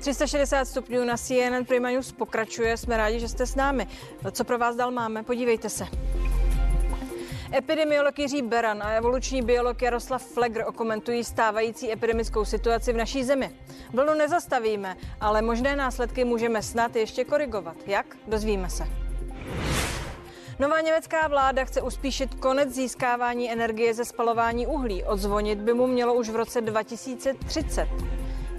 360 0.00 0.64
stupňů 0.64 1.04
na 1.04 1.16
CNN 1.16 1.64
Prima 1.66 1.90
News 1.90 2.12
pokračuje. 2.12 2.76
Jsme 2.76 2.96
rádi, 2.96 3.20
že 3.20 3.28
jste 3.28 3.46
s 3.46 3.54
námi. 3.54 3.86
Co 4.32 4.44
pro 4.44 4.58
vás 4.58 4.76
dal 4.76 4.90
máme? 4.90 5.22
Podívejte 5.22 5.68
se. 5.68 5.86
Epidemiolog 7.56 8.18
Jiří 8.18 8.42
Beran 8.42 8.82
a 8.82 8.90
evoluční 8.90 9.42
biolog 9.42 9.82
Jaroslav 9.82 10.26
Flegr 10.26 10.64
okomentují 10.66 11.24
stávající 11.24 11.92
epidemickou 11.92 12.44
situaci 12.44 12.92
v 12.92 12.96
naší 12.96 13.24
zemi. 13.24 13.50
Vlnu 13.92 14.14
nezastavíme, 14.14 14.96
ale 15.20 15.42
možné 15.42 15.76
následky 15.76 16.24
můžeme 16.24 16.62
snad 16.62 16.96
ještě 16.96 17.24
korigovat. 17.24 17.76
Jak? 17.86 18.16
Dozvíme 18.26 18.70
se. 18.70 18.84
Nová 20.58 20.80
německá 20.80 21.28
vláda 21.28 21.64
chce 21.64 21.82
uspíšit 21.82 22.34
konec 22.34 22.74
získávání 22.74 23.52
energie 23.52 23.94
ze 23.94 24.04
spalování 24.04 24.66
uhlí. 24.66 25.04
Odzvonit 25.04 25.58
by 25.58 25.74
mu 25.74 25.86
mělo 25.86 26.14
už 26.14 26.28
v 26.28 26.36
roce 26.36 26.60
2030. 26.60 27.88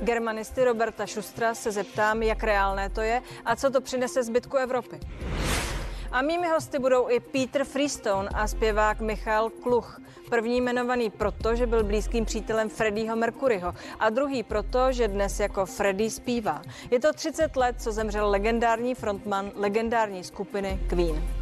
Germanisty 0.02 0.63
Roberta 0.63 1.05
Šustra 1.05 1.55
se 1.55 1.71
zeptám, 1.71 2.23
jak 2.23 2.43
reálné 2.43 2.89
to 2.89 3.02
je 3.02 3.21
a 3.45 3.55
co 3.55 3.70
to 3.70 3.81
přinese 3.81 4.23
zbytku 4.23 4.58
Evropy. 4.58 4.99
A 6.12 6.21
mými 6.21 6.48
hosty 6.48 6.80
budou 6.80 7.09
i 7.09 7.20
Peter 7.20 7.63
Freestone 7.63 8.30
a 8.34 8.48
zpěvák 8.48 9.02
Michal 9.02 9.49
Kluch. 9.49 10.02
První 10.30 10.58
jmenovaný 10.58 11.09
proto, 11.09 11.55
že 11.55 11.67
byl 11.67 11.84
blízkým 11.84 12.25
přítelem 12.25 12.70
Freddieho 12.70 13.16
Mercuryho 13.16 13.73
a 13.99 14.09
druhý 14.09 14.44
proto, 14.44 14.91
že 14.91 15.08
dnes 15.08 15.39
jako 15.39 15.66
Freddie 15.66 16.11
zpívá. 16.11 16.61
Je 16.91 16.99
to 16.99 17.13
30 17.13 17.55
let, 17.55 17.75
co 17.81 17.91
zemřel 17.91 18.30
legendární 18.30 18.95
frontman 18.95 19.52
legendární 19.55 20.23
skupiny 20.23 20.80
Queen. 20.89 21.41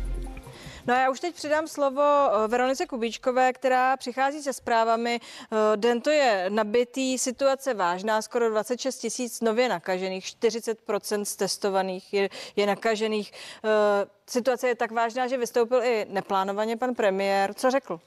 No 0.90 0.96
a 0.96 1.00
já 1.00 1.10
už 1.10 1.20
teď 1.20 1.36
přidám 1.36 1.68
slovo 1.68 2.02
eh, 2.02 2.48
Veronice 2.48 2.86
Kubíčkové, 2.86 3.54
která 3.54 3.98
přichází 3.98 4.42
se 4.42 4.54
zprávami. 4.54 5.20
Eh, 5.22 5.78
den 5.78 6.02
to 6.02 6.10
je 6.10 6.46
nabitý, 6.50 7.18
situace 7.18 7.74
vážná, 7.74 8.22
skoro 8.22 8.50
26 8.50 8.98
tisíc 8.98 9.42
nově 9.42 9.70
nakažených, 9.70 10.26
40% 10.26 11.22
z 11.22 11.36
testovaných 11.36 12.14
je, 12.14 12.30
je 12.56 12.66
nakažených. 12.66 13.32
Eh, 13.64 14.08
situace 14.30 14.68
je 14.68 14.76
tak 14.76 14.92
vážná, 14.92 15.28
že 15.28 15.38
vystoupil 15.38 15.84
i 15.84 16.06
neplánovaně 16.10 16.78
pan 16.78 16.96
premiér. 16.96 17.54
Co 17.54 17.72
řekl? 17.72 18.00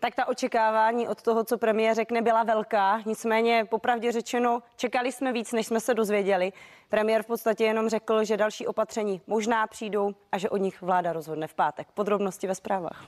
Tak 0.00 0.14
ta 0.14 0.28
očekávání 0.28 1.08
od 1.08 1.22
toho, 1.22 1.44
co 1.44 1.58
premiér 1.58 1.94
řekne, 1.94 2.22
byla 2.22 2.42
velká. 2.42 3.02
Nicméně, 3.06 3.64
popravdě 3.70 4.12
řečeno, 4.12 4.62
čekali 4.76 5.12
jsme 5.12 5.32
víc, 5.32 5.52
než 5.52 5.66
jsme 5.66 5.80
se 5.80 5.94
dozvěděli. 5.94 6.52
Premiér 6.88 7.22
v 7.22 7.26
podstatě 7.26 7.64
jenom 7.64 7.88
řekl, 7.88 8.24
že 8.24 8.36
další 8.36 8.66
opatření 8.66 9.20
možná 9.26 9.66
přijdou 9.66 10.14
a 10.32 10.38
že 10.38 10.50
o 10.50 10.56
nich 10.56 10.82
vláda 10.82 11.12
rozhodne 11.12 11.46
v 11.46 11.54
pátek. 11.54 11.88
Podrobnosti 11.94 12.46
ve 12.46 12.54
zprávách. 12.54 13.04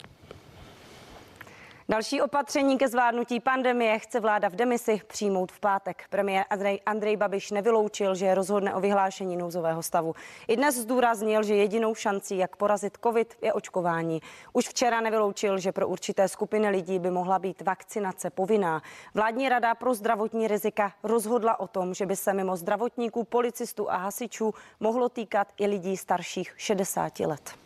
Další 1.88 2.22
opatření 2.22 2.78
ke 2.78 2.88
zvládnutí 2.88 3.40
pandemie 3.40 3.98
chce 3.98 4.20
vláda 4.20 4.48
v 4.48 4.54
demisi 4.54 5.00
přijmout 5.06 5.52
v 5.52 5.60
pátek. 5.60 6.04
Premiér 6.10 6.44
Andrej, 6.50 6.80
Andrej 6.86 7.16
Babiš 7.16 7.50
nevyloučil, 7.50 8.14
že 8.14 8.34
rozhodne 8.34 8.74
o 8.74 8.80
vyhlášení 8.80 9.36
nouzového 9.36 9.82
stavu. 9.82 10.14
I 10.48 10.56
dnes 10.56 10.74
zdůraznil, 10.74 11.42
že 11.42 11.54
jedinou 11.54 11.94
šancí, 11.94 12.38
jak 12.38 12.56
porazit 12.56 12.98
COVID, 13.02 13.34
je 13.42 13.52
očkování. 13.52 14.20
Už 14.52 14.68
včera 14.68 15.00
nevyloučil, 15.00 15.58
že 15.58 15.72
pro 15.72 15.88
určité 15.88 16.28
skupiny 16.28 16.68
lidí 16.68 16.98
by 16.98 17.10
mohla 17.10 17.38
být 17.38 17.62
vakcinace 17.62 18.30
povinná. 18.30 18.82
Vládní 19.14 19.48
rada 19.48 19.74
pro 19.74 19.94
zdravotní 19.94 20.48
rizika 20.48 20.92
rozhodla 21.02 21.60
o 21.60 21.68
tom, 21.68 21.94
že 21.94 22.06
by 22.06 22.16
se 22.16 22.32
mimo 22.32 22.56
zdravotníků, 22.56 23.24
policistů 23.24 23.90
a 23.90 23.96
hasičů 23.96 24.54
mohlo 24.80 25.08
týkat 25.08 25.48
i 25.58 25.66
lidí 25.66 25.96
starších 25.96 26.54
60 26.56 27.20
let. 27.20 27.65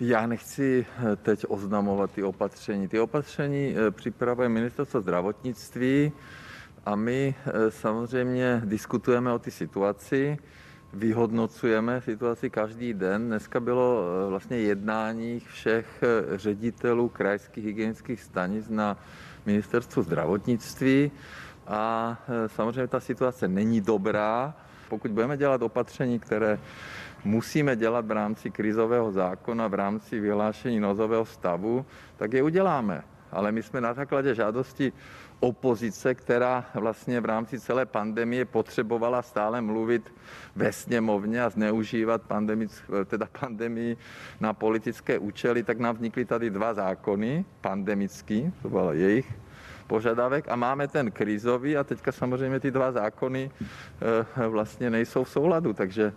Já 0.00 0.26
nechci 0.26 0.86
eh, 1.12 1.16
teď 1.16 1.44
oznamovat 1.48 2.10
ty 2.10 2.22
opatření. 2.22 2.88
Ty 2.88 3.00
opatření 3.00 3.74
eh, 3.76 3.90
připravuje 3.90 4.48
ministerstvo 4.48 5.00
zdravotnictví 5.00 6.12
a 6.86 6.96
my 6.96 7.34
eh, 7.46 7.70
samozřejmě 7.70 8.62
diskutujeme 8.64 9.32
o 9.32 9.38
ty 9.38 9.50
situaci, 9.50 10.38
vyhodnocujeme 10.92 12.00
situaci 12.00 12.50
každý 12.50 12.94
den. 12.94 13.26
Dneska 13.26 13.60
bylo 13.60 14.04
vlastně 14.28 14.56
jednání 14.56 15.40
všech 15.40 16.02
ředitelů 16.34 17.08
krajských 17.08 17.64
hygienických 17.64 18.22
stanic 18.22 18.68
na 18.68 18.96
ministerstvu 19.46 20.02
zdravotnictví 20.02 21.10
a 21.66 22.16
samozřejmě 22.46 22.86
ta 22.86 23.00
situace 23.00 23.48
není 23.48 23.80
dobrá. 23.80 24.54
Pokud 24.88 25.10
budeme 25.10 25.36
dělat 25.36 25.62
opatření, 25.62 26.18
které 26.18 26.58
musíme 27.24 27.76
dělat 27.76 28.06
v 28.06 28.10
rámci 28.10 28.50
krizového 28.50 29.12
zákona, 29.12 29.68
v 29.68 29.74
rámci 29.74 30.20
vyhlášení 30.20 30.80
nozového 30.80 31.24
stavu, 31.24 31.86
tak 32.16 32.32
je 32.32 32.42
uděláme. 32.42 33.02
Ale 33.32 33.52
my 33.52 33.62
jsme 33.62 33.80
na 33.80 33.94
základě 33.94 34.34
žádosti 34.34 34.92
opozice, 35.40 36.14
která 36.14 36.64
vlastně 36.74 37.20
v 37.20 37.24
rámci 37.24 37.60
celé 37.60 37.86
pandemie 37.86 38.44
potřebovala 38.44 39.22
stále 39.22 39.60
mluvit 39.60 40.12
ve 40.56 40.72
sněmovně 40.72 41.42
a 41.42 41.50
zneužívat 41.50 42.22
pandemic, 42.22 42.82
teda 43.06 43.28
pandemii 43.40 43.96
na 44.40 44.52
politické 44.52 45.18
účely, 45.18 45.62
tak 45.62 45.78
nám 45.78 45.94
vznikly 45.94 46.24
tady 46.24 46.50
dva 46.50 46.74
zákony, 46.74 47.44
pandemický, 47.60 48.52
to 48.62 48.68
byl 48.68 48.90
jejich 48.92 49.34
požadavek 49.86 50.48
a 50.48 50.56
máme 50.56 50.88
ten 50.88 51.10
krizový 51.10 51.76
a 51.76 51.84
teďka 51.84 52.12
samozřejmě 52.12 52.60
ty 52.60 52.70
dva 52.70 52.92
zákony 52.92 53.50
eh, 53.50 54.48
vlastně 54.48 54.90
nejsou 54.90 55.24
v 55.24 55.30
souladu, 55.30 55.72
takže 55.72 56.12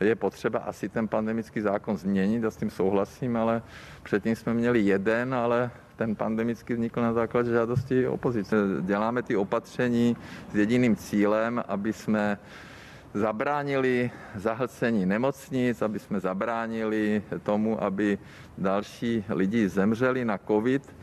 je 0.00 0.14
potřeba 0.14 0.58
asi 0.58 0.88
ten 0.88 1.08
pandemický 1.08 1.60
zákon 1.60 1.96
změnit, 1.96 2.42
já 2.42 2.50
s 2.50 2.56
tím 2.56 2.70
souhlasím, 2.70 3.36
ale 3.36 3.62
předtím 4.02 4.36
jsme 4.36 4.54
měli 4.54 4.80
jeden, 4.80 5.34
ale 5.34 5.70
ten 5.96 6.16
pandemický 6.16 6.74
vznikl 6.74 7.02
na 7.02 7.12
základě 7.12 7.50
žádosti 7.50 8.06
opozice. 8.06 8.56
Děláme 8.80 9.22
ty 9.22 9.36
opatření 9.36 10.16
s 10.52 10.56
jediným 10.56 10.96
cílem, 10.96 11.62
aby 11.68 11.92
jsme 11.92 12.38
zabránili 13.14 14.10
zahlcení 14.34 15.06
nemocnic, 15.06 15.82
aby 15.82 15.98
jsme 15.98 16.20
zabránili 16.20 17.22
tomu, 17.42 17.82
aby 17.82 18.18
další 18.58 19.24
lidi 19.28 19.68
zemřeli 19.68 20.24
na 20.24 20.38
COVID. 20.38 20.94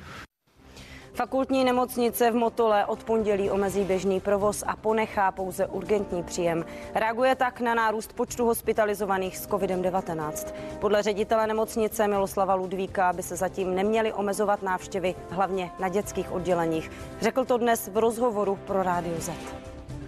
Fakultní 1.13 1.63
nemocnice 1.63 2.31
v 2.31 2.35
Motole 2.35 2.85
od 2.85 3.03
pondělí 3.03 3.49
omezí 3.49 3.83
běžný 3.83 4.19
provoz 4.19 4.63
a 4.67 4.75
ponechá 4.75 5.31
pouze 5.31 5.67
urgentní 5.67 6.23
příjem. 6.23 6.65
Reaguje 6.95 7.35
tak 7.35 7.61
na 7.61 7.73
nárůst 7.73 8.13
počtu 8.13 8.45
hospitalizovaných 8.45 9.37
s 9.37 9.47
COVID-19. 9.47 10.53
Podle 10.79 11.03
ředitele 11.03 11.47
nemocnice 11.47 12.07
Miloslava 12.07 12.55
Ludvíka 12.55 13.13
by 13.13 13.23
se 13.23 13.35
zatím 13.35 13.75
neměly 13.75 14.13
omezovat 14.13 14.63
návštěvy, 14.63 15.15
hlavně 15.29 15.71
na 15.79 15.89
dětských 15.89 16.31
odděleních. 16.31 16.91
Řekl 17.21 17.45
to 17.45 17.57
dnes 17.57 17.89
v 17.93 17.97
rozhovoru 17.97 18.59
pro 18.67 18.83
Rádio 18.83 19.15
Z. 19.19 19.31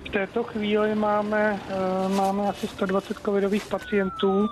V 0.06 0.10
této 0.10 0.44
chvíli 0.44 0.96
máme, 0.96 1.60
eh, 1.70 2.10
máme 2.10 2.50
asi 2.50 2.68
120 2.68 3.18
covidových 3.26 3.68
pacientů 3.68 4.48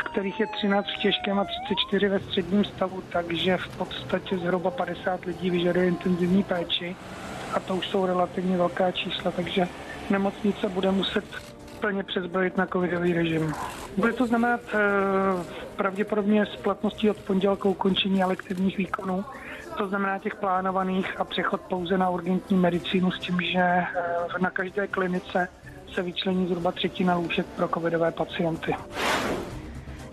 z 0.00 0.02
kterých 0.02 0.40
je 0.40 0.46
13 0.46 0.86
v 0.86 1.02
těžkém 1.02 1.38
a 1.38 1.44
34 1.44 2.08
ve 2.08 2.20
středním 2.20 2.64
stavu, 2.64 3.02
takže 3.12 3.56
v 3.56 3.76
podstatě 3.76 4.38
zhruba 4.38 4.70
50 4.70 5.24
lidí 5.24 5.50
vyžaduje 5.50 5.88
intenzivní 5.88 6.42
péči 6.42 6.96
a 7.54 7.60
to 7.60 7.76
už 7.76 7.88
jsou 7.88 8.06
relativně 8.06 8.56
velká 8.56 8.90
čísla, 8.90 9.30
takže 9.30 9.68
nemocnice 10.10 10.68
bude 10.68 10.90
muset 10.90 11.24
plně 11.80 12.02
přezbrojit 12.02 12.56
na 12.56 12.66
covidový 12.66 13.12
režim. 13.12 13.54
Bude 13.96 14.12
to 14.12 14.26
znamenat 14.26 14.60
e, 14.60 14.78
pravděpodobně 15.76 16.46
s 16.46 16.56
platností 16.56 17.10
od 17.10 17.16
pondělka 17.16 17.68
ukončení 17.68 18.22
elektivních 18.22 18.78
výkonů, 18.78 19.24
to 19.78 19.88
znamená 19.88 20.18
těch 20.18 20.34
plánovaných 20.34 21.20
a 21.20 21.24
přechod 21.24 21.60
pouze 21.60 21.98
na 21.98 22.10
urgentní 22.10 22.56
medicínu 22.56 23.10
s 23.10 23.18
tím, 23.18 23.40
že 23.40 23.58
e, 23.58 23.86
na 24.38 24.50
každé 24.50 24.86
klinice 24.86 25.48
se 25.94 26.02
vyčlení 26.02 26.46
zhruba 26.46 26.72
třetina 26.72 27.14
lůžek 27.14 27.46
pro 27.46 27.68
covidové 27.68 28.12
pacienty. 28.12 28.74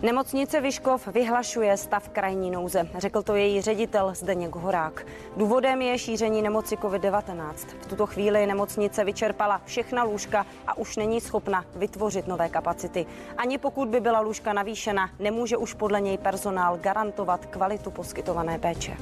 Nemocnice 0.02 0.60
Vyškov 0.60 1.06
vyhlašuje 1.06 1.76
stav 1.76 2.08
krajní 2.08 2.50
nouze, 2.50 2.88
řekl 2.98 3.22
to 3.22 3.34
její 3.34 3.60
ředitel 3.60 4.14
Zdeněk 4.14 4.54
Horák. 4.54 5.06
Důvodem 5.36 5.82
je 5.82 5.98
šíření 5.98 6.42
nemoci 6.42 6.76
COVID-19. 6.76 7.52
V 7.80 7.86
tuto 7.86 8.06
chvíli 8.06 8.46
nemocnice 8.46 9.04
vyčerpala 9.04 9.60
všechna 9.64 10.02
lůžka 10.02 10.46
a 10.66 10.76
už 10.76 10.96
není 10.96 11.20
schopna 11.20 11.64
vytvořit 11.76 12.26
nové 12.26 12.48
kapacity. 12.48 13.06
Ani 13.36 13.58
pokud 13.58 13.88
by 13.88 14.00
byla 14.00 14.20
lůžka 14.20 14.52
navýšena, 14.52 15.10
nemůže 15.18 15.56
už 15.56 15.74
podle 15.74 16.00
něj 16.00 16.18
personál 16.18 16.76
garantovat 16.76 17.46
kvalitu 17.46 17.90
poskytované 17.90 18.58
péče. 18.58 18.96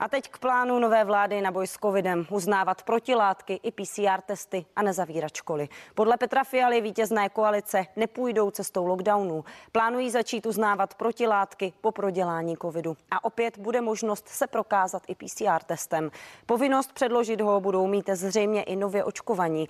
A 0.00 0.08
teď 0.08 0.28
k 0.28 0.38
plánu 0.38 0.78
nové 0.78 1.04
vlády 1.04 1.40
na 1.40 1.50
boj 1.50 1.66
s 1.66 1.72
covidem. 1.72 2.26
Uznávat 2.30 2.82
protilátky 2.82 3.60
i 3.62 3.70
PCR 3.72 4.20
testy 4.26 4.66
a 4.76 4.82
nezavírat 4.82 5.34
školy. 5.34 5.68
Podle 5.94 6.16
Petra 6.16 6.44
Fialy 6.44 6.80
vítězné 6.80 7.28
koalice 7.28 7.86
nepůjdou 7.96 8.50
cestou 8.50 8.86
lockdownu. 8.86 9.44
Plánují 9.72 10.10
začít 10.10 10.46
uznávat 10.46 10.94
protilátky 10.94 11.72
po 11.80 11.92
prodělání 11.92 12.56
covidu. 12.56 12.96
A 13.10 13.24
opět 13.24 13.58
bude 13.58 13.80
možnost 13.80 14.28
se 14.28 14.46
prokázat 14.46 15.02
i 15.08 15.14
PCR 15.14 15.62
testem. 15.66 16.10
Povinnost 16.46 16.92
předložit 16.92 17.40
ho 17.40 17.60
budou 17.60 17.86
mít 17.86 18.10
zřejmě 18.12 18.62
i 18.62 18.76
nově 18.76 19.04
očkovaní, 19.04 19.68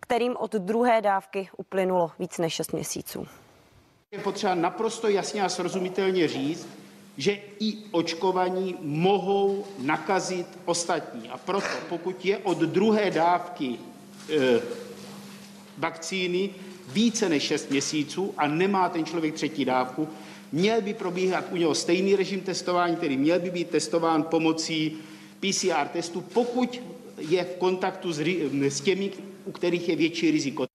kterým 0.00 0.36
od 0.36 0.52
druhé 0.52 1.00
dávky 1.00 1.48
uplynulo 1.56 2.10
víc 2.18 2.38
než 2.38 2.54
6 2.54 2.72
měsíců. 2.72 3.26
Je 4.10 4.18
potřeba 4.18 4.54
naprosto 4.54 5.08
jasně 5.08 5.42
a 5.42 5.48
srozumitelně 5.48 6.28
říct, 6.28 6.68
že 7.18 7.38
i 7.60 7.76
očkovaní 7.90 8.74
mohou 8.80 9.64
nakazit 9.78 10.46
ostatní. 10.64 11.28
A 11.28 11.38
proto, 11.38 11.76
pokud 11.88 12.24
je 12.24 12.38
od 12.38 12.58
druhé 12.58 13.10
dávky 13.10 13.74
e, 13.74 14.60
vakcíny 15.78 16.50
více 16.92 17.28
než 17.28 17.42
6 17.42 17.70
měsíců 17.70 18.34
a 18.36 18.46
nemá 18.48 18.88
ten 18.88 19.04
člověk 19.04 19.34
třetí 19.34 19.64
dávku, 19.64 20.08
měl 20.52 20.82
by 20.82 20.94
probíhat 20.94 21.44
u 21.50 21.56
něho 21.56 21.74
stejný 21.74 22.16
režim 22.16 22.40
testování, 22.40 22.96
který 22.96 23.16
měl 23.16 23.40
by 23.40 23.50
být 23.50 23.70
testován 23.70 24.22
pomocí 24.22 24.96
PCR 25.40 25.88
testu, 25.92 26.20
pokud 26.20 26.80
je 27.18 27.44
v 27.44 27.56
kontaktu 27.56 28.12
s, 28.12 28.20
s 28.62 28.80
těmi, 28.80 29.10
u 29.44 29.52
kterých 29.52 29.88
je 29.88 29.96
větší 29.96 30.30
riziko. 30.30 30.67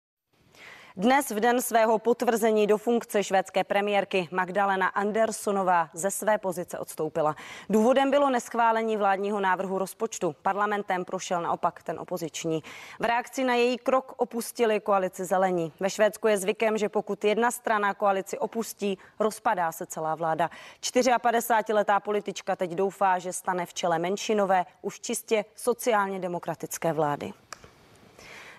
Dnes 0.98 1.32
v 1.32 1.40
den 1.40 1.62
svého 1.62 2.00
potvrzení 2.00 2.68
do 2.68 2.78
funkce 2.78 3.24
švédské 3.24 3.64
premiérky 3.64 4.28
Magdalena 4.32 4.88
Andersonová 4.88 5.90
ze 5.94 6.12
své 6.12 6.38
pozice 6.38 6.80
odstoupila. 6.80 7.36
Důvodem 7.70 8.12
bylo 8.12 8.30
neschválení 8.30 8.98
vládního 8.98 9.40
návrhu 9.40 9.78
rozpočtu. 9.78 10.36
Parlamentem 10.42 11.06
prošel 11.06 11.42
naopak 11.42 11.84
ten 11.84 12.00
opoziční. 12.00 12.64
V 13.00 13.04
reakci 13.04 13.44
na 13.44 13.54
její 13.56 13.78
krok 13.78 14.14
opustili 14.18 14.80
koalici 14.80 15.26
zelení. 15.26 15.74
Ve 15.80 15.90
Švédsku 15.90 16.28
je 16.28 16.38
zvykem, 16.38 16.78
že 16.78 16.90
pokud 16.90 17.24
jedna 17.24 17.52
strana 17.52 17.94
koalici 17.94 18.40
opustí, 18.40 18.98
rozpadá 19.20 19.72
se 19.72 19.86
celá 19.86 20.16
vláda. 20.16 20.50
54-letá 20.82 22.00
politička 22.00 22.56
teď 22.56 22.72
doufá, 22.72 23.20
že 23.20 23.34
stane 23.34 23.66
v 23.66 23.74
čele 23.74 24.00
menšinové, 24.00 24.66
už 24.82 25.00
čistě 25.00 25.46
sociálně 25.56 26.20
demokratické 26.20 26.94
vlády. 26.94 27.34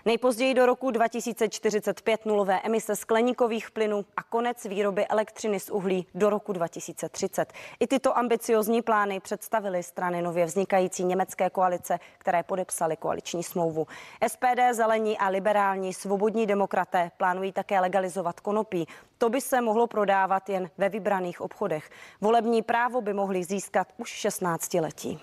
Nejpozději 0.04 0.54
do 0.54 0.66
roku 0.66 0.90
2045 0.90 2.26
nulové 2.26 2.60
emise 2.60 2.96
skleníkových 2.96 3.70
plynů 3.70 4.04
a 4.16 4.22
konec 4.22 4.64
výroby 4.64 5.06
elektřiny 5.06 5.60
z 5.60 5.70
uhlí 5.70 6.06
do 6.14 6.30
roku 6.30 6.52
2030. 6.52 7.52
I 7.80 7.86
tyto 7.86 8.18
ambiciozní 8.18 8.82
plány 8.82 9.20
představily 9.20 9.82
strany 9.82 10.22
nově 10.22 10.46
vznikající 10.46 11.04
německé 11.04 11.50
koalice, 11.50 11.98
které 12.18 12.42
podepsaly 12.42 12.96
koaliční 12.96 13.42
smlouvu. 13.42 13.86
SPD, 14.28 14.60
zelení 14.72 15.18
a 15.18 15.28
liberální 15.28 15.94
svobodní 15.94 16.46
demokraté 16.46 17.10
plánují 17.16 17.52
také 17.52 17.80
legalizovat 17.80 18.40
konopí. 18.40 18.86
To 19.18 19.30
by 19.30 19.40
se 19.40 19.60
mohlo 19.60 19.86
prodávat 19.86 20.48
jen 20.48 20.70
ve 20.78 20.88
vybraných 20.88 21.40
obchodech. 21.40 21.90
Volební 22.20 22.62
právo 22.62 23.00
by 23.00 23.12
mohli 23.12 23.44
získat 23.44 23.88
už 23.98 24.08
16 24.08 24.74
letí. 24.74 25.20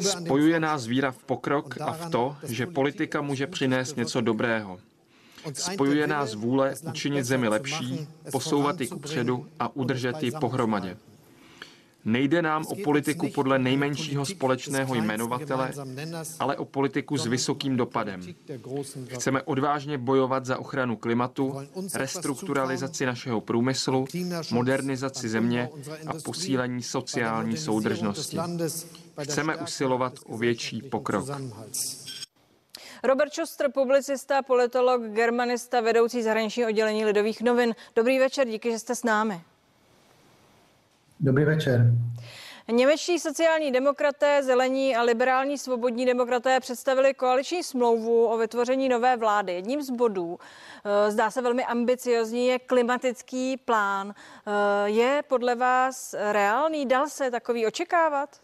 Spojuje 0.00 0.60
nás 0.60 0.86
víra 0.86 1.10
v 1.10 1.18
pokrok 1.18 1.80
a 1.80 1.92
v 1.92 2.10
to, 2.10 2.36
že 2.42 2.66
politika 2.66 3.20
může 3.20 3.46
přinést 3.46 3.96
něco 3.96 4.20
dobrého. 4.20 4.78
Spojuje 5.52 6.06
nás 6.06 6.34
vůle 6.34 6.74
učinit 6.88 7.24
zemi 7.24 7.48
lepší, 7.48 8.08
posouvat 8.32 8.80
ji 8.80 8.88
kupředu 8.88 9.46
a 9.58 9.76
udržet 9.76 10.22
ji 10.22 10.30
pohromadě. 10.30 10.96
Nejde 12.04 12.42
nám 12.42 12.66
o 12.66 12.76
politiku 12.84 13.28
podle 13.34 13.58
nejmenšího 13.58 14.26
společného 14.26 14.94
jmenovatele, 14.94 15.72
ale 16.38 16.56
o 16.56 16.64
politiku 16.64 17.16
s 17.16 17.26
vysokým 17.26 17.76
dopadem. 17.76 18.20
Chceme 19.06 19.42
odvážně 19.42 19.98
bojovat 19.98 20.46
za 20.46 20.58
ochranu 20.58 20.96
klimatu, 20.96 21.56
restrukturalizaci 21.94 23.06
našeho 23.06 23.40
průmyslu, 23.40 24.04
modernizaci 24.50 25.28
země 25.28 25.68
a 26.06 26.12
posílení 26.24 26.82
sociální 26.82 27.56
soudržnosti. 27.56 28.38
Chceme 29.22 29.56
usilovat 29.56 30.14
o 30.26 30.38
větší 30.38 30.82
pokrok. 30.82 31.28
Robert 33.04 33.32
Schuster, 33.32 33.70
publicista, 33.72 34.42
politolog, 34.42 35.02
germanista, 35.02 35.80
vedoucí 35.80 36.22
zahraničního 36.22 36.68
oddělení 36.68 37.04
Lidových 37.04 37.42
novin. 37.42 37.74
Dobrý 37.96 38.18
večer, 38.18 38.48
díky, 38.48 38.70
že 38.70 38.78
jste 38.78 38.94
s 38.94 39.04
námi. 39.04 39.40
Dobrý 41.22 41.44
večer. 41.44 41.80
Němečtí 42.70 43.18
sociální 43.18 43.72
demokraté, 43.72 44.42
zelení 44.42 44.96
a 44.96 45.02
liberální 45.02 45.58
svobodní 45.58 46.06
demokraté 46.06 46.60
představili 46.60 47.14
koaliční 47.14 47.62
smlouvu 47.62 48.26
o 48.26 48.36
vytvoření 48.36 48.88
nové 48.88 49.16
vlády. 49.16 49.52
Jedním 49.52 49.82
z 49.82 49.90
bodů, 49.90 50.38
eh, 50.84 51.10
zdá 51.10 51.30
se 51.30 51.42
velmi 51.42 51.64
ambiciozní, 51.64 52.46
je 52.46 52.58
klimatický 52.58 53.56
plán. 53.56 54.14
Eh, 54.14 54.88
je 54.88 55.22
podle 55.28 55.54
vás 55.54 56.14
reálný? 56.32 56.86
Dal 56.86 57.08
se 57.08 57.30
takový 57.30 57.66
očekávat? 57.66 58.40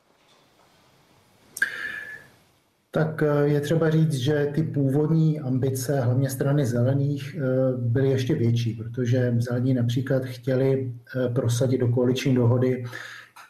Tak 2.97 3.23
eh, 3.23 3.49
je 3.49 3.61
třeba 3.61 3.91
říct, 3.91 4.15
že 4.15 4.49
ty 4.55 4.63
původní 4.63 5.41
ambice, 5.41 6.01
hlavně 6.01 6.31
strany 6.31 6.67
zelených, 6.67 7.37
byly 7.77 8.09
ještě 8.09 8.35
větší, 8.35 8.75
protože 8.75 9.35
zelení 9.39 9.75
například 9.75 10.25
chtěli 10.25 10.93
prosadit 11.35 11.79
do 11.79 11.89
koaliční 11.89 12.35
dohody 12.35 12.85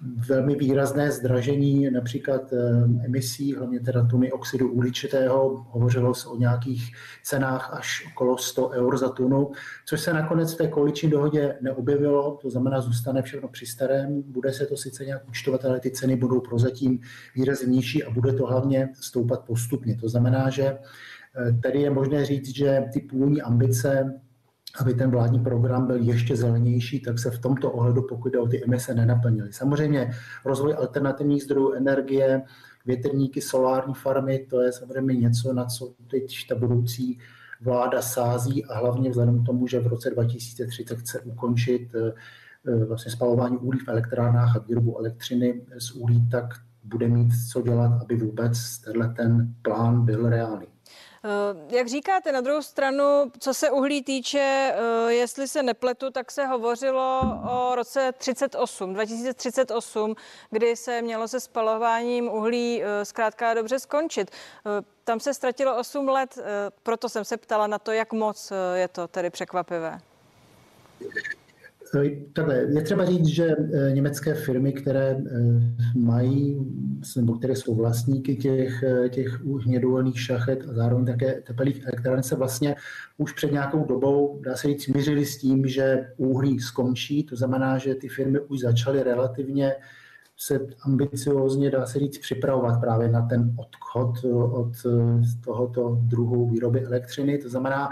velmi 0.00 0.54
výrazné 0.54 1.10
zdražení 1.10 1.90
například 1.90 2.52
eh, 2.52 2.56
emisí, 3.04 3.54
hlavně 3.54 3.80
teda 3.80 4.04
tuny 4.04 4.32
oxidu 4.32 4.72
uhličitého. 4.72 5.66
Hovořilo 5.68 6.14
se 6.14 6.28
o 6.28 6.36
nějakých 6.36 6.92
cenách 7.22 7.70
až 7.72 8.06
okolo 8.12 8.38
100 8.38 8.68
eur 8.68 8.98
za 8.98 9.08
tunu, 9.08 9.52
což 9.86 10.00
se 10.00 10.12
nakonec 10.12 10.54
v 10.54 10.56
té 10.56 10.68
koaliční 10.68 11.10
dohodě 11.10 11.58
neobjevilo, 11.60 12.38
to 12.42 12.50
znamená, 12.50 12.80
zůstane 12.80 13.22
všechno 13.22 13.48
při 13.48 13.66
starém, 13.66 14.22
bude 14.22 14.52
se 14.52 14.66
to 14.66 14.76
sice 14.76 15.04
nějak 15.04 15.28
účtovat, 15.28 15.64
ale 15.64 15.80
ty 15.80 15.90
ceny 15.90 16.16
budou 16.16 16.40
prozatím 16.40 16.98
výrazně 17.34 17.66
nižší 17.66 18.04
a 18.04 18.10
bude 18.10 18.32
to 18.32 18.46
hlavně 18.46 18.88
stoupat 19.00 19.44
postupně. 19.46 19.96
To 19.96 20.08
znamená, 20.08 20.50
že 20.50 20.64
eh, 20.66 21.52
tady 21.62 21.80
je 21.80 21.90
možné 21.90 22.24
říct, 22.24 22.48
že 22.48 22.84
ty 22.92 23.00
původní 23.00 23.42
ambice 23.42 24.20
aby 24.80 24.94
ten 24.94 25.10
vládní 25.10 25.40
program 25.40 25.86
byl 25.86 25.96
ještě 25.96 26.36
zelenější, 26.36 27.00
tak 27.00 27.18
se 27.18 27.30
v 27.30 27.38
tomto 27.38 27.70
ohledu, 27.70 28.02
pokud 28.02 28.32
jde 28.32 28.38
o 28.38 28.48
ty 28.48 28.64
emise, 28.64 28.94
nenaplnily. 28.94 29.52
Samozřejmě 29.52 30.10
rozvoj 30.44 30.74
alternativních 30.74 31.42
zdrojů 31.42 31.72
energie, 31.72 32.42
větrníky, 32.86 33.40
solární 33.40 33.94
farmy, 33.94 34.46
to 34.50 34.60
je 34.60 34.72
samozřejmě 34.72 35.16
něco, 35.16 35.52
na 35.52 35.64
co 35.64 35.92
teď 36.10 36.36
ta 36.48 36.54
budoucí 36.54 37.18
vláda 37.60 38.02
sází 38.02 38.64
a 38.64 38.78
hlavně 38.78 39.10
vzhledem 39.10 39.42
k 39.42 39.46
tomu, 39.46 39.66
že 39.66 39.80
v 39.80 39.86
roce 39.86 40.10
2030 40.10 40.98
chce 40.98 41.20
ukončit 41.20 41.94
eh, 41.94 42.12
eh, 42.68 42.84
vlastně 42.84 43.12
spalování 43.12 43.56
uhlí 43.56 43.78
v 43.78 43.88
elektrárnách 43.88 44.56
a 44.56 44.58
výrobu 44.58 44.98
elektřiny 44.98 45.62
z 45.78 45.90
uhlí, 45.90 46.28
tak 46.28 46.44
bude 46.84 47.08
mít 47.08 47.32
co 47.52 47.62
dělat, 47.62 48.02
aby 48.02 48.16
vůbec 48.16 48.78
tenhle 48.78 49.08
ten 49.08 49.54
plán 49.62 50.04
byl 50.04 50.28
reálný. 50.28 50.66
Eh, 51.26 51.76
jak 51.76 51.88
říkáte, 51.88 52.32
na 52.32 52.40
druhou 52.40 52.62
stranu, 52.62 53.04
co 53.38 53.54
se 53.54 53.70
uhlí 53.70 54.02
týče, 54.02 54.74
eh, 54.74 55.12
jestli 55.12 55.48
se 55.48 55.62
nepletu, 55.62 56.10
tak 56.10 56.30
se 56.30 56.46
hovořilo 56.46 57.20
o 57.50 57.74
roce 57.74 58.12
38, 58.18 58.94
2038, 58.94 60.14
kdy 60.50 60.76
se 60.76 61.02
mělo 61.02 61.28
se 61.28 61.40
spalováním 61.40 62.28
uhlí 62.28 62.82
eh, 62.82 63.04
zkrátka 63.04 63.54
dobře 63.54 63.78
skončit. 63.78 64.30
Tam 65.04 65.20
se 65.20 65.34
ztratilo 65.34 65.76
8 65.76 66.08
let, 66.08 66.38
proto 66.82 67.08
jsem 67.08 67.24
se 67.24 67.36
ptala 67.36 67.66
na 67.66 67.78
to, 67.78 67.92
jak 67.92 68.12
moc 68.12 68.52
je 68.74 68.88
to 68.88 69.08
tedy 69.08 69.30
překvapivé. 69.30 69.98
Eh, 71.94 72.10
takhle, 72.32 72.54
je 72.54 72.82
třeba 72.82 73.04
říct, 73.04 73.26
že 73.26 73.44
eh, 73.44 73.92
německé 73.92 74.34
firmy, 74.34 74.72
které 74.72 75.10
eh, 75.10 75.20
mají, 75.98 76.58
nebo 77.16 77.34
které 77.34 77.56
jsou 77.56 77.74
vlastníky 77.74 78.36
těch, 78.36 78.84
těch 79.10 79.40
hnědouhelných 79.44 80.20
šachet 80.20 80.64
a 80.68 80.74
zároveň 80.74 81.06
také 81.06 81.42
tepelých 81.46 81.86
elektráren, 81.86 82.22
se 82.22 82.36
vlastně 82.36 82.76
už 83.16 83.32
před 83.32 83.52
nějakou 83.52 83.84
dobou, 83.84 84.40
dá 84.44 84.56
se 84.56 84.68
říct, 84.68 84.84
smířili 84.84 85.26
s 85.26 85.38
tím, 85.38 85.66
že 85.66 86.12
uhlí 86.16 86.60
skončí. 86.60 87.22
To 87.24 87.36
znamená, 87.36 87.78
že 87.78 87.94
ty 87.94 88.08
firmy 88.08 88.40
už 88.40 88.60
začaly 88.60 89.02
relativně 89.02 89.72
se 90.38 90.60
ambiciozně, 90.82 91.70
dá 91.70 91.86
se 91.86 91.98
říct, 91.98 92.18
připravovat 92.18 92.80
právě 92.80 93.08
na 93.08 93.26
ten 93.26 93.54
odchod 93.58 94.24
od 94.34 94.72
tohoto 95.44 95.98
druhu 96.02 96.48
výroby 96.48 96.84
elektřiny. 96.84 97.38
To 97.38 97.48
znamená, 97.48 97.90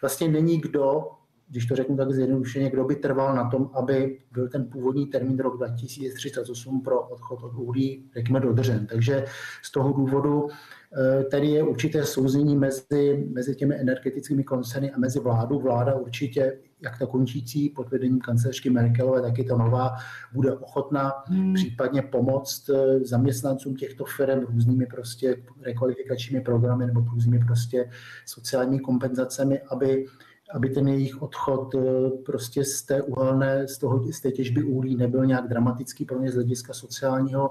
vlastně 0.00 0.28
není 0.28 0.60
kdo 0.60 1.10
když 1.48 1.66
to 1.66 1.76
řeknu 1.76 1.96
tak 1.96 2.12
zjednodušeně, 2.12 2.70
kdo 2.70 2.84
by 2.84 2.96
trval 2.96 3.36
na 3.36 3.50
tom, 3.50 3.70
aby 3.74 4.18
byl 4.32 4.48
ten 4.48 4.64
původní 4.64 5.06
termín 5.06 5.38
rok 5.38 5.56
2038 5.56 6.80
pro 6.80 7.00
odchod 7.00 7.42
od 7.42 7.54
uhlí, 7.54 8.04
řekněme, 8.14 8.40
dodržen. 8.40 8.86
Takže 8.86 9.24
z 9.62 9.72
toho 9.72 9.92
důvodu 9.92 10.48
eh, 10.48 11.24
tady 11.24 11.46
je 11.46 11.62
určité 11.62 12.04
souzení 12.04 12.56
mezi, 12.56 13.26
mezi 13.32 13.56
těmi 13.56 13.74
energetickými 13.74 14.44
koncerny 14.44 14.92
a 14.92 14.98
mezi 14.98 15.20
vládou. 15.20 15.60
Vláda 15.60 15.94
určitě, 15.94 16.58
jak 16.80 16.98
ta 16.98 17.06
končící 17.06 17.68
pod 17.68 17.90
vedením 17.90 18.20
kancelářky 18.20 18.70
Merkelové, 18.70 19.22
tak 19.22 19.38
i 19.38 19.44
ta 19.44 19.56
nová, 19.56 19.96
bude 20.32 20.52
ochotná 20.52 21.12
hmm. 21.26 21.54
případně 21.54 22.02
pomoct 22.02 22.68
eh, 22.68 22.98
zaměstnancům 23.04 23.74
těchto 23.74 24.04
firm 24.04 24.40
různými 24.40 24.86
prostě 24.86 25.36
rekvalifikačními 25.62 26.40
programy 26.40 26.86
nebo 26.86 27.00
různými 27.00 27.38
prostě 27.38 27.90
sociálními 28.26 28.78
kompenzacemi, 28.78 29.60
aby 29.60 30.06
aby 30.54 30.70
ten 30.70 30.88
jejich 30.88 31.22
odchod 31.22 31.74
eh, 31.74 32.10
prostě 32.26 32.64
z 32.64 32.82
té 32.82 33.02
uhelné, 33.02 33.68
z, 33.68 33.78
toho, 33.78 34.12
z 34.12 34.20
té 34.20 34.30
těžby 34.30 34.62
uhlí 34.62 34.96
nebyl 34.96 35.26
nějak 35.26 35.48
dramatický 35.48 36.04
pro 36.04 36.18
ně 36.18 36.30
z 36.30 36.34
hlediska 36.34 36.72
sociálního 36.72 37.50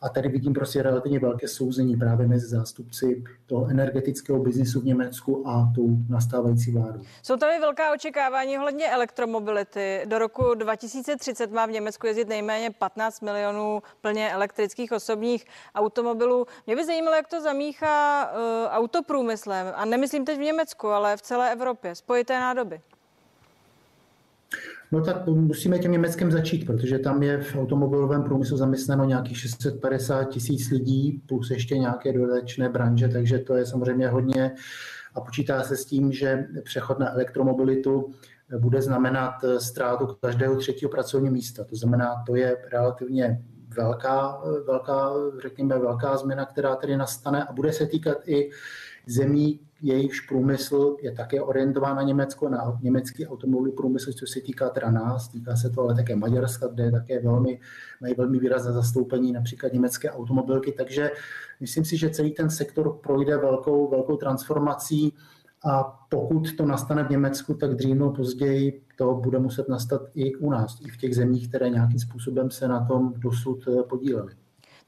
A 0.00 0.08
tady 0.08 0.28
vidím 0.28 0.52
prostě 0.52 0.82
relativně 0.82 1.18
velké 1.18 1.48
souzení 1.48 1.96
právě 1.96 2.26
mezi 2.26 2.46
zástupci 2.46 3.24
toho 3.46 3.66
energetického 3.66 4.38
biznisu 4.38 4.80
v 4.80 4.84
Německu 4.84 5.48
a 5.48 5.72
tou 5.74 5.88
nastávající 6.08 6.72
vládou. 6.72 7.00
Jsou 7.22 7.36
tady 7.36 7.58
velká 7.58 7.92
očekávání 7.92 8.58
ohledně 8.58 8.90
elektromobility. 8.90 10.02
Do 10.04 10.18
roku 10.18 10.54
2030 10.54 11.52
má 11.52 11.66
v 11.66 11.70
Německu 11.70 12.06
jezdit 12.06 12.28
nejméně 12.28 12.70
15 12.70 13.20
milionů 13.20 13.82
plně 14.00 14.32
elektrických 14.32 14.92
osobních 14.92 15.44
automobilů. 15.74 16.46
Mě 16.66 16.76
by 16.76 16.84
zajímalo, 16.84 17.16
jak 17.16 17.28
to 17.28 17.40
zamíchá 17.40 18.30
uh, 18.30 18.38
autoprůmyslem. 18.70 19.72
A 19.76 19.84
nemyslím 19.84 20.24
teď 20.24 20.38
v 20.38 20.42
Německu, 20.42 20.88
ale 20.88 21.16
v 21.16 21.22
celé 21.22 21.52
Evropě. 21.52 21.94
Spojité 21.94 22.40
nádoby. 22.40 22.80
No 24.92 25.00
tak 25.00 25.26
musíme 25.26 25.78
těm 25.78 25.92
Německem 25.92 26.30
začít, 26.30 26.66
protože 26.66 26.98
tam 26.98 27.22
je 27.22 27.38
v 27.38 27.56
automobilovém 27.56 28.22
průmyslu 28.22 28.56
zaměstnáno 28.56 29.04
nějakých 29.04 29.38
650 29.38 30.24
tisíc 30.24 30.70
lidí, 30.70 31.22
plus 31.26 31.50
ještě 31.50 31.78
nějaké 31.78 32.12
dodatečné 32.12 32.68
branže, 32.68 33.08
takže 33.08 33.38
to 33.38 33.54
je 33.54 33.66
samozřejmě 33.66 34.08
hodně 34.08 34.54
a 35.14 35.20
počítá 35.20 35.62
se 35.62 35.76
s 35.76 35.84
tím, 35.84 36.12
že 36.12 36.46
přechod 36.64 36.98
na 36.98 37.12
elektromobilitu 37.12 38.10
bude 38.58 38.82
znamenat 38.82 39.32
ztrátu 39.58 40.06
každého 40.20 40.56
třetího 40.56 40.90
pracovního 40.90 41.32
místa. 41.32 41.64
To 41.64 41.76
znamená, 41.76 42.24
to 42.26 42.36
je 42.36 42.56
relativně 42.72 43.42
velká, 43.76 44.42
velká, 44.66 45.12
řekněme, 45.42 45.78
velká 45.78 46.16
změna, 46.16 46.46
která 46.46 46.76
tedy 46.76 46.96
nastane 46.96 47.44
a 47.44 47.52
bude 47.52 47.72
se 47.72 47.86
týkat 47.86 48.18
i 48.28 48.50
zemí, 49.06 49.60
jejichž 49.82 50.20
průmysl 50.20 50.96
je 51.02 51.12
také 51.12 51.42
orientován 51.42 51.96
na 51.96 52.02
Německo, 52.02 52.48
na 52.48 52.78
německý 52.82 53.26
automobilový 53.26 53.72
průmysl, 53.72 54.12
co 54.12 54.26
se 54.26 54.40
týká 54.40 54.70
teda 54.70 54.90
nás, 54.90 55.28
týká 55.28 55.56
se 55.56 55.70
to 55.70 55.80
ale 55.82 55.94
také 55.94 56.16
Maďarska, 56.16 56.66
kde 56.66 56.84
je 56.84 56.90
také 56.90 57.20
velmi, 57.20 57.60
mají 58.00 58.14
velmi 58.14 58.38
výrazné 58.38 58.72
zastoupení 58.72 59.32
například 59.32 59.72
německé 59.72 60.10
automobilky, 60.10 60.72
takže 60.72 61.10
myslím 61.60 61.84
si, 61.84 61.96
že 61.96 62.10
celý 62.10 62.30
ten 62.30 62.50
sektor 62.50 62.98
projde 63.02 63.36
velkou, 63.36 63.90
velkou 63.90 64.16
transformací 64.16 65.14
a 65.64 65.82
pokud 66.08 66.56
to 66.56 66.66
nastane 66.66 67.04
v 67.04 67.10
Německu, 67.10 67.54
tak 67.54 67.74
dřív 67.74 67.94
nebo 67.94 68.12
později 68.12 68.82
to 68.98 69.14
bude 69.14 69.38
muset 69.38 69.68
nastat 69.68 70.02
i 70.14 70.34
u 70.34 70.50
nás, 70.50 70.80
i 70.86 70.90
v 70.90 70.96
těch 70.96 71.14
zemích, 71.14 71.48
které 71.48 71.70
nějakým 71.70 71.98
způsobem 71.98 72.50
se 72.50 72.68
na 72.68 72.86
tom 72.86 73.14
dosud 73.16 73.64
podílely. 73.88 74.34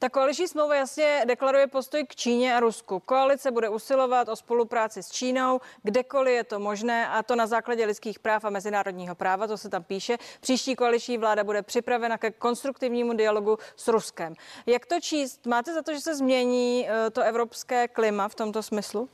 Ta 0.03 0.09
koaliční 0.09 0.49
smlouva 0.49 0.75
jasně 0.75 1.23
deklaruje 1.27 1.67
postoj 1.67 2.07
k 2.07 2.17
Číně 2.17 2.55
a 2.55 2.61
Rusku. 2.61 3.01
Koalice 3.01 3.51
bude 3.51 3.69
usilovat 3.69 4.29
o 4.29 4.37
spolupráci 4.37 5.03
s 5.03 5.11
Čínou, 5.11 5.61
kdekoliv 5.83 6.35
je 6.35 6.45
to 6.45 6.59
možné, 6.59 7.09
a 7.09 7.23
to 7.23 7.37
na 7.37 7.47
základě 7.47 7.85
lidských 7.85 8.19
práv 8.19 8.45
a 8.45 8.51
mezinárodního 8.51 9.15
práva, 9.15 9.47
to 9.47 9.59
se 9.59 9.69
tam 9.69 9.85
píše. 9.85 10.17
Příští 10.41 10.77
koaliční 10.77 11.19
vláda 11.19 11.45
bude 11.45 11.63
připravena 11.63 12.19
ke 12.19 12.31
konstruktivnímu 12.31 13.13
dialogu 13.13 13.59
s 13.77 13.89
Ruskem. 13.89 14.35
Jak 14.67 14.87
to 14.87 15.01
číst? 15.01 15.47
Máte 15.47 15.75
za 15.75 15.83
to, 15.83 15.95
že 15.95 16.01
se 16.01 16.15
změní 16.17 16.89
eh, 16.89 17.11
to 17.11 17.23
evropské 17.23 17.89
klima 17.89 18.29
v 18.29 18.35
tomto 18.35 18.63
smyslu? 18.63 19.09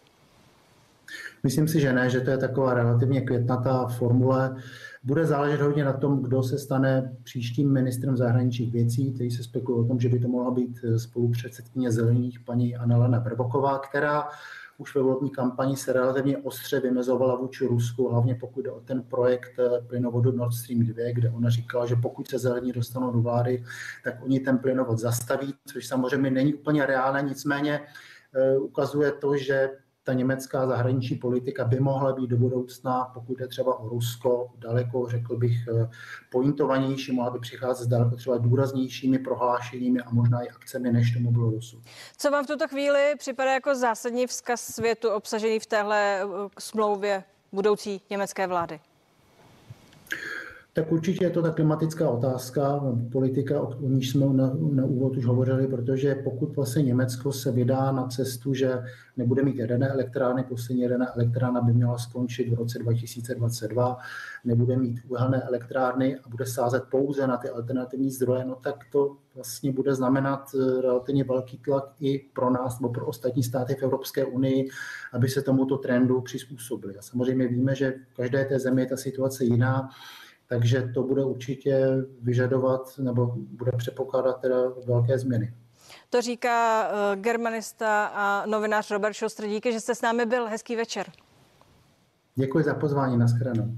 Myslím 1.42 1.68
si, 1.68 1.80
že 1.80 1.92
ne, 1.92 2.10
že 2.10 2.20
to 2.20 2.30
je 2.30 2.38
taková 2.38 2.75
relativně 2.75 3.20
květnatá 3.20 3.86
formule. 3.86 4.56
Bude 5.04 5.26
záležet 5.26 5.60
hodně 5.60 5.84
na 5.84 5.92
tom, 5.92 6.22
kdo 6.22 6.42
se 6.42 6.58
stane 6.58 7.16
příštím 7.22 7.72
ministrem 7.72 8.16
zahraničních 8.16 8.72
věcí, 8.72 9.12
který 9.12 9.30
se 9.30 9.42
spekuluje 9.42 9.84
o 9.84 9.88
tom, 9.88 10.00
že 10.00 10.08
by 10.08 10.18
to 10.18 10.28
mohla 10.28 10.50
být 10.50 10.84
spolupředsedkyně 10.96 11.92
zelených 11.92 12.40
paní 12.40 12.76
Annalena 12.76 13.20
Brboková, 13.20 13.78
která 13.78 14.28
už 14.78 14.94
ve 14.94 15.02
volební 15.02 15.30
kampani 15.30 15.76
se 15.76 15.92
relativně 15.92 16.38
ostře 16.38 16.80
vymezovala 16.80 17.36
vůči 17.36 17.66
Rusku, 17.66 18.08
hlavně 18.08 18.34
pokud 18.34 18.62
jde 18.62 18.70
o 18.70 18.80
ten 18.80 19.02
projekt 19.02 19.52
plynovodu 19.86 20.32
Nord 20.32 20.54
Stream 20.54 20.80
2, 20.80 21.12
kde 21.12 21.30
ona 21.30 21.50
říkala, 21.50 21.86
že 21.86 21.96
pokud 21.96 22.28
se 22.28 22.38
zelení 22.38 22.72
dostanou 22.72 23.10
do 23.12 23.20
vlády, 23.20 23.64
tak 24.04 24.14
oni 24.22 24.40
ten 24.40 24.58
plynovod 24.58 24.98
zastaví, 24.98 25.54
což 25.66 25.86
samozřejmě 25.86 26.30
není 26.30 26.54
úplně 26.54 26.86
reálné, 26.86 27.22
nicméně 27.22 27.80
eh, 28.34 28.58
ukazuje 28.58 29.12
to, 29.12 29.36
že 29.36 29.70
ta 30.06 30.12
německá 30.12 30.66
zahraniční 30.66 31.16
politika 31.16 31.64
by 31.64 31.80
mohla 31.80 32.12
být 32.12 32.26
do 32.26 32.36
budoucna, 32.36 33.10
pokud 33.14 33.40
je 33.40 33.48
třeba 33.48 33.80
o 33.80 33.88
Rusko, 33.88 34.50
daleko, 34.58 35.06
řekl 35.08 35.36
bych, 35.36 35.68
eh, 35.68 35.88
pointovanější, 36.30 37.12
mohla 37.12 37.30
by 37.30 37.38
přicházet 37.38 37.84
s 37.84 37.86
daleko 37.86 38.16
třeba 38.16 38.38
důraznějšími 38.38 39.18
prohlášeními 39.18 40.00
a 40.00 40.10
možná 40.10 40.42
i 40.42 40.48
akcemi, 40.48 40.92
než 40.92 41.12
tomu 41.12 41.30
bylo 41.32 41.50
dosud. 41.50 41.82
Co 42.16 42.30
vám 42.30 42.44
v 42.44 42.46
tuto 42.46 42.68
chvíli 42.68 43.14
připadá 43.18 43.52
jako 43.52 43.75
zásadní 43.75 44.26
vzkaz 44.26 44.60
světu 44.60 45.10
obsažený 45.10 45.58
v 45.58 45.66
téhle 45.66 46.20
eh, 46.22 46.26
smlouvě 46.58 47.25
budoucí 47.52 48.00
německé 48.10 48.46
vlády? 48.46 48.80
Tak 50.76 50.92
určitě 50.92 51.25
je 51.25 51.30
to 51.30 51.42
ta 51.42 51.50
klimatická 51.50 52.11
otázka, 52.11 52.80
politika, 53.12 53.61
o 53.61 53.88
níž 53.88 54.11
jsme 54.11 54.26
na, 54.26 54.52
na 54.73 54.85
úvod 54.85 55.16
už 55.16 55.25
hovořili, 55.25 55.66
protože 55.66 56.14
pokud 56.14 56.56
vlastně 56.56 56.83
Německo 56.83 57.33
se 57.33 57.52
vydá 57.52 57.92
na 57.92 58.06
cestu, 58.06 58.54
že 58.54 58.83
nebude 59.16 59.42
mít 59.42 59.56
jaderné 59.56 59.88
elektrárny, 59.88 60.45
poslední 60.45 60.83
jaderná 60.83 61.14
elektrárna 61.14 61.61
by 61.61 61.73
měla 61.73 61.99
skončit 61.99 62.49
v 62.49 62.54
roce 62.54 62.78
2022, 62.78 63.97
nebude 64.45 64.76
mít 64.76 65.00
uhelné 65.09 65.42
elektrárny 65.42 66.16
a 66.16 66.28
bude 66.28 66.47
sázet 66.47 66.83
pouze 66.90 67.26
na 67.26 67.37
ty 67.37 67.49
alternativní 67.49 68.11
zdroje, 68.11 68.45
no 68.45 68.54
tak 68.54 68.75
to 68.92 69.16
vlastně 69.35 69.73
bude 69.73 69.95
znamenat 69.95 70.50
eh, 70.54 70.80
relativně 70.83 71.25
velký 71.25 71.59
tlak 71.59 71.85
i 72.00 72.18
pro 72.18 72.50
nás 72.50 72.80
nebo 72.80 72.92
pro 72.92 73.06
ostatní 73.06 73.42
státy 73.42 73.75
v 73.75 73.83
Evropské 73.83 74.25
unii, 74.25 74.68
aby 75.12 75.28
se 75.28 75.42
tomuto 75.42 75.76
trendu 75.76 76.21
přizpůsobili. 76.21 76.97
A 76.99 77.02
samozřejmě 77.02 77.49
víme, 77.49 77.75
že 77.75 77.95
v 78.12 78.16
každé 78.16 78.45
té 78.45 78.59
zemi 78.59 78.83
je 78.83 78.87
ta 78.87 78.97
situace 78.97 79.45
jiná, 79.45 79.90
takže 80.48 80.90
to 80.94 81.02
bude 81.02 81.24
určitě 81.24 81.88
vyžadovat 82.22 82.98
nebo 82.98 83.34
bude 83.36 83.72
předpokládat 83.72 84.40
teda 84.40 84.56
velké 84.86 85.18
změny. 85.18 85.54
To 86.10 86.20
říká 86.22 86.88
uh, 86.88 87.22
germanista 87.22 88.06
a 88.06 88.46
novinář 88.46 88.90
Robert 88.90 89.14
Šostr. 89.14 89.46
Díky, 89.46 89.72
že 89.72 89.80
jste 89.80 89.94
s 89.94 90.02
námi 90.02 90.26
byl. 90.26 90.46
Hezký 90.46 90.76
večer. 90.76 91.06
Děkuji 92.34 92.64
za 92.64 92.74
pozvání. 92.74 93.16
Naschledanou. 93.16 93.68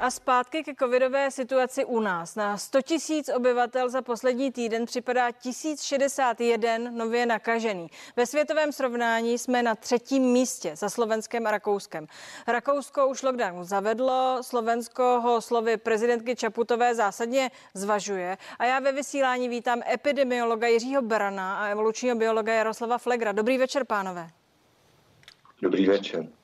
A 0.00 0.10
zpátky 0.10 0.64
ke 0.64 0.74
covidové 0.74 1.30
situaci 1.30 1.84
u 1.84 2.00
nás. 2.00 2.34
Na 2.34 2.56
100 2.56 2.82
tisíc 2.82 3.30
obyvatel 3.36 3.88
za 3.88 4.02
poslední 4.02 4.52
týden 4.52 4.84
připadá 4.84 5.30
1061 5.30 6.90
nově 6.90 7.26
nakažený. 7.26 7.90
Ve 8.16 8.26
světovém 8.26 8.72
srovnání 8.72 9.38
jsme 9.38 9.62
na 9.62 9.74
třetím 9.74 10.22
místě 10.22 10.76
za 10.76 10.90
Slovenskem 10.90 11.46
a 11.46 11.50
Rakouskem. 11.50 12.06
Rakousko 12.46 13.08
už 13.08 13.22
lockdown 13.22 13.64
zavedlo, 13.64 14.38
Slovensko 14.42 15.02
ho 15.02 15.40
slovy 15.40 15.76
prezidentky 15.76 16.36
Čaputové 16.36 16.94
zásadně 16.94 17.50
zvažuje. 17.74 18.38
A 18.58 18.64
já 18.64 18.80
ve 18.80 18.92
vysílání 18.92 19.48
vítám 19.48 19.82
epidemiologa 19.92 20.66
Jiřího 20.66 21.02
Berana 21.02 21.58
a 21.58 21.66
evolučního 21.66 22.16
biologa 22.16 22.54
Jaroslava 22.54 22.98
Flegra. 22.98 23.32
Dobrý 23.32 23.58
večer, 23.58 23.84
pánové. 23.84 24.30
Dobrý 25.62 25.86
večer. 25.86 26.37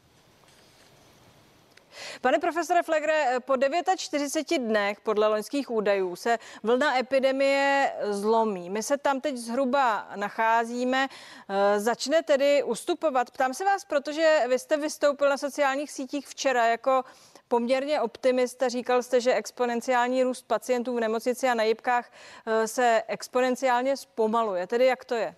Pane 2.20 2.38
profesore 2.38 2.82
Flegre, 2.82 3.40
po 3.40 3.54
49 3.96 4.58
dnech 4.58 5.00
podle 5.00 5.28
loňských 5.28 5.70
údajů 5.70 6.16
se 6.16 6.38
vlna 6.62 6.98
epidemie 6.98 7.92
zlomí. 8.10 8.70
My 8.70 8.82
se 8.82 8.98
tam 8.98 9.20
teď 9.20 9.36
zhruba 9.36 10.08
nacházíme. 10.16 11.08
Eh, 11.48 11.80
začne 11.80 12.22
tedy 12.22 12.62
ustupovat. 12.62 13.30
Ptám 13.30 13.54
se 13.54 13.64
vás, 13.64 13.84
protože 13.84 14.42
vy 14.48 14.58
jste 14.58 14.76
vystoupil 14.76 15.28
na 15.28 15.36
sociálních 15.36 15.90
sítích 15.90 16.28
včera 16.28 16.66
jako 16.66 17.04
poměrně 17.48 18.00
optimista. 18.00 18.68
Říkal 18.68 19.02
jste, 19.02 19.20
že 19.20 19.34
exponenciální 19.34 20.22
růst 20.22 20.42
pacientů 20.46 20.96
v 20.96 21.00
nemocnici 21.00 21.48
a 21.48 21.54
na 21.54 21.62
jibkách 21.62 22.12
eh, 22.46 22.68
se 22.68 23.02
exponenciálně 23.08 23.96
zpomaluje. 23.96 24.66
Tedy 24.66 24.86
jak 24.86 25.04
to 25.04 25.14
je? 25.14 25.34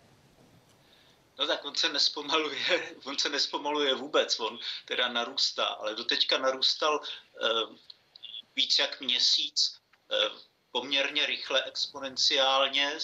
No 1.39 1.47
tak 1.47 1.65
on 1.65 1.75
se 1.75 1.89
nespomaluje, 1.89 2.97
on 3.05 3.19
se 3.19 3.29
nespomaluje 3.29 3.95
vůbec, 3.95 4.41
on 4.41 4.59
teda 4.85 5.09
narůstá, 5.09 5.67
ale 5.67 5.95
doteďka 5.95 6.39
narůstal 6.39 7.01
uh, 7.01 7.77
víc 8.57 8.79
jak 8.79 9.01
měsíc 9.01 9.79
uh, 10.11 10.39
poměrně 10.77 11.27
rychle, 11.27 11.65
exponenciálně 11.65 12.99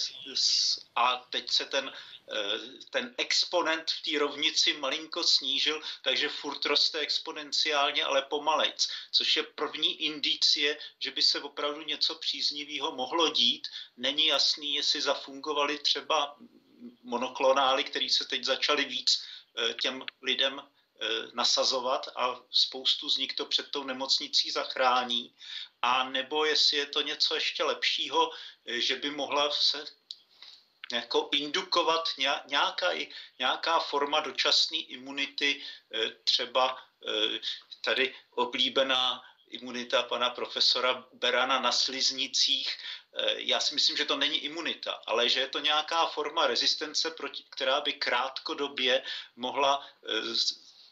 a 0.97 1.17
teď 1.17 1.51
se 1.51 1.65
ten, 1.65 1.93
eh, 2.33 2.59
ten 2.91 3.15
exponent 3.19 3.91
v 3.91 4.03
té 4.03 4.19
rovnici 4.19 4.73
malinko 4.73 5.25
snížil, 5.25 5.83
takže 6.03 6.29
furt 6.29 6.65
roste 6.65 6.99
exponenciálně, 6.99 8.05
ale 8.05 8.23
pomalejc, 8.23 8.89
což 9.13 9.37
je 9.37 9.43
první 9.43 10.03
indicie, 10.03 10.79
že 10.99 11.11
by 11.11 11.23
se 11.23 11.41
opravdu 11.41 11.83
něco 11.83 12.15
příznivého 12.15 12.93
mohlo 12.93 13.29
dít. 13.29 13.69
Není 13.97 14.27
jasný, 14.27 14.75
jestli 14.75 15.01
zafungovaly 15.01 15.79
třeba 15.79 16.37
monoklonály, 17.03 17.85
které 17.85 18.09
se 18.09 18.25
teď 18.25 18.45
začaly 18.45 18.85
víc 18.85 19.25
eh, 19.59 19.75
těm 19.75 20.05
lidem 20.23 20.63
eh, 20.63 21.07
nasazovat 21.35 22.09
a 22.17 22.41
spoustu 22.51 23.11
z 23.11 23.17
nich 23.17 23.33
to 23.33 23.47
před 23.47 23.71
tou 23.71 23.85
nemocnicí 23.85 24.51
zachrání. 24.51 25.35
A 25.83 26.09
nebo 26.09 26.45
jestli 26.45 26.77
je 26.77 26.87
to 26.87 27.01
něco 27.03 27.35
ještě 27.35 27.65
lepšího, 27.65 28.31
eh, 28.67 28.81
že 28.81 28.97
by 28.97 29.11
mohla 29.11 29.51
se 29.51 29.85
jako 30.93 31.29
indukovat 31.33 32.09
nějaká, 32.47 32.91
nějaká 33.39 33.79
forma 33.81 34.21
dočasné 34.21 34.79
imunity, 34.79 35.63
třeba 36.25 36.79
tady 37.81 38.15
oblíbená 38.31 39.23
imunita 39.53 40.03
pana 40.03 40.31
profesora 40.31 41.05
Berana 41.13 41.61
na 41.61 41.73
sliznicích. 41.73 42.77
Já 43.37 43.61
si 43.61 43.75
myslím, 43.75 43.97
že 43.97 44.05
to 44.05 44.17
není 44.17 44.39
imunita, 44.39 44.99
ale 45.07 45.29
že 45.29 45.41
je 45.41 45.47
to 45.47 45.59
nějaká 45.59 46.07
forma 46.07 46.47
rezistence, 46.47 47.13
která 47.51 47.81
by 47.81 47.93
krátkodobě 47.93 49.03
mohla 49.37 49.81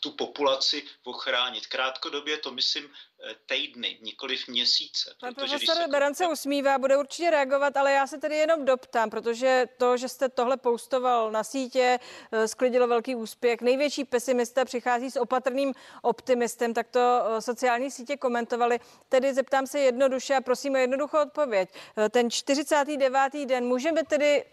tu 0.00 0.10
populaci 0.10 0.82
ochránit. 1.04 1.66
Krátkodobě 1.66 2.36
to 2.36 2.50
myslím 2.50 2.84
eh, 2.84 3.34
týdny, 3.46 3.98
nikoliv 4.02 4.48
měsíce. 4.48 5.14
Pan 5.20 5.34
profesor 5.34 5.76
se... 5.76 5.88
Beran 5.88 6.14
se 6.14 6.26
usmívá, 6.26 6.78
bude 6.78 6.96
určitě 6.96 7.30
reagovat, 7.30 7.76
ale 7.76 7.92
já 7.92 8.06
se 8.06 8.18
tedy 8.18 8.36
jenom 8.36 8.64
doptám, 8.64 9.10
protože 9.10 9.66
to, 9.78 9.96
že 9.96 10.08
jste 10.08 10.28
tohle 10.28 10.56
poustoval 10.56 11.30
na 11.30 11.44
sítě, 11.44 11.98
eh, 12.32 12.48
sklidilo 12.48 12.88
velký 12.88 13.14
úspěch. 13.14 13.60
Největší 13.60 14.04
pesimista 14.04 14.64
přichází 14.64 15.10
s 15.10 15.16
opatrným 15.16 15.74
optimistem, 16.02 16.74
tak 16.74 16.88
to 16.88 17.00
eh, 17.00 17.40
sociální 17.40 17.90
sítě 17.90 18.16
komentovali. 18.16 18.80
Tedy 19.08 19.34
zeptám 19.34 19.66
se 19.66 19.78
jednoduše 19.78 20.34
a 20.34 20.40
prosím 20.40 20.74
o 20.74 20.76
jednoduchou 20.76 21.22
odpověď. 21.22 21.68
Ten 22.10 22.30
49. 22.30 23.46
den 23.46 23.64
můžeme 23.64 24.04
tedy, 24.04 24.44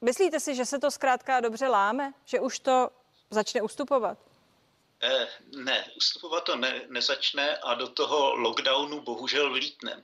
myslíte 0.00 0.40
si, 0.40 0.54
že 0.54 0.64
se 0.64 0.78
to 0.78 0.90
zkrátka 0.90 1.40
dobře 1.40 1.68
láme, 1.68 2.12
že 2.24 2.40
už 2.40 2.58
to 2.58 2.90
začne 3.30 3.62
ustupovat? 3.62 4.29
Eh, 5.02 5.26
ne, 5.56 5.84
ustupovat 5.96 6.44
to 6.44 6.56
ne, 6.56 6.80
nezačne 6.88 7.56
a 7.56 7.74
do 7.74 7.88
toho 7.88 8.36
lockdownu 8.36 9.00
bohužel 9.00 9.50
vlítnem. 9.50 10.02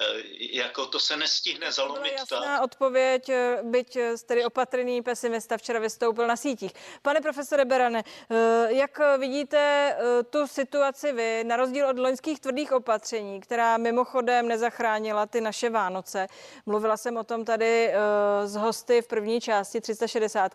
Eh, 0.00 0.04
jako 0.38 0.86
to 0.86 1.00
se 1.00 1.16
nestihne 1.16 1.72
zalomit. 1.72 2.12
To 2.12 2.18
jasná 2.18 2.56
tak. 2.56 2.62
odpověď, 2.64 3.28
eh, 3.28 3.58
byť 3.62 3.98
tedy 4.26 4.44
opatrný 4.44 5.02
pesimista 5.02 5.56
včera 5.56 5.78
vystoupil 5.78 6.26
na 6.26 6.36
sítích. 6.36 6.72
Pane 7.02 7.20
profesore 7.20 7.64
Berane, 7.64 8.04
jak 8.68 9.00
vidíte 9.18 9.96
tu 10.30 10.46
situaci 10.46 11.12
vy, 11.12 11.44
na 11.44 11.56
rozdíl 11.56 11.88
od 11.88 11.98
loňských 11.98 12.40
tvrdých 12.40 12.72
opatření, 12.72 13.40
která 13.40 13.76
mimochodem 13.76 14.48
nezachránila 14.48 15.26
ty 15.26 15.40
naše 15.40 15.70
Vánoce. 15.70 16.26
Mluvila 16.66 16.96
jsem 16.96 17.16
o 17.16 17.24
tom 17.24 17.44
tady 17.44 17.92
s 18.44 18.54
hosty 18.54 19.02
v 19.02 19.06
první 19.06 19.40
části 19.40 19.80
360, 19.80 20.52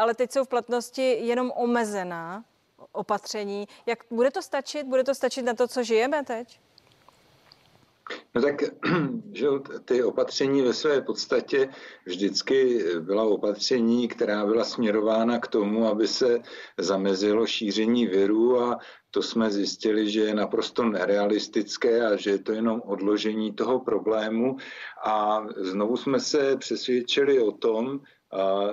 ale 0.00 0.14
teď 0.14 0.32
jsou 0.32 0.44
v 0.44 0.48
platnosti 0.48 1.18
jenom 1.20 1.52
omezená 1.56 2.44
opatření. 2.92 3.68
Jak 3.86 3.98
bude 4.10 4.30
to 4.30 4.42
stačit? 4.42 4.86
Bude 4.86 5.04
to 5.04 5.14
stačit 5.14 5.42
na 5.42 5.54
to, 5.54 5.68
co 5.68 5.82
žijeme 5.82 6.24
teď? 6.24 6.60
No 8.34 8.42
tak, 8.42 8.62
že 9.32 9.46
ty 9.84 10.02
opatření 10.02 10.62
ve 10.62 10.74
své 10.74 11.00
podstatě 11.00 11.68
vždycky 12.06 12.84
byla 13.00 13.24
opatření, 13.24 14.08
která 14.08 14.46
byla 14.46 14.64
směrována 14.64 15.38
k 15.38 15.48
tomu, 15.48 15.86
aby 15.86 16.08
se 16.08 16.38
zamezilo 16.78 17.46
šíření 17.46 18.06
viru 18.06 18.60
a 18.60 18.78
to 19.10 19.22
jsme 19.22 19.50
zjistili, 19.50 20.10
že 20.10 20.20
je 20.20 20.34
naprosto 20.34 20.84
nerealistické 20.84 22.06
a 22.06 22.16
že 22.16 22.30
je 22.30 22.38
to 22.38 22.52
jenom 22.52 22.82
odložení 22.84 23.52
toho 23.52 23.80
problému. 23.80 24.56
A 25.04 25.46
znovu 25.56 25.96
jsme 25.96 26.20
se 26.20 26.56
přesvědčili 26.56 27.40
o 27.40 27.52
tom, 27.52 28.00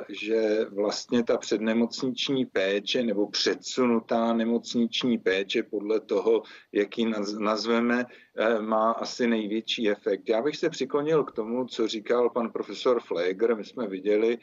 že 0.10 0.66
vlastně 0.66 1.24
ta 1.24 1.38
přednemocniční 1.38 2.46
péče 2.46 3.04
nebo 3.04 3.28
předsunutá 3.28 4.34
nemocniční 4.34 5.18
péče 5.18 5.64
podle 5.64 6.00
toho, 6.00 6.44
jak 6.72 6.98
ji 6.98 7.14
nazveme, 7.40 8.06
eh, 8.38 8.62
má 8.62 8.92
asi 8.92 9.28
největší 9.28 9.90
efekt. 9.90 10.30
Já 10.30 10.42
bych 10.42 10.56
se 10.56 10.70
přiklonil 10.70 11.24
k 11.24 11.32
tomu, 11.32 11.66
co 11.66 11.88
říkal 11.88 12.30
pan 12.30 12.52
profesor 12.52 13.02
Fleger. 13.02 13.56
My 13.56 13.66
jsme 13.66 13.88
viděli 13.88 14.38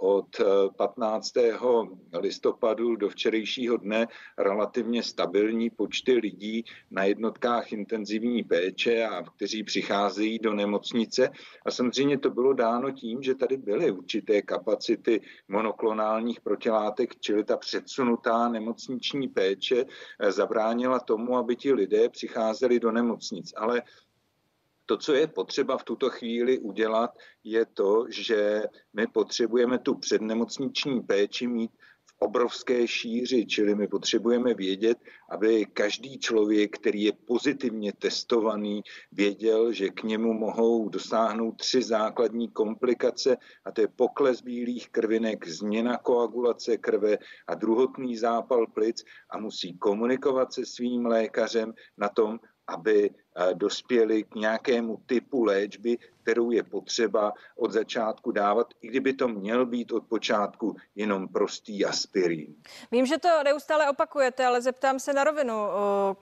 od 0.00 0.40
15. 0.76 1.36
Eh, 1.36 2.18
listopadu 2.18 2.96
do 2.96 3.08
včerejšího 3.08 3.76
dne 3.76 4.08
relativně 4.38 5.02
stabilní 5.02 5.70
počty 5.70 6.12
lidí 6.12 6.64
na 6.90 7.04
jednotkách 7.04 7.72
intenzivní 7.72 8.42
péče 8.44 9.04
a 9.04 9.22
kteří 9.22 9.62
přicházejí 9.62 10.38
do 10.38 10.54
nemocnice. 10.54 11.30
A 11.66 11.70
samozřejmě 11.70 12.18
to 12.18 12.30
bylo 12.30 12.52
dáno 12.52 12.90
tím, 12.90 13.22
že 13.22 13.34
tady 13.34 13.56
byly 13.56 13.90
určité 13.90 14.42
kapacity 14.42 15.20
monoklonálních 15.48 16.40
protilátek, 16.40 17.20
čili 17.20 17.44
ta 17.44 17.56
předsunutá 17.56 18.48
nemocniční 18.48 19.28
péče 19.28 19.84
eh, 19.84 20.32
zabránila 20.32 20.98
tomu, 21.00 21.36
aby 21.36 21.56
ti 21.56 21.72
lidé 21.72 22.08
přicházeli 22.08 22.80
do 22.80 22.92
nemocnic. 22.92 23.52
Ale 23.56 23.82
to, 24.90 24.96
co 24.96 25.14
je 25.14 25.26
potřeba 25.26 25.78
v 25.78 25.84
tuto 25.84 26.10
chvíli 26.10 26.58
udělat, 26.58 27.10
je 27.44 27.66
to, 27.66 28.06
že 28.08 28.62
my 28.92 29.06
potřebujeme 29.06 29.78
tu 29.78 29.94
přednemocniční 29.94 31.00
péči 31.00 31.46
mít 31.46 31.70
v 32.06 32.14
obrovské 32.18 32.88
šíři, 32.88 33.46
čili 33.46 33.74
my 33.74 33.88
potřebujeme 33.88 34.54
vědět, 34.54 34.98
aby 35.30 35.66
každý 35.72 36.18
člověk, 36.18 36.78
který 36.78 37.02
je 37.02 37.12
pozitivně 37.12 37.92
testovaný, 37.92 38.82
věděl, 39.12 39.72
že 39.72 39.88
k 39.88 40.02
němu 40.02 40.32
mohou 40.32 40.88
dosáhnout 40.88 41.52
tři 41.52 41.82
základní 41.82 42.48
komplikace, 42.48 43.36
a 43.64 43.72
to 43.72 43.80
je 43.80 43.88
pokles 43.88 44.42
bílých 44.42 44.88
krvinek, 44.88 45.48
změna 45.48 45.96
koagulace 45.96 46.76
krve 46.76 47.18
a 47.46 47.54
druhotný 47.54 48.16
zápal 48.16 48.66
plic 48.66 49.04
a 49.30 49.38
musí 49.38 49.78
komunikovat 49.78 50.52
se 50.52 50.66
svým 50.66 51.06
lékařem 51.06 51.74
na 51.98 52.08
tom, 52.08 52.40
aby 52.70 53.10
eh, 53.10 53.54
dospěli 53.54 54.22
k 54.22 54.34
nějakému 54.34 54.98
typu 55.06 55.44
léčby, 55.44 55.98
kterou 56.22 56.50
je 56.50 56.62
potřeba 56.62 57.32
od 57.56 57.72
začátku 57.72 58.32
dávat, 58.32 58.66
i 58.82 58.88
kdyby 58.88 59.12
to 59.12 59.28
měl 59.28 59.66
být 59.66 59.92
od 59.92 60.06
počátku 60.06 60.76
jenom 60.94 61.28
prostý 61.28 61.84
aspirín. 61.84 62.54
Vím, 62.92 63.06
že 63.06 63.18
to 63.18 63.28
neustále 63.44 63.90
opakujete, 63.90 64.46
ale 64.46 64.62
zeptám 64.62 64.98
se 64.98 65.12
na 65.12 65.24
rovinu. 65.24 65.54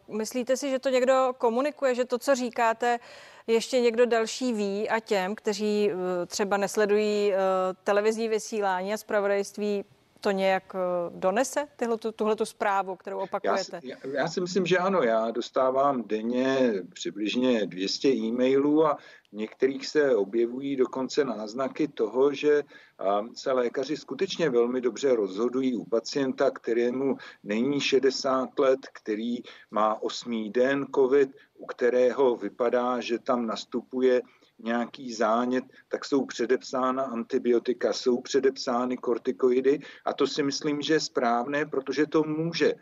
Myslíte 0.09 0.57
si, 0.57 0.71
že 0.71 0.79
to 0.79 0.89
někdo 0.89 1.35
komunikuje, 1.39 1.95
že 1.95 2.05
to, 2.05 2.19
co 2.19 2.35
říkáte, 2.35 2.99
ještě 3.47 3.81
někdo 3.81 4.07
další 4.07 4.53
ví 4.53 4.89
a 4.89 5.01
těm, 5.01 5.35
kteří 5.35 5.91
eh, 5.91 6.27
třeba 6.27 6.57
nesledují 6.57 7.33
eh, 7.33 7.39
televizní 7.85 8.29
vysílání 8.29 8.95
a 8.95 8.97
zpravodajství, 8.97 9.85
to 10.21 10.31
nějak 10.31 10.75
eh, 10.75 11.11
donese, 11.11 11.69
tuhle 12.17 12.37
tu 12.37 12.45
zprávu, 12.45 12.97
kterou 12.97 13.19
opakujete? 13.19 13.81
Já, 13.83 13.97
já, 14.05 14.21
já 14.21 14.29
si 14.29 14.41
myslím, 14.41 14.67
že 14.67 14.79
ano. 14.79 15.03
Já 15.03 15.31
dostávám 15.31 16.03
denně 16.03 16.73
přibližně 16.95 17.67
200 17.67 18.09
e-mailů 18.09 18.87
a 18.87 18.99
v 19.33 19.33
některých 19.33 19.87
se 19.87 20.17
objevují 20.17 20.77
dokonce 20.77 21.25
náznaky 21.25 21.89
toho, 21.89 22.33
že 22.35 22.63
se 23.35 23.53
lékaři 23.53 23.97
skutečně 23.97 24.51
velmi 24.51 24.81
dobře 24.81 25.17
rozhodují 25.17 25.77
u 25.77 25.85
pacienta, 25.85 26.51
kterému 26.51 27.17
není 27.45 27.81
60 27.81 28.59
let, 28.59 28.81
který 28.93 29.37
má 29.71 30.03
osmý 30.03 30.51
den 30.51 30.87
COVID, 30.95 31.31
u 31.59 31.67
kterého 31.67 32.37
vypadá, 32.37 33.01
že 33.01 33.19
tam 33.19 33.47
nastupuje 33.47 34.23
nějaký 34.59 35.13
zánět, 35.13 35.65
tak 35.89 36.05
jsou 36.05 36.27
předepsána 36.27 37.03
antibiotika, 37.03 37.93
jsou 37.93 38.21
předepsány 38.21 38.97
kortikoidy 38.97 39.81
a 40.05 40.13
to 40.13 40.27
si 40.27 40.43
myslím, 40.43 40.83
že 40.83 40.95
je 40.95 41.01
správné, 41.01 41.67
protože 41.67 42.07
to 42.07 42.23
může 42.23 42.75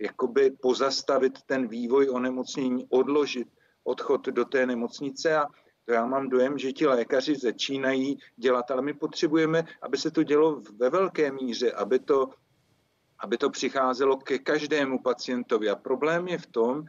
jakoby 0.00 0.50
pozastavit 0.50 1.42
ten 1.46 1.68
vývoj 1.68 2.10
onemocnění, 2.10 2.86
odložit 2.88 3.48
odchod 3.84 4.26
do 4.26 4.44
té 4.44 4.66
nemocnice 4.66 5.36
a 5.36 5.46
to 5.84 5.92
já 5.92 6.06
mám 6.06 6.28
dojem, 6.28 6.58
že 6.58 6.72
ti 6.72 6.86
lékaři 6.86 7.36
začínají 7.36 8.18
dělat, 8.36 8.70
ale 8.70 8.82
my 8.82 8.94
potřebujeme, 8.94 9.64
aby 9.82 9.96
se 9.96 10.10
to 10.10 10.22
dělo 10.22 10.60
ve 10.76 10.90
velké 10.90 11.32
míře, 11.32 11.72
aby 11.72 11.98
to 11.98 12.30
aby 13.18 13.38
to 13.38 13.50
přicházelo 13.50 14.16
ke 14.16 14.38
každému 14.38 14.98
pacientovi. 14.98 15.70
A 15.70 15.76
problém 15.76 16.28
je 16.28 16.38
v 16.38 16.46
tom, 16.46 16.84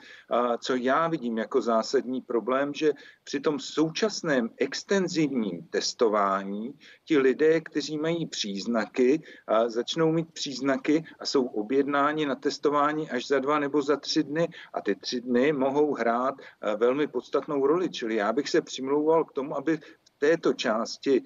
co 0.60 0.76
já 0.76 1.08
vidím 1.08 1.38
jako 1.38 1.62
zásadní 1.62 2.22
problém, 2.22 2.74
že 2.74 2.92
při 3.24 3.40
tom 3.40 3.60
současném 3.60 4.50
extenzivním 4.58 5.68
testování 5.70 6.74
ti 7.06 7.18
lidé, 7.18 7.62
kteří 7.62 7.98
mají 7.98 8.26
příznaky, 8.26 9.22
začnou 9.68 10.12
mít 10.12 10.34
příznaky 10.34 11.04
a 11.20 11.26
jsou 11.26 11.46
objednáni 11.46 12.26
na 12.26 12.36
testování 12.36 13.10
až 13.10 13.28
za 13.28 13.40
dva 13.40 13.60
nebo 13.60 13.82
za 13.82 13.98
tři 13.98 14.24
dny. 14.24 14.48
A 14.74 14.82
ty 14.82 14.96
tři 14.96 15.22
dny 15.22 15.54
mohou 15.54 15.94
hrát 15.94 16.36
velmi 16.78 17.08
podstatnou 17.08 17.68
roli. 17.68 17.90
Čili 17.90 18.16
já 18.16 18.34
bych 18.34 18.50
se 18.50 18.62
přimlouval 18.62 19.24
k 19.26 19.32
tomu, 19.32 19.58
aby 19.58 19.80
této 20.26 20.54
části 20.54 21.24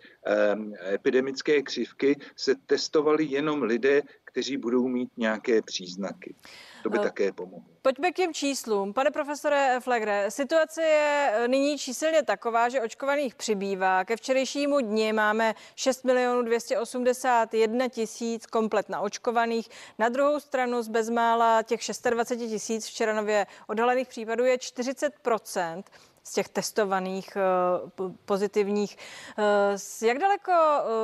epidemické 0.93 1.61
křivky 1.61 2.19
se 2.35 2.55
testovali 2.65 3.25
jenom 3.25 3.63
lidé, 3.63 4.01
kteří 4.25 4.57
budou 4.57 4.87
mít 4.87 5.09
nějaké 5.17 5.61
příznaky. 5.61 6.35
To 6.83 6.89
by 6.89 6.97
uh, 6.97 7.03
také 7.03 7.31
pomohlo. 7.31 7.65
Pojďme 7.81 8.11
k 8.11 8.15
těm 8.15 8.33
číslům. 8.33 8.93
Pane 8.93 9.11
profesore 9.11 9.79
Flegre, 9.79 10.31
situace 10.31 10.83
je 10.83 11.31
eh, 11.33 11.47
nyní 11.47 11.77
číselně 11.77 12.23
taková, 12.23 12.69
že 12.69 12.81
očkovaných 12.81 13.35
přibývá. 13.35 14.05
Ke 14.05 14.15
včerejšímu 14.15 14.79
dni 14.79 15.13
máme 15.13 15.55
6 15.75 16.03
milionů 16.05 16.41
281 16.41 17.87
tisíc 17.87 18.45
komplet 18.45 18.89
naočkovaných. 18.89 19.69
Na 19.99 20.09
druhou 20.09 20.39
stranu 20.39 20.81
z 20.81 20.87
bezmála 20.87 21.63
těch 21.63 21.79
26 22.09 22.49
tisíc 22.49 22.87
včera 22.87 23.13
nově 23.13 23.47
odhalených 23.67 24.07
případů 24.07 24.45
je 24.45 24.57
40 24.57 25.13
z 26.29 26.33
těch 26.33 26.49
testovaných 26.49 27.37
pozitivních. 28.25 28.97
Jak 30.01 30.17
daleko 30.17 30.53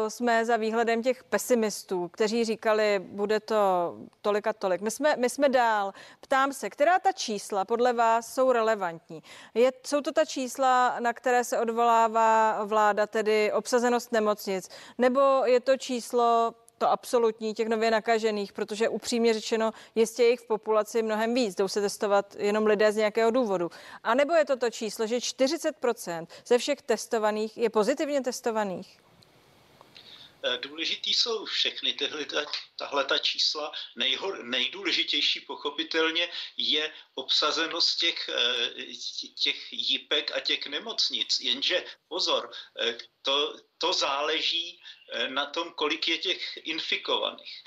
jsme 0.07 0.45
za 0.45 0.57
výhledem 0.57 1.03
těch 1.03 1.23
pesimistů, 1.23 2.07
kteří 2.07 2.45
říkali, 2.45 2.99
bude 2.99 3.39
to 3.39 3.95
tolik 4.21 4.47
a 4.47 4.53
tolik? 4.53 4.81
My 4.81 4.91
jsme, 4.91 5.15
my 5.15 5.29
jsme 5.29 5.49
dál. 5.49 5.93
Ptám 6.21 6.53
se, 6.53 6.69
která 6.69 6.99
ta 6.99 7.11
čísla 7.11 7.65
podle 7.65 7.93
vás 7.93 8.33
jsou 8.33 8.51
relevantní? 8.51 9.23
Je, 9.53 9.71
jsou 9.85 10.01
to 10.01 10.11
ta 10.11 10.25
čísla, 10.25 10.95
na 10.99 11.13
které 11.13 11.43
se 11.43 11.59
odvolává 11.59 12.63
vláda, 12.63 13.07
tedy 13.07 13.51
obsazenost 13.51 14.11
nemocnic, 14.11 14.69
nebo 14.97 15.21
je 15.45 15.59
to 15.59 15.77
číslo 15.77 16.53
to 16.77 16.91
absolutní 16.91 17.53
těch 17.53 17.67
nově 17.67 17.91
nakažených, 17.91 18.53
protože 18.53 18.89
upřímně 18.89 19.33
řečeno 19.33 19.71
jistě 19.95 20.23
jich 20.23 20.39
v 20.39 20.47
populaci 20.47 21.03
mnohem 21.03 21.33
víc. 21.33 21.55
Jdou 21.55 21.67
se 21.67 21.81
testovat 21.81 22.35
jenom 22.39 22.65
lidé 22.65 22.91
z 22.91 22.95
nějakého 22.95 23.31
důvodu. 23.31 23.69
A 24.03 24.13
nebo 24.13 24.33
je 24.33 24.45
to 24.45 24.57
to 24.57 24.69
číslo, 24.69 25.07
že 25.07 25.17
40% 25.17 26.27
ze 26.45 26.57
všech 26.57 26.81
testovaných 26.81 27.57
je 27.57 27.69
pozitivně 27.69 28.21
testovaných? 28.21 29.05
Eh, 30.45 30.57
důležitý 30.57 31.13
jsou 31.13 31.45
všechny 31.45 31.93
tyhle, 31.93 32.25
tahle 32.75 33.05
ta 33.05 33.17
čísla. 33.17 33.71
Nejho, 33.95 34.43
nejdůležitější 34.43 35.39
pochopitelně 35.39 36.29
je 36.57 36.93
obsazenost 37.15 37.99
těch, 37.99 38.29
eh, 38.29 39.33
těch 39.43 39.73
jípek 39.73 40.31
a 40.31 40.39
těch 40.39 40.67
nemocnic. 40.67 41.39
Jenže 41.39 41.85
pozor, 42.07 42.51
eh, 42.81 42.97
to, 43.21 43.59
to 43.77 43.93
záleží 43.93 44.81
na 45.27 45.45
tom, 45.45 45.71
kolik 45.71 46.07
je 46.07 46.17
těch 46.17 46.57
infikovaných. 46.57 47.63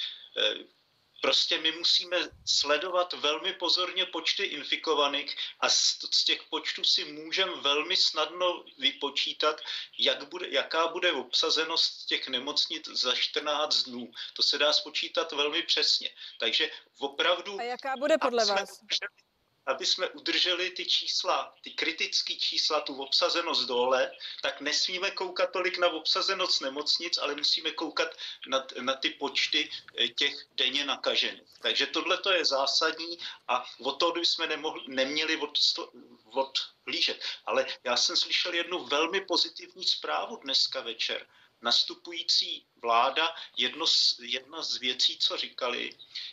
Prostě 1.20 1.58
my 1.58 1.72
musíme 1.72 2.16
sledovat 2.46 3.12
velmi 3.12 3.52
pozorně 3.52 4.06
počty 4.06 4.44
infikovaných 4.44 5.36
a 5.60 5.68
z, 5.68 6.24
těch 6.24 6.42
počtů 6.42 6.84
si 6.84 7.04
můžeme 7.04 7.52
velmi 7.56 7.96
snadno 7.96 8.64
vypočítat, 8.78 9.60
jak 9.98 10.28
bude, 10.28 10.46
jaká 10.48 10.88
bude 10.88 11.12
obsazenost 11.12 12.06
těch 12.06 12.28
nemocnic 12.28 12.88
za 12.88 13.14
14 13.14 13.82
dnů. 13.82 14.12
To 14.32 14.42
se 14.42 14.58
dá 14.58 14.72
spočítat 14.72 15.32
velmi 15.32 15.62
přesně. 15.62 16.10
Takže 16.38 16.70
opravdu... 16.98 17.60
A 17.60 17.62
jaká 17.62 17.96
bude 17.96 18.18
podle 18.18 18.44
vás? 18.44 18.80
Aby 19.68 19.86
jsme 19.86 20.08
udrželi 20.08 20.70
ty 20.70 20.86
čísla, 20.86 21.54
ty 21.60 21.70
kritické 21.70 22.34
čísla, 22.34 22.80
tu 22.80 23.02
obsazenost 23.02 23.68
dole, 23.68 24.12
tak 24.42 24.60
nesmíme 24.60 25.10
koukat 25.10 25.52
tolik 25.52 25.78
na 25.78 25.88
obsazenost 25.88 26.60
nemocnic, 26.60 27.18
ale 27.18 27.34
musíme 27.34 27.70
koukat 27.70 28.08
na, 28.46 28.66
na 28.80 28.94
ty 28.94 29.10
počty 29.10 29.70
eh, 29.96 30.08
těch 30.08 30.34
denně 30.52 30.84
nakažených. 30.84 31.48
Takže 31.60 31.86
tohle 31.86 32.18
to 32.18 32.32
je 32.32 32.44
zásadní 32.44 33.18
a 33.48 33.64
o 33.82 33.92
to 33.92 34.12
bychom 34.12 34.48
nemohli, 34.48 34.82
neměli 34.88 35.36
od, 35.36 35.58
odhlížet. 36.24 37.20
Ale 37.46 37.66
já 37.84 37.96
jsem 37.96 38.16
slyšel 38.16 38.54
jednu 38.54 38.84
velmi 38.84 39.20
pozitivní 39.20 39.84
zprávu 39.84 40.36
dneska 40.36 40.80
večer 40.80 41.26
nastupující 41.62 42.66
vláda, 42.82 43.34
jedno 43.56 43.86
z, 43.86 44.16
jedna 44.22 44.62
z 44.62 44.76
věcí, 44.76 45.18
co 45.18 45.36
říkali, 45.36 45.90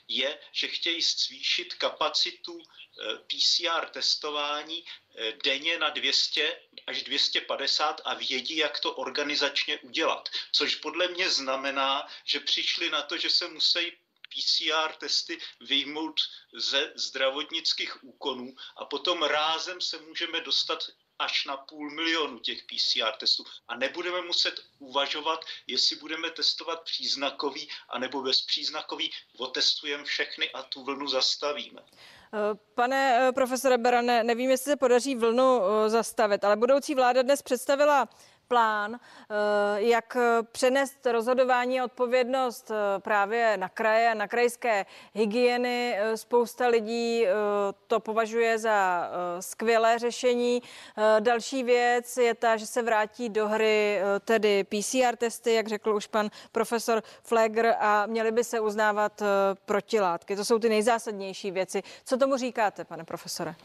je, 0.07 0.39
že 0.51 0.67
chtějí 0.67 1.01
zvýšit 1.01 1.73
kapacitu 1.73 2.61
eh, 2.61 3.17
PCR 3.17 3.85
testování 3.89 4.85
eh, 5.15 5.31
denně 5.43 5.79
na 5.79 5.89
200 5.89 6.61
až 6.87 7.03
250 7.03 8.01
a 8.05 8.13
vědí, 8.13 8.57
jak 8.57 8.79
to 8.79 8.93
organizačně 8.93 9.79
udělat. 9.79 10.29
Což 10.51 10.75
podle 10.75 11.07
mě 11.07 11.29
znamená, 11.29 12.07
že 12.23 12.39
přišli 12.39 12.89
na 12.89 13.01
to, 13.01 13.17
že 13.17 13.29
se 13.29 13.47
musí 13.47 13.91
PCR 14.35 14.93
testy 14.93 15.39
vyjmout 15.59 16.21
ze 16.53 16.91
zdravotnických 16.95 18.03
úkonů 18.03 18.55
a 18.77 18.85
potom 18.85 19.23
rázem 19.23 19.81
se 19.81 19.97
můžeme 19.97 20.41
dostat 20.41 20.89
až 21.19 21.45
na 21.45 21.57
půl 21.57 21.91
milionu 21.91 22.39
těch 22.39 22.63
PCR 22.63 23.11
testů. 23.19 23.43
A 23.67 23.75
nebudeme 23.75 24.21
muset 24.21 24.59
uvažovat, 24.79 25.45
jestli 25.67 25.95
budeme 25.95 26.31
testovat 26.31 26.83
příznakový 26.83 27.69
anebo 27.89 28.21
bezpříznakový. 28.21 29.11
Otestujeme 29.37 30.03
všechny 30.03 30.51
a 30.51 30.63
tu 30.63 30.83
vlnu 30.83 31.07
zastavíme. 31.07 31.81
Pane 32.73 33.27
eh, 33.27 33.31
profesore 33.31 33.77
Berane, 33.77 34.23
nevím, 34.23 34.49
jestli 34.49 34.71
se 34.71 34.75
podaří 34.75 35.15
vlnu 35.15 35.61
eh, 35.63 35.89
zastavit, 35.89 36.43
ale 36.43 36.55
budoucí 36.55 36.95
vláda 36.95 37.21
dnes 37.21 37.41
představila 37.41 38.09
plán, 38.47 38.95
eh, 38.95 39.81
jak 39.81 40.17
přenést 40.51 41.05
rozhodování 41.05 41.79
a 41.79 41.85
odpovědnost 41.85 42.71
eh, 42.71 42.99
právě 42.99 43.57
na 43.57 43.69
kraje 43.69 44.15
na 44.15 44.27
krajské 44.27 44.85
hygieny. 45.13 45.95
Eh, 45.97 46.17
spousta 46.17 46.67
lidí 46.67 47.25
to 47.87 47.99
považuje 47.99 48.57
za 48.57 49.09
skvělé 49.39 49.99
řešení. 49.99 50.61
Další 51.19 51.63
věc 51.63 52.17
je 52.17 52.35
ta, 52.35 52.57
že 52.57 52.65
se 52.65 52.81
vrátí 52.81 53.29
do 53.29 53.47
hry 53.47 54.01
tedy 54.25 54.63
PCR 54.63 55.15
testy, 55.15 55.53
jak 55.53 55.67
řekl 55.67 55.95
už 55.95 56.07
pan 56.07 56.29
profesor 56.51 57.03
Flegr, 57.23 57.73
a 57.79 58.05
měly 58.05 58.31
by 58.31 58.43
se 58.43 58.59
uznávat 58.59 59.21
protilátky. 59.65 60.35
To 60.35 60.45
jsou 60.45 60.59
ty 60.59 60.69
nejzásadnější 60.69 61.51
věci. 61.51 61.83
Co 62.05 62.17
tomu 62.17 62.37
říkáte, 62.37 62.85
pane 62.85 63.03
profesore? 63.03 63.55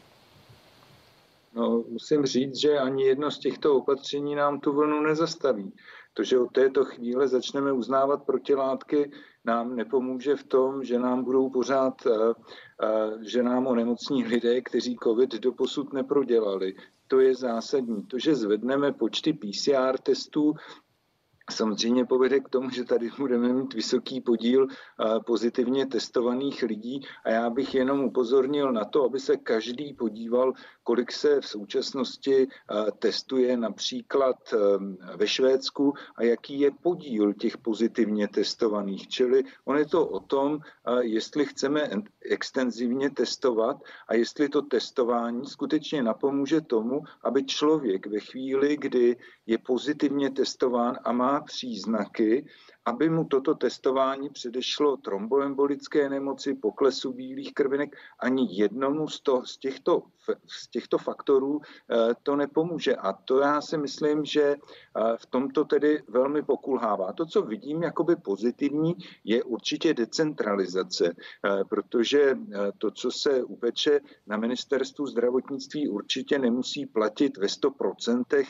No, 1.53 1.83
musím 1.87 2.25
říct, 2.25 2.55
že 2.55 2.79
ani 2.79 3.03
jedno 3.03 3.31
z 3.31 3.39
těchto 3.39 3.75
opatření 3.75 4.35
nám 4.35 4.59
tu 4.59 4.71
vlnu 4.71 5.01
nezastaví. 5.01 5.73
To, 6.13 6.23
že 6.23 6.39
od 6.39 6.51
této 6.51 6.85
chvíle 6.85 7.27
začneme 7.27 7.73
uznávat 7.73 8.25
protilátky, 8.25 9.11
nám 9.45 9.75
nepomůže 9.75 10.35
v 10.35 10.43
tom, 10.43 10.83
že 10.83 10.99
nám 10.99 11.23
budou 11.23 11.49
pořád, 11.49 11.93
eh, 12.05 12.33
eh, 12.83 13.17
že 13.21 13.43
nám 13.43 13.67
onemocní 13.67 14.23
lidé, 14.23 14.61
kteří 14.61 14.97
COVID 15.03 15.33
doposud 15.33 15.93
neprodělali. 15.93 16.75
To 17.07 17.19
je 17.19 17.35
zásadní. 17.35 18.03
To, 18.03 18.19
že 18.19 18.35
zvedneme 18.35 18.91
počty 18.91 19.33
PCR 19.33 19.97
testů, 19.97 20.53
samozřejmě 21.51 22.05
povede 22.05 22.39
k 22.39 22.49
tomu, 22.49 22.69
že 22.69 22.83
tady 22.83 23.09
budeme 23.17 23.53
mít 23.53 23.73
vysoký 23.73 24.21
podíl 24.21 24.67
pozitivně 25.25 25.85
testovaných 25.85 26.63
lidí 26.63 27.01
a 27.23 27.29
já 27.29 27.49
bych 27.49 27.75
jenom 27.75 28.03
upozornil 28.03 28.71
na 28.71 28.85
to, 28.85 29.03
aby 29.03 29.19
se 29.19 29.37
každý 29.37 29.93
podíval, 29.93 30.53
kolik 30.83 31.11
se 31.11 31.41
v 31.41 31.47
současnosti 31.47 32.47
testuje 32.99 33.57
například 33.57 34.35
ve 35.15 35.27
Švédsku 35.27 35.93
a 36.15 36.23
jaký 36.23 36.59
je 36.59 36.71
podíl 36.71 37.33
těch 37.33 37.57
pozitivně 37.57 38.27
testovaných. 38.27 39.07
Čili 39.07 39.43
on 39.65 39.77
je 39.77 39.85
to 39.85 40.07
o 40.07 40.19
tom, 40.19 40.59
jestli 41.01 41.45
chceme 41.45 41.89
extenzivně 42.21 43.09
testovat 43.09 43.77
a 44.07 44.15
jestli 44.15 44.49
to 44.49 44.61
testování 44.61 45.45
skutečně 45.45 46.03
napomůže 46.03 46.61
tomu, 46.61 47.01
aby 47.23 47.43
člověk 47.43 48.07
ve 48.07 48.19
chvíli, 48.19 48.77
kdy 48.77 49.17
je 49.51 49.57
pozitivně 49.57 50.29
testován 50.29 50.99
a 51.03 51.11
má 51.11 51.41
příznaky, 51.41 52.45
aby 52.85 53.09
mu 53.09 53.25
toto 53.25 53.55
testování 53.55 54.29
předešlo 54.29 54.97
tromboembolické 54.97 56.09
nemoci, 56.09 56.53
poklesu 56.55 57.13
bílých 57.13 57.53
krvinek, 57.53 57.95
ani 58.19 58.47
jednomu 58.51 59.07
z, 59.07 59.21
to, 59.21 59.45
z, 59.45 59.57
těchto, 59.57 60.03
z 60.47 60.67
těchto 60.67 60.97
faktorů 60.97 61.61
eh, 61.61 62.13
to 62.23 62.35
nepomůže. 62.35 62.95
A 62.95 63.13
to 63.13 63.39
já 63.39 63.61
si 63.61 63.77
myslím, 63.77 64.25
že 64.25 64.41
eh, 64.41 65.17
v 65.17 65.25
tomto 65.25 65.65
tedy 65.65 66.03
velmi 66.07 66.43
pokulhává. 66.43 67.13
To, 67.13 67.25
co 67.25 67.41
vidím 67.41 67.83
jakoby 67.83 68.15
pozitivní, 68.15 68.95
je 69.23 69.43
určitě 69.43 69.93
decentralizace, 69.93 71.13
eh, 71.13 71.63
protože 71.69 72.37
to, 72.77 72.91
co 72.91 73.11
se 73.11 73.43
upeče 73.43 73.99
na 74.27 74.37
ministerstvu 74.37 75.07
zdravotnictví, 75.07 75.89
určitě 75.89 76.39
nemusí 76.39 76.85
platit 76.85 77.37
ve 77.37 77.47
100% 77.47 78.45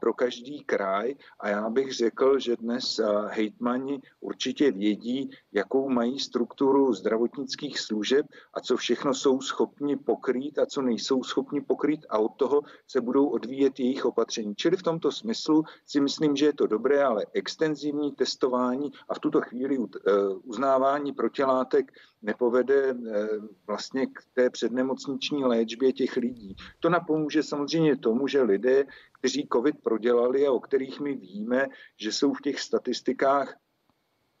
pro 0.00 0.14
každý 0.14 0.64
kraj. 0.64 1.14
A 1.40 1.48
já 1.48 1.70
bych 1.70 1.92
řekl, 1.92 2.38
že 2.38 2.56
dnes 2.56 3.00
hejtman 3.28 3.73
hejtmani 3.74 4.00
určitě 4.20 4.72
vědí, 4.72 5.30
jakou 5.52 5.88
mají 5.88 6.18
strukturu 6.18 6.92
zdravotnických 6.92 7.80
služeb 7.80 8.26
a 8.54 8.60
co 8.60 8.76
všechno 8.76 9.14
jsou 9.14 9.40
schopni 9.40 9.96
pokrýt 9.96 10.58
a 10.58 10.66
co 10.66 10.82
nejsou 10.82 11.22
schopni 11.22 11.60
pokrýt 11.60 12.06
a 12.08 12.18
od 12.18 12.36
toho 12.36 12.62
se 12.86 13.00
budou 13.00 13.28
odvíjet 13.28 13.80
jejich 13.80 14.04
opatření. 14.04 14.54
Čili 14.54 14.76
v 14.76 14.82
tomto 14.82 15.12
smyslu 15.12 15.64
si 15.86 16.00
myslím, 16.00 16.36
že 16.36 16.46
je 16.46 16.52
to 16.52 16.66
dobré, 16.66 17.04
ale 17.04 17.26
extenzivní 17.32 18.12
testování 18.12 18.92
a 19.08 19.14
v 19.14 19.18
tuto 19.18 19.40
chvíli 19.40 19.78
eh, 19.78 20.10
uznávání 20.44 21.12
protilátek 21.12 21.92
nepovede 22.22 22.90
eh, 22.90 23.28
vlastně 23.66 24.06
k 24.06 24.24
té 24.34 24.50
přednemocniční 24.50 25.44
léčbě 25.44 25.92
těch 25.92 26.16
lidí. 26.16 26.56
To 26.80 26.88
napomůže 26.88 27.42
samozřejmě 27.42 27.96
tomu, 27.96 28.28
že 28.28 28.42
lidé, 28.42 28.84
kteří 29.18 29.48
COVID 29.52 29.82
prodělali 29.82 30.46
a 30.46 30.52
o 30.52 30.60
kterých 30.60 31.00
my 31.00 31.14
víme, 31.14 31.66
že 31.96 32.12
jsou 32.12 32.32
v 32.32 32.40
těch 32.40 32.60
statistikách 32.60 33.56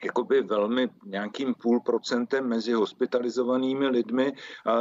jakoby 0.04 0.42
velmi 0.42 0.88
nějakým 1.06 1.54
půl 1.54 1.80
procentem 1.80 2.48
mezi 2.48 2.72
hospitalizovanými 2.72 3.88
lidmi, 3.88 4.32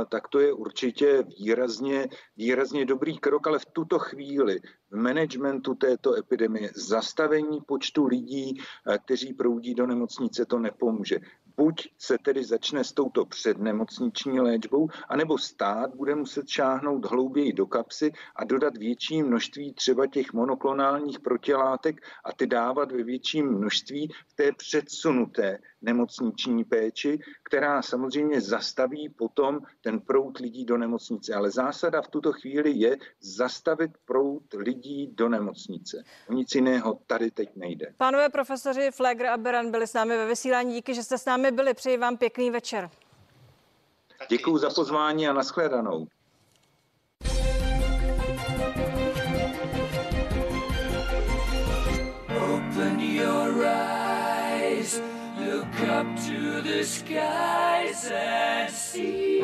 tak 0.10 0.28
to 0.28 0.40
je 0.40 0.54
určitě 0.54 1.24
výrazně, 1.40 2.08
výrazně 2.38 2.86
dobrý 2.86 3.18
krok, 3.18 3.48
ale 3.48 3.60
v 3.60 3.66
tuto 3.66 4.00
chvíli 4.00 4.60
managementu 4.94 5.76
této 5.76 6.16
epidemie. 6.16 6.70
Zastavení 6.76 7.62
počtu 7.62 8.06
lidí, 8.06 8.58
eh, 8.58 8.98
kteří 8.98 9.34
proudí 9.34 9.74
do 9.74 9.88
nemocnice, 9.88 10.46
to 10.46 10.60
nepomůže 10.60 11.20
buď 11.58 11.88
se 11.98 12.18
tedy 12.18 12.44
začne 12.44 12.84
s 12.84 12.92
touto 12.92 13.26
přednemocniční 13.26 14.40
léčbou, 14.40 14.88
anebo 15.10 15.38
stát 15.38 15.96
bude 15.96 16.16
muset 16.16 16.48
šáhnout 16.48 17.06
hlouběji 17.06 17.54
do 17.54 17.66
kapsy 17.66 18.12
a 18.36 18.44
dodat 18.44 18.78
větší 18.78 19.24
množství 19.24 19.74
třeba 19.74 20.08
těch 20.08 20.34
monoklonálních 20.34 21.20
protilátek 21.20 22.02
a 22.24 22.34
ty 22.34 22.48
dávat 22.48 22.92
ve 22.92 23.04
větším 23.04 23.46
množství 23.58 24.08
v 24.28 24.34
té 24.34 24.52
předsunuté 24.52 25.60
nemocniční 25.84 26.64
péči, 26.64 27.20
která 27.44 27.82
samozřejmě 27.82 28.42
zastaví 28.42 29.10
potom 29.10 29.60
ten 29.82 30.00
prout 30.00 30.38
lidí 30.38 30.66
do 30.66 30.78
nemocnice. 30.78 31.34
Ale 31.34 31.52
zásada 31.52 32.02
v 32.02 32.08
tuto 32.08 32.32
chvíli 32.32 32.72
je 32.72 32.98
zastavit 33.22 33.92
prout 34.06 34.44
lidí 34.58 35.08
do 35.14 35.30
nemocnice. 35.30 36.04
O 36.30 36.34
nic 36.34 36.56
jiného 36.56 37.00
tady 37.08 37.32
teď 37.32 37.50
nejde. 37.56 37.94
Pánové 37.98 38.30
profesoři 38.30 38.92
Flegr 38.92 39.26
a 39.26 39.38
Beran 39.38 39.72
byli 39.72 39.88
s 39.88 39.94
námi 39.94 40.18
ve 40.18 40.26
vysílání. 40.26 40.74
Díky, 40.74 40.94
že 40.94 41.04
jste 41.04 41.18
s 41.18 41.26
námi 41.26 41.52
byli. 41.52 41.74
Přeji 41.74 41.98
vám 41.98 42.18
pěkný 42.18 42.52
večer. 42.52 42.90
Děkuji 44.30 44.58
za 44.58 44.70
pozvání 44.70 45.28
a 45.28 45.34
nashledanou. 45.34 46.08
Up 55.94 56.08
to 56.26 56.62
the 56.62 56.84
skies 56.84 58.10
and 58.12 58.74
see. 58.74 59.42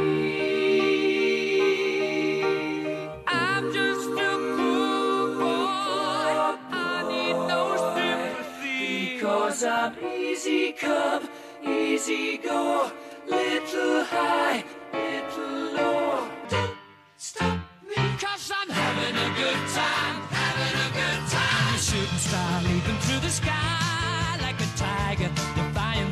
I'm 3.27 3.71
just 3.71 4.09
a 4.09 4.33
poor 4.57 5.35
boy, 5.43 6.31
I 6.71 7.05
need 7.11 7.37
no 7.53 7.63
sympathy. 7.93 9.13
Because 9.13 9.63
I'm 9.63 9.93
easy 10.03 10.71
come, 10.71 11.29
easy 11.63 12.37
go, 12.37 12.91
little 13.27 14.03
high, 14.05 14.63
little 14.91 15.73
low. 15.77 16.27
Don't 16.49 16.75
stop 17.17 17.59
me, 17.87 18.01
cause 18.19 18.51
I'm 18.59 18.69
having 18.69 19.15
a 19.27 19.29
good 19.41 19.63
time, 19.79 20.17
having 20.41 20.77
a 20.87 20.89
good 20.99 21.23
time. 21.29 21.75
A 21.75 21.77
shooting 21.77 22.23
star 22.27 22.63
leaping 22.63 22.99
through 23.03 23.19
the 23.19 23.33
sky 23.41 24.37
like 24.41 24.59
a 24.61 24.69
tiger, 24.75 25.31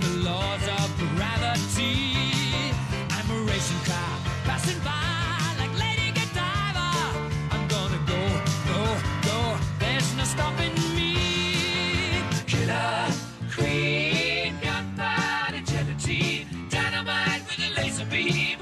the 0.01 0.13
laws 0.29 0.67
of 0.79 0.87
gravity. 1.15 2.73
I'm 3.11 3.29
a 3.31 3.39
racing 3.51 3.83
car 3.85 4.13
passing 4.45 4.79
by 4.83 5.55
like 5.59 5.73
Lady 5.79 6.11
Godiva. 6.11 6.89
I'm 7.53 7.67
gonna 7.67 8.01
go, 8.13 8.21
go, 8.71 8.81
go. 9.29 9.57
There's 9.79 10.09
no 10.17 10.23
stopping 10.23 10.75
me. 10.95 11.13
Killer 12.45 13.07
queen, 13.55 14.53
dynamite 16.69 17.43
with 17.47 17.59
a 17.67 17.81
laser 17.81 18.05
beam, 18.05 18.56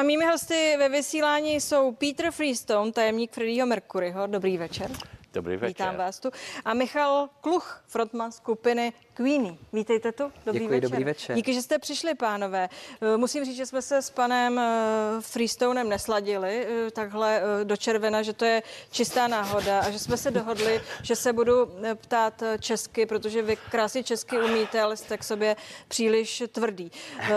a 0.00 0.02
mými 0.02 0.26
hosty 0.26 0.76
ve 0.78 0.88
vysílání 0.88 1.60
jsou 1.60 1.92
Peter 1.92 2.30
Freestone, 2.30 2.92
tajemník 2.92 3.32
Freddieho 3.32 3.66
Mercuryho. 3.66 4.26
Dobrý 4.26 4.56
večer. 4.56 4.90
Dobrý 5.32 5.56
večer. 5.56 5.68
Vítám 5.68 5.96
vás 5.96 6.20
tu. 6.20 6.30
A 6.64 6.74
Michal 6.74 7.28
Kluch, 7.40 7.84
frontman 7.86 8.32
skupiny 8.32 8.92
Queenie. 9.20 9.56
Vítejte 9.72 10.12
tu. 10.12 10.32
Dobrý 10.46 10.60
Děkuji, 10.60 10.74
večer. 10.74 10.90
dobrý 10.90 11.04
večer. 11.04 11.36
Díky, 11.36 11.54
že 11.54 11.62
jste 11.62 11.78
přišli, 11.78 12.14
pánové. 12.14 12.68
Eh, 13.00 13.16
Musím 13.16 13.44
říct, 13.44 13.56
že 13.56 13.66
jsme 13.66 13.82
se 13.82 14.02
s 14.02 14.10
panem 14.10 14.58
eh, 14.58 14.72
Freestonem 15.20 15.88
nesladili 15.88 16.66
eh, 16.66 16.90
takhle 16.90 17.42
do 17.64 17.76
červena, 17.76 18.22
že 18.22 18.32
to 18.32 18.44
je 18.44 18.62
čistá 18.90 19.28
náhoda 19.28 19.80
a 19.80 19.90
že 19.90 19.98
jsme 19.98 20.16
se 20.16 20.30
dohodli, 20.30 20.80
že 21.02 21.16
se 21.16 21.32
budu 21.32 21.52
ptát 21.94 22.42
česky, 22.60 23.06
protože 23.06 23.42
vy 23.42 23.56
krásně 23.70 24.02
česky 24.02 24.38
umíte, 24.38 24.80
ale 24.80 24.96
jste 24.96 25.18
k 25.18 25.24
sobě 25.24 25.56
příliš 25.88 26.42
tvrdý. 26.52 26.92
Eh, 27.20 27.28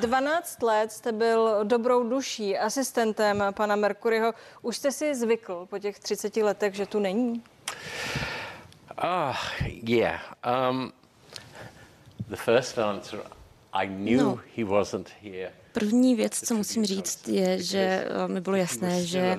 12 0.00 0.62
let 0.62 0.92
jste 0.92 1.12
byl 1.12 1.58
dobrou 1.64 2.08
duší, 2.08 2.58
asistentem 2.58 3.44
pana 3.56 3.76
Mercuryho. 3.76 4.34
Už 4.62 4.76
jste 4.76 4.92
si 4.92 5.14
zvykl 5.14 5.66
po 5.70 5.78
těch 5.78 5.98
30 5.98 6.42
letech, 6.42 6.74
že 6.74 6.86
tu 6.86 6.98
není? 6.98 7.42
Ah, 9.00 9.36
yeah. 9.86 10.20
Um, 10.70 10.92
the 12.28 12.36
first 12.36 12.78
answer, 12.78 13.20
I 13.72 13.86
knew 13.86 14.16
No. 14.22 14.40
he 14.56 14.64
wasn't 14.64 15.08
here. 15.22 15.50
První 15.72 16.14
věc, 16.14 16.40
co 16.46 16.54
musím 16.54 16.84
říct, 16.86 17.28
je, 17.28 17.62
že 17.62 17.78
eh, 17.78 18.28
mi 18.28 18.40
bylo 18.40 18.56
jasné, 18.56 19.04
že 19.04 19.38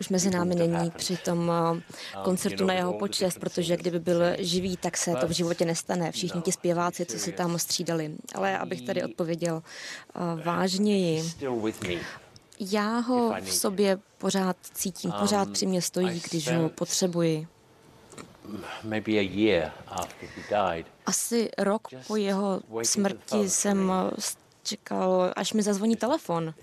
už 0.00 0.08
mezi 0.08 0.30
námi 0.30 0.54
není 0.54 0.90
při 0.90 1.16
tom 1.16 1.52
eh, 1.52 1.82
koncertu 2.24 2.64
na 2.64 2.74
jeho 2.74 2.92
počest, 2.92 3.38
protože 3.38 3.76
kdyby 3.76 3.98
byl 4.00 4.22
živý, 4.38 4.76
tak 4.76 4.96
se 4.96 5.14
to 5.20 5.28
v 5.28 5.30
životě 5.30 5.64
nestane. 5.64 6.12
Všichni 6.12 6.42
ti 6.42 6.52
zpěváci, 6.52 7.06
co 7.06 7.18
si 7.18 7.32
tam 7.32 7.58
střídali. 7.58 8.12
Ale 8.34 8.58
abych 8.58 8.82
tady 8.82 9.02
odpověděl 9.04 9.62
eh, 9.62 10.42
vážněji, 10.44 11.22
já 12.60 12.98
ho 12.98 13.34
v 13.42 13.52
sobě 13.52 13.98
pořád 14.18 14.56
cítím, 14.74 15.12
pořád 15.12 15.50
při 15.50 15.66
mě 15.66 15.82
stojí, 15.82 16.22
když 16.30 16.52
ho 16.52 16.68
potřebuji. 16.68 17.46
Asi 21.06 21.50
rok 21.58 21.88
po 22.06 22.16
jeho 22.16 22.60
smrti 22.82 23.48
jsem 23.50 23.92
čekal, 24.62 25.32
až 25.36 25.52
mi 25.52 25.62
zazvoní 25.62 25.96
telefon. 25.96 26.54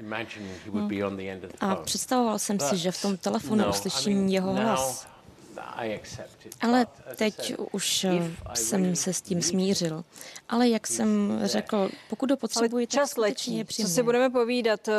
A 1.59 1.75
představoval 1.75 2.39
jsem 2.39 2.59
si, 2.59 2.77
že 2.77 2.91
v 2.91 3.01
tom 3.01 3.17
telefonu 3.17 3.61
no, 3.63 3.69
uslyším 3.69 4.27
jeho 4.27 4.53
hlas. 4.53 5.07
Ale 6.61 6.87
teď 7.15 7.53
už 7.71 8.03
eh, 8.03 8.31
jsem 8.53 8.95
se 8.95 9.13
s 9.13 9.21
tím 9.21 9.41
smířil. 9.41 10.03
Ale 10.49 10.69
jak 10.69 10.87
jsem 10.87 11.39
řekl, 11.43 11.89
pokud 12.09 12.31
ho 12.31 12.37
potřebuji, 12.37 12.77
Ale 12.77 12.87
čas 12.87 13.17
letí. 13.17 13.65
Co 13.65 13.87
si 13.87 14.03
budeme 14.03 14.29
povídat? 14.29 14.87
eh, 14.87 14.93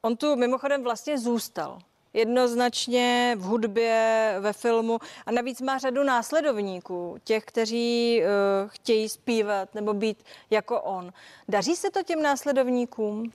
On 0.00 0.16
tu 0.16 0.36
mimochodem 0.36 0.82
vlastně 0.82 1.18
zůstal. 1.18 1.78
Jednoznačně 2.12 3.36
v 3.38 3.42
hudbě, 3.42 4.34
ve 4.40 4.52
filmu 4.52 4.98
a 5.26 5.32
navíc 5.32 5.60
má 5.60 5.78
řadu 5.78 6.04
následovníků, 6.04 7.16
těch, 7.24 7.44
kteří 7.44 8.20
uh, 8.22 8.68
chtějí 8.70 9.08
zpívat 9.08 9.74
nebo 9.74 9.94
být 9.94 10.24
jako 10.50 10.80
on. 10.80 11.12
Daří 11.48 11.76
se 11.76 11.90
to 11.90 12.02
těm 12.02 12.22
následovníkům? 12.22 13.32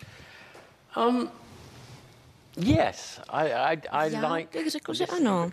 Um, 1.08 1.30
yes, 2.58 3.20
I, 3.30 3.54
I, 3.54 3.82
I 3.92 4.14
Já 4.14 4.34
like 4.34 4.60
bych 4.60 4.72
řekl, 4.72 4.94
že 4.94 5.06
ano. 5.06 5.52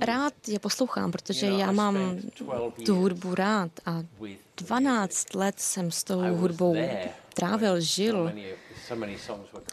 Rád 0.00 0.34
je 0.48 0.58
poslouchám, 0.58 1.12
protože 1.12 1.46
já 1.46 1.72
mám 1.72 1.94
spent 1.94 2.38
12 2.38 2.74
tu 2.86 2.94
hudbu 2.94 3.34
rád 3.34 3.70
a 3.86 4.02
with 4.20 4.38
12 4.56 5.34
let 5.34 5.60
jsem 5.60 5.90
s 5.90 6.04
tou 6.04 6.20
hudbou 6.36 6.76
trávil, 7.34 7.80
žil. 7.80 8.32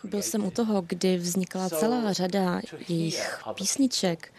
Byl 0.04 0.22
jsem 0.22 0.46
u 0.46 0.52
toho, 0.52 0.82
kdy 0.88 1.18
vznikala 1.18 1.70
So, 1.70 1.80
celá 1.80 2.14
řada 2.14 2.62
jejich 2.90 3.40
písniček. 3.54 4.34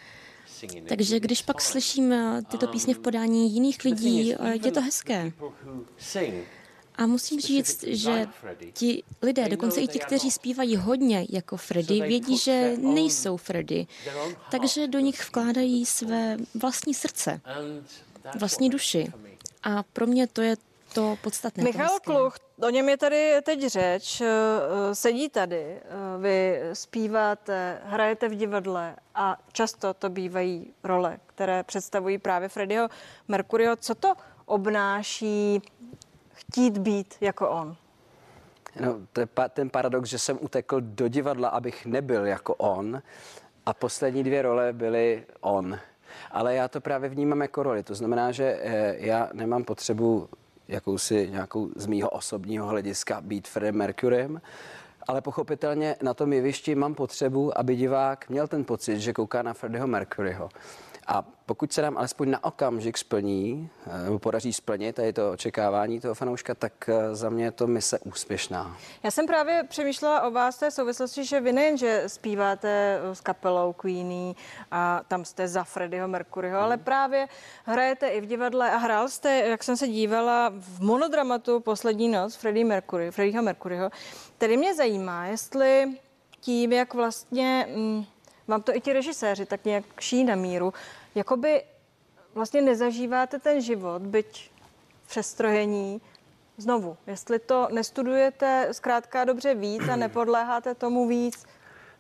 Takže 0.89 1.21
když 1.21 1.43
pak 1.43 1.61
slyším 1.61 2.15
tyto 2.51 2.67
písně 2.67 2.95
v 2.95 2.99
podání 2.99 3.53
jiných 3.53 3.85
lidí, 3.85 4.35
je 4.65 4.73
to 4.73 4.81
hezké. 4.81 5.33
A 6.95 7.07
musím 7.07 7.41
říct, 7.41 7.83
že 7.83 8.27
ti 8.73 9.03
lidé, 9.23 9.49
dokonce 9.49 9.81
i 9.81 9.89
ti, 9.89 9.99
kteří 9.99 10.31
zpívají 10.31 10.77
hodně 10.77 11.27
jako 11.31 11.57
Freddy, 11.57 12.01
vědí, 12.01 12.39
že 12.39 12.77
nejsou 12.79 13.37
Freddy. 13.37 13.87
Takže 14.51 14.87
do 14.89 14.99
nich 14.99 15.29
vkládají 15.29 15.87
své 15.87 16.37
vlastní 16.55 16.95
srdce, 16.95 17.41
vlastní 18.39 18.71
duši. 18.71 19.13
A 19.63 19.83
pro 19.83 20.07
mě 20.07 20.27
to 20.27 20.43
je 20.43 20.57
to 20.95 21.17
podstatné. 21.23 21.65
Michal 21.65 21.89
to 21.89 22.01
Kluch, 22.13 22.37
o 22.63 22.71
něm 22.71 22.89
je 22.89 22.97
tady 22.97 23.35
teď 23.43 23.67
řeč, 23.67 24.23
sedí 24.93 25.29
tady, 25.29 25.81
vy 26.19 26.61
zpíváte, 26.73 27.81
hrajete 27.85 28.29
v 28.29 28.35
divadle 28.35 28.97
a 29.15 29.39
často 29.53 29.95
to 29.95 30.09
bývají 30.09 30.75
role, 30.85 31.19
které 31.27 31.63
představují 31.63 32.19
právě 32.19 32.49
Freddieho 32.49 32.89
Mercuryho. 33.29 33.77
Co 33.77 33.95
to 33.95 34.15
obnáší 34.47 35.63
chtít 36.33 36.79
být 36.79 37.15
jako 37.21 37.51
on? 37.51 37.77
No, 38.81 38.97
to 39.13 39.21
je 39.21 39.27
pa, 39.27 39.49
ten 39.49 39.71
paradox, 39.71 40.09
že 40.09 40.19
jsem 40.19 40.39
utekl 40.41 40.81
do 40.81 41.09
divadla, 41.09 41.49
abych 41.49 41.87
nebyl 41.87 42.27
jako 42.27 42.55
on 42.55 43.03
a 43.67 43.75
poslední 43.75 44.25
dvě 44.25 44.43
role 44.43 44.73
byly 44.73 45.27
on. 45.41 45.79
Ale 46.31 46.55
já 46.55 46.69
to 46.69 46.81
právě 46.81 47.09
vnímám 47.09 47.43
jako 47.43 47.63
roli. 47.63 47.83
To 47.83 47.95
znamená, 47.95 48.33
že 48.33 48.61
eh, 48.63 48.95
já 48.99 49.31
nemám 49.33 49.65
potřebu 49.65 50.29
jakousi 50.71 51.29
nějakou 51.31 51.71
z 51.77 51.87
mýho 51.87 52.11
osobního 52.11 52.67
hlediska 52.67 53.21
být 53.21 53.49
Freddie 53.49 53.73
Mercurym, 53.73 54.41
ale 55.09 55.21
pochopitelně 55.21 55.97
na 56.03 56.15
tom 56.15 56.33
jevišti 56.33 56.75
mám 56.75 56.95
potřebu, 56.95 57.59
aby 57.59 57.77
divák 57.77 58.29
měl 58.29 58.49
ten 58.49 58.65
pocit, 58.65 59.01
že 59.01 59.13
kouká 59.13 59.43
na 59.43 59.55
Freddieho 59.55 59.87
Mercuryho. 59.87 60.49
A 61.13 61.25
pokud 61.47 61.73
se 61.73 61.83
nám 61.83 61.99
alespoň 61.99 62.31
na 62.31 62.45
okamžik 62.45 62.99
splní, 62.99 63.71
eh, 63.87 64.05
nebo 64.05 64.19
podaří 64.19 64.53
splnit 64.53 64.97
tady 64.97 65.13
to 65.13 65.31
očekávání 65.31 66.01
toho 66.01 66.15
fanouška, 66.15 66.55
tak 66.55 66.89
eh, 66.89 67.15
za 67.15 67.31
mě 67.31 67.45
je 67.45 67.51
to 67.51 67.67
mise 67.67 67.99
úspěšná. 67.99 68.77
Já 69.03 69.11
jsem 69.11 69.27
právě 69.27 69.63
přemýšlela 69.69 70.23
o 70.23 70.31
vás 70.31 70.59
té 70.59 70.71
souvislosti, 70.71 71.25
že 71.25 71.41
vy 71.41 71.53
nejen, 71.53 71.79
že 71.79 72.05
zpíváte 72.07 73.01
eh, 73.03 73.15
s 73.15 73.21
kapelou 73.21 73.73
Queenie 73.73 74.35
a 74.71 75.01
tam 75.09 75.25
jste 75.25 75.49
za 75.49 75.65
Freddieho 75.65 76.09
Mercuryho, 76.09 76.57
hmm. 76.57 76.65
ale 76.65 76.77
právě 76.77 77.27
hrajete 77.65 78.09
i 78.09 78.21
v 78.21 78.27
divadle 78.27 78.71
a 78.71 78.77
hrál 78.77 79.09
jste, 79.09 79.37
jak 79.37 79.65
jsem 79.65 79.77
se 79.77 79.89
dívala, 79.89 80.53
v 80.57 80.81
monodramatu 80.81 81.61
Poslední 81.61 82.09
noc 82.09 82.35
Freddie 82.35 82.65
Mercury, 82.65 83.11
Freddieho 83.11 83.43
Mercuryho. 83.43 83.91
Tedy 84.39 84.57
mě 84.57 84.75
zajímá, 84.75 85.27
jestli 85.27 85.89
tím, 86.41 86.73
jak 86.73 86.95
vlastně... 86.95 87.69
Vám 88.51 88.63
to 88.63 88.77
i 88.77 88.81
ti 88.81 88.93
režiséři 88.93 89.47
tak 89.47 89.65
nějak 89.65 89.85
ší 90.01 90.25
na 90.25 90.35
míru, 90.35 90.73
jakoby 91.15 91.63
vlastně 92.35 92.61
nezažíváte 92.61 93.39
ten 93.39 93.61
život, 93.61 94.03
byť 94.03 94.51
přestrojení, 95.07 96.01
znovu, 96.57 96.97
jestli 97.07 97.39
to 97.39 97.69
nestudujete 97.73 98.69
zkrátka 98.73 99.25
dobře 99.25 99.55
víc 99.55 99.89
a 99.89 99.97
nepodléháte 99.97 100.75
tomu 100.75 101.09
víc, 101.09 101.47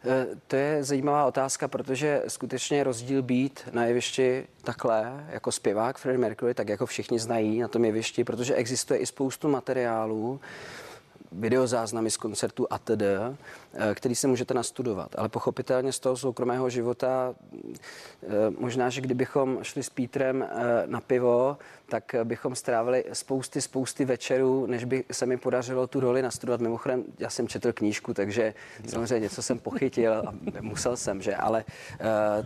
eh, 0.05 0.27
to 0.47 0.57
je 0.57 0.85
zajímavá 0.85 1.27
otázka, 1.27 1.69
protože 1.69 2.23
skutečně 2.29 2.85
rozdíl 2.85 3.23
být 3.23 3.69
na 3.73 3.85
jevišti 3.85 4.47
takhle, 4.65 5.27
jako 5.29 5.53
zpěvák 5.53 5.99
Freddie 5.99 6.21
Mercury, 6.21 6.55
tak 6.55 6.69
jako 6.69 6.87
všichni 6.87 7.19
znají 7.19 7.61
na 7.61 7.69
tom 7.69 7.85
jevišti, 7.85 8.25
protože 8.25 8.55
existuje 8.55 9.01
i 9.01 9.07
spoustu 9.07 9.49
materiálů, 9.49 10.41
videozáznamy 11.33 12.11
z 12.11 12.16
koncertu 12.16 12.66
atd., 12.71 13.03
eh, 13.03 13.95
který 13.95 14.14
si 14.14 14.27
můžete 14.27 14.55
nastudovat. 14.55 15.09
Ale 15.19 15.29
pochopitelně 15.29 15.93
z 15.93 15.99
toho 15.99 16.16
soukromého 16.16 16.71
života, 16.71 17.35
eh, 17.35 18.29
možná, 18.59 18.90
že 18.90 19.01
kdybychom 19.01 19.59
šli 19.62 19.83
s 19.83 19.90
Pítrem 19.90 20.43
eh, 20.43 20.49
na 20.87 21.01
pivo, 21.01 21.59
tak 21.88 22.14
bychom 22.25 22.55
strávili 22.55 23.05
spousty, 23.12 23.61
spousty 23.61 24.05
večerů, 24.05 24.66
než 24.66 24.85
by 24.85 25.05
se 25.12 25.27
mi 25.27 25.37
podařilo 25.37 25.87
tu 25.87 26.01
roli 26.01 26.23
nastudovat. 26.23 26.61
Mimochodem, 26.61 27.05
já 27.19 27.31
jsem 27.31 27.49
četl 27.49 27.73
knížku, 27.73 28.14
takže 28.14 28.55
samozřejmě 28.88 29.21
něco 29.21 29.43
jsem 29.43 29.59
pochytil 29.59 30.12
a 30.12 30.35
musel 30.61 30.97
jsem, 30.97 31.23
že, 31.23 31.37
ale 31.37 31.64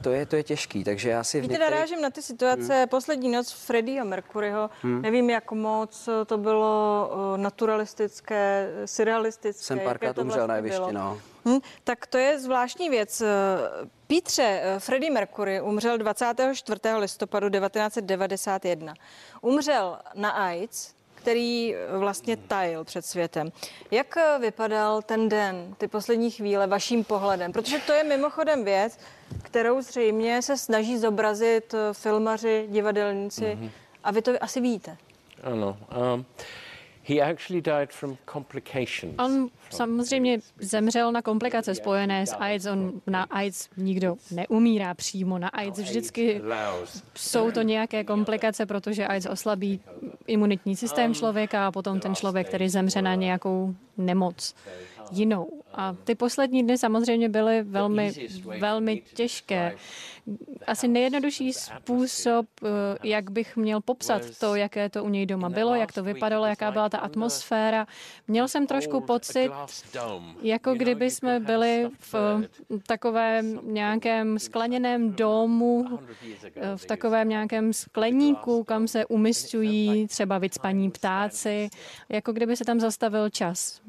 to, 0.01 0.11
je, 0.11 0.27
to 0.27 0.37
je 0.37 0.43
těžký, 0.43 0.85
takže 0.85 1.11
já 1.11 1.25
si... 1.25 1.41
Víte, 1.41 1.53
některých... 1.53 1.75
narážím 1.75 2.01
na 2.01 2.11
ty 2.11 2.23
situace, 2.23 2.79
hmm. 2.79 2.89
poslední 2.89 3.33
noc 3.33 3.53
Freddieho 3.53 4.07
Mercuryho, 4.07 4.71
hmm. 4.83 5.03
nevím, 5.03 5.31
jak 5.31 5.53
moc 5.53 6.09
to 6.27 6.39
bylo 6.39 7.11
naturalistické, 7.37 8.74
surrealistické. 8.85 9.65
Jsem 9.65 9.81
párkrát 9.81 10.19
umřel 10.19 10.25
vlastně 10.25 10.49
na 10.49 10.57
jevišti, 10.57 10.93
no. 10.93 11.21
Hmm, 11.45 11.61
tak 11.85 12.07
to 12.07 12.19
je 12.19 12.39
zvláštní 12.39 12.91
věc. 12.91 13.23
Pítře, 14.07 14.63
Freddie 14.79 15.13
Mercury 15.13 15.61
umřel 15.61 15.99
24. 15.99 16.81
listopadu 16.99 17.51
1991. 17.51 18.95
Umřel 19.41 19.99
na 20.15 20.31
AIDS, 20.31 20.95
který 21.15 21.75
vlastně 21.99 22.37
tajil 22.37 22.85
před 22.85 23.07
světem. 23.07 23.53
Jak 23.91 24.15
vypadal 24.41 25.03
ten 25.03 25.29
den, 25.29 25.75
ty 25.79 25.89
poslední 25.89 26.31
chvíle, 26.31 26.67
vaším 26.67 27.05
pohledem? 27.05 27.53
Protože 27.53 27.79
to 27.79 27.93
je 27.93 28.05
mimochodem 28.05 28.65
věc, 28.65 28.99
kterou 29.43 29.83
zřejmě 29.83 30.43
se 30.43 30.57
snaží 30.57 30.99
zobrazit 30.99 31.75
filmaři, 31.93 32.67
divadelníci 32.71 33.45
mm-hmm. 33.45 33.71
a 34.05 34.11
vy 34.11 34.23
to 34.23 34.33
asi 34.41 34.61
víte. 34.61 34.97
Ano. 35.43 35.77
Um... 36.15 36.27
He 37.07 37.21
actually 37.21 37.63
died 37.63 37.93
from 37.93 38.17
complications. 38.33 39.15
On 39.19 39.49
samozřejmě 39.71 40.39
zemřel 40.59 41.13
na 41.13 41.23
komplikace 41.23 41.75
spojené 41.75 42.27
s 42.27 42.37
AIDS. 42.37 42.67
On 42.67 42.93
na 43.07 43.23
AIDS 43.23 43.69
nikdo 43.77 44.17
neumírá 44.31 44.95
přímo. 44.95 45.39
Na 45.39 45.49
AIDS 45.49 45.79
vždycky 45.79 46.41
jsou 47.15 47.51
to 47.51 47.63
nějaké 47.63 48.05
komplikace, 48.05 48.67
protože 48.67 49.07
AIDS 49.07 49.27
oslabí 49.27 49.81
imunitní 50.27 50.77
systém 50.77 51.15
člověka 51.15 51.67
a 51.67 51.73
potom 51.73 52.01
ten 52.01 52.15
člověk, 52.15 52.49
který 52.49 52.69
zemře 52.69 53.03
na 53.03 53.15
nějakou 53.15 53.75
nemoc 53.97 54.55
jinou. 55.11 55.64
A 55.77 55.97
ty 56.05 56.15
poslední 56.15 56.63
dny 56.63 56.79
samozřejmě 56.79 57.29
byly 57.29 57.63
velmi, 57.63 58.13
velmi 58.59 59.03
těžké. 59.15 59.77
Asi 60.67 60.89
nejjednodušší 60.89 61.53
způsob, 61.53 62.47
jak 63.03 63.31
bych 63.31 63.57
měl 63.57 63.81
popsat 63.81 64.23
to, 64.41 64.55
jaké 64.55 64.89
to 64.89 65.05
u 65.05 65.09
něj 65.09 65.27
doma 65.27 65.49
bylo, 65.49 65.75
jak 65.75 65.93
to 65.93 66.03
vypadalo, 66.03 66.47
jaká 66.47 66.71
byla 66.71 66.89
ta 66.89 66.99
atmosféra. 66.99 67.87
Měl 68.29 68.49
jsem 68.49 68.67
trošku 68.67 69.01
pocit, 69.01 69.51
jako 70.43 70.75
kdyby 70.75 71.11
jsme 71.11 71.41
byli 71.41 71.89
v 71.99 72.47
takovém 72.87 73.61
nějakém 73.63 74.39
skleněném 74.39 75.13
domu, 75.13 75.99
eh, 76.57 76.77
v 76.77 76.85
takovém 76.85 77.29
nějakém 77.29 77.73
skleníku, 77.73 78.65
kam 78.65 78.89
se 78.89 79.07
umistují 79.07 80.07
třeba 80.09 80.39
vycpaní 80.39 80.91
ptáci, 80.91 81.69
jako 82.09 82.33
kdyby 82.33 82.57
se 82.57 82.65
tam 82.65 82.81
zastavil 82.81 83.31
čas. 83.31 83.81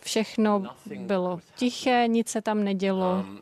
Všechno 0.00 0.47
bylo 0.98 1.40
tiché, 1.56 2.04
nic 2.08 2.28
se 2.28 2.42
tam 2.42 2.64
nedělo. 2.64 3.24
Um, 3.28 3.40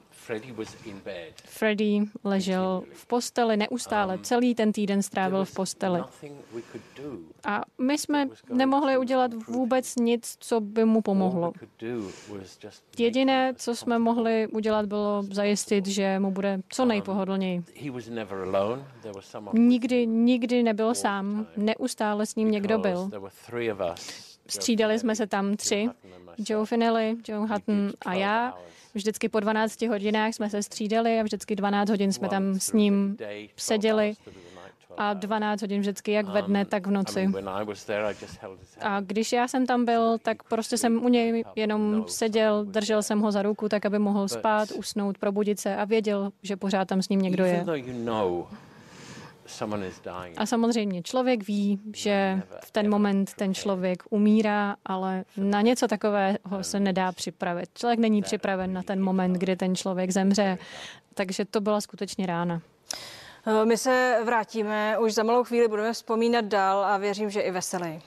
Freddie 1.44 2.04
ležel 2.24 2.82
v 2.92 3.06
posteli 3.06 3.56
neustále, 3.56 4.16
um, 4.16 4.22
celý 4.22 4.54
ten 4.54 4.72
týden 4.72 5.02
strávil 5.02 5.44
v 5.44 5.54
posteli. 5.54 6.00
A 7.44 7.60
my 7.78 7.98
jsme 7.98 8.28
nemohli 8.48 8.98
udělat 8.98 9.34
vůbec 9.48 9.96
nic, 9.96 10.36
co 10.40 10.60
by 10.60 10.84
mu 10.84 11.02
pomohlo. 11.02 11.52
Jediné, 12.98 13.54
co 13.56 13.76
jsme 13.76 13.98
mohli 13.98 14.46
udělat, 14.46 14.86
bylo 14.86 15.24
zajistit, 15.32 15.86
že 15.86 16.18
mu 16.18 16.30
bude 16.30 16.60
co 16.68 16.82
um, 16.82 16.88
nejpohodlněji. 16.88 17.64
Nikdy, 19.52 20.06
nikdy 20.06 20.62
nebyl 20.62 20.94
sám, 20.94 21.46
neustále 21.56 22.26
s 22.26 22.34
ním 22.34 22.50
někdo 22.50 22.78
byl. 22.78 23.10
Střídali 24.48 24.98
jsme 24.98 25.16
se 25.16 25.26
tam 25.26 25.56
tři, 25.56 25.88
Joe 26.48 26.66
Finelli, 26.66 27.16
Joe 27.28 27.46
Hutton 27.48 27.92
a 28.06 28.14
já. 28.14 28.54
Vždycky 28.94 29.28
po 29.28 29.40
12 29.40 29.82
hodinách 29.82 30.34
jsme 30.34 30.50
se 30.50 30.62
střídali 30.62 31.20
a 31.20 31.22
vždycky 31.22 31.56
12 31.56 31.88
hodin 31.88 32.12
jsme 32.12 32.28
tam 32.28 32.54
s 32.60 32.72
ním 32.72 33.16
seděli 33.56 34.14
a 34.96 35.14
12 35.14 35.60
hodin 35.60 35.80
vždycky 35.80 36.12
jak 36.12 36.26
ve 36.26 36.42
dne, 36.42 36.64
tak 36.64 36.86
v 36.86 36.90
noci. 36.90 37.30
A 38.80 39.00
když 39.00 39.32
já 39.32 39.48
jsem 39.48 39.66
tam 39.66 39.84
byl, 39.84 40.18
tak 40.18 40.42
prostě 40.42 40.76
jsem 40.78 41.04
u 41.04 41.08
něj 41.08 41.44
jenom 41.56 42.04
seděl, 42.08 42.64
držel 42.64 43.02
jsem 43.02 43.20
ho 43.20 43.32
za 43.32 43.42
ruku, 43.42 43.68
tak 43.68 43.86
aby 43.86 43.98
mohl 43.98 44.28
spát, 44.28 44.70
usnout, 44.70 45.18
probudit 45.18 45.60
se 45.60 45.76
a 45.76 45.84
věděl, 45.84 46.30
že 46.42 46.56
pořád 46.56 46.88
tam 46.88 47.02
s 47.02 47.08
ním 47.08 47.20
někdo 47.20 47.44
je. 47.44 47.64
A 50.36 50.46
samozřejmě 50.46 51.02
člověk 51.02 51.46
ví, 51.46 51.80
že 51.94 52.42
v 52.64 52.70
ten 52.70 52.90
moment 52.90 53.34
ten 53.34 53.54
člověk 53.54 54.02
umírá, 54.10 54.76
ale 54.84 55.24
na 55.36 55.60
něco 55.60 55.88
takového 55.88 56.38
se 56.62 56.80
nedá 56.80 57.12
připravit. 57.12 57.68
Člověk 57.74 57.98
není 57.98 58.22
připraven 58.22 58.72
na 58.72 58.82
ten 58.82 59.02
moment, 59.02 59.32
kdy 59.32 59.56
ten 59.56 59.76
člověk 59.76 60.10
zemře, 60.10 60.58
takže 61.14 61.44
to 61.44 61.60
byla 61.60 61.80
skutečně 61.80 62.26
rána. 62.26 62.62
My 63.64 63.76
se 63.76 64.20
vrátíme, 64.24 64.98
už 64.98 65.14
za 65.14 65.22
malou 65.22 65.44
chvíli 65.44 65.68
budeme 65.68 65.92
vzpomínat 65.92 66.44
dál 66.44 66.84
a 66.84 66.96
věřím, 66.96 67.30
že 67.30 67.40
i 67.40 67.50
veselý. 67.50 68.02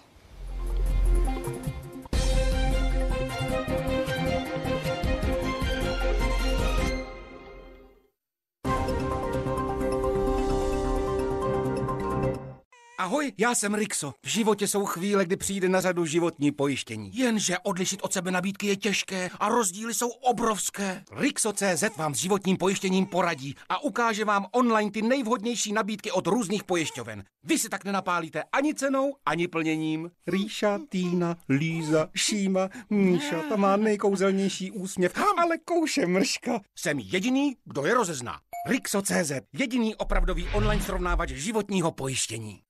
Ahoj, 13.00 13.34
já 13.38 13.56
jsem 13.56 13.74
Rixo. 13.74 14.14
V 14.24 14.28
životě 14.28 14.68
jsou 14.68 14.86
chvíle, 14.86 15.26
kdy 15.26 15.38
přijde 15.38 15.70
na 15.70 15.82
řadu 15.82 16.06
životní 16.06 16.52
pojištění. 16.52 17.12
Jenže 17.14 17.58
odlišit 17.64 18.00
od 18.04 18.14
sebe 18.14 18.32
nabídky 18.32 18.68
je 18.68 18.76
těžké 18.76 19.30
a 19.40 19.50
rozdíly 19.50 19.94
jsou 19.94 20.10
obrovské. 20.10 21.04
Rixo.cz 21.12 21.98
vám 21.98 22.16
s 22.16 22.18
životním 22.18 22.58
pojištěním 22.58 23.06
poradí 23.06 23.56
a 23.70 23.84
ukáže 23.84 24.26
vám 24.26 24.46
online 24.52 24.92
ty 24.92 25.02
nejvhodnější 25.02 25.74
nabídky 25.74 26.12
od 26.12 26.28
různých 26.28 26.64
pojišťoven. 26.64 27.24
Vy 27.44 27.60
si 27.60 27.70
tak 27.70 27.84
nenapálíte 27.84 28.44
ani 28.52 28.76
cenou, 28.76 29.16
ani 29.26 29.48
plněním. 29.48 30.12
Ríša, 30.28 30.80
Týna, 30.90 31.38
Líza, 31.50 32.10
Šíma, 32.16 32.70
Míša, 32.90 33.42
ta 33.50 33.56
má 33.56 33.78
nejkouzelnější 33.78 34.72
úsměv, 34.72 35.14
ale 35.38 35.58
kouše 35.58 36.08
mrška. 36.08 36.60
Jsem 36.76 37.00
jediný, 37.00 37.56
kdo 37.66 37.86
je 37.86 37.94
rozezná. 37.94 38.40
Rixo.cz, 38.68 39.32
jediný 39.54 39.96
opravdový 39.96 40.48
online 40.54 40.84
srovnávač 40.84 41.30
životního 41.30 41.92
pojištění. 41.92 42.62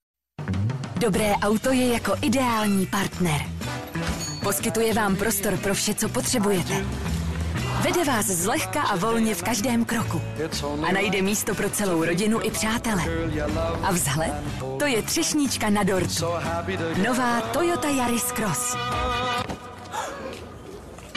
Dobré 1.00 1.34
auto 1.42 1.72
je 1.72 1.94
jako 1.94 2.16
ideální 2.22 2.86
partner. 2.86 3.42
Poskytuje 4.44 4.94
vám 4.94 5.16
prostor 5.16 5.58
pro 5.58 5.74
vše, 5.74 5.94
co 5.94 6.10
potřebujete. 6.10 6.86
Vede 7.82 8.04
vás 8.04 8.26
zlehka 8.26 8.82
a 8.82 8.96
volně 8.96 9.36
v 9.36 9.44
každém 9.44 9.86
kroku. 9.86 10.22
A 10.88 10.92
najde 10.92 11.22
místo 11.22 11.56
pro 11.56 11.70
celou 11.70 12.06
rodinu 12.06 12.40
i 12.44 12.52
přátele. 12.52 13.04
A 13.84 13.92
vzhled? 13.92 14.34
To 14.80 14.86
je 14.86 15.02
třešníčka 15.02 15.70
na 15.70 15.84
dortu. 15.84 16.26
Nová 17.08 17.42
Toyota 17.42 17.90
Yaris 17.90 18.32
Cross. 18.32 18.78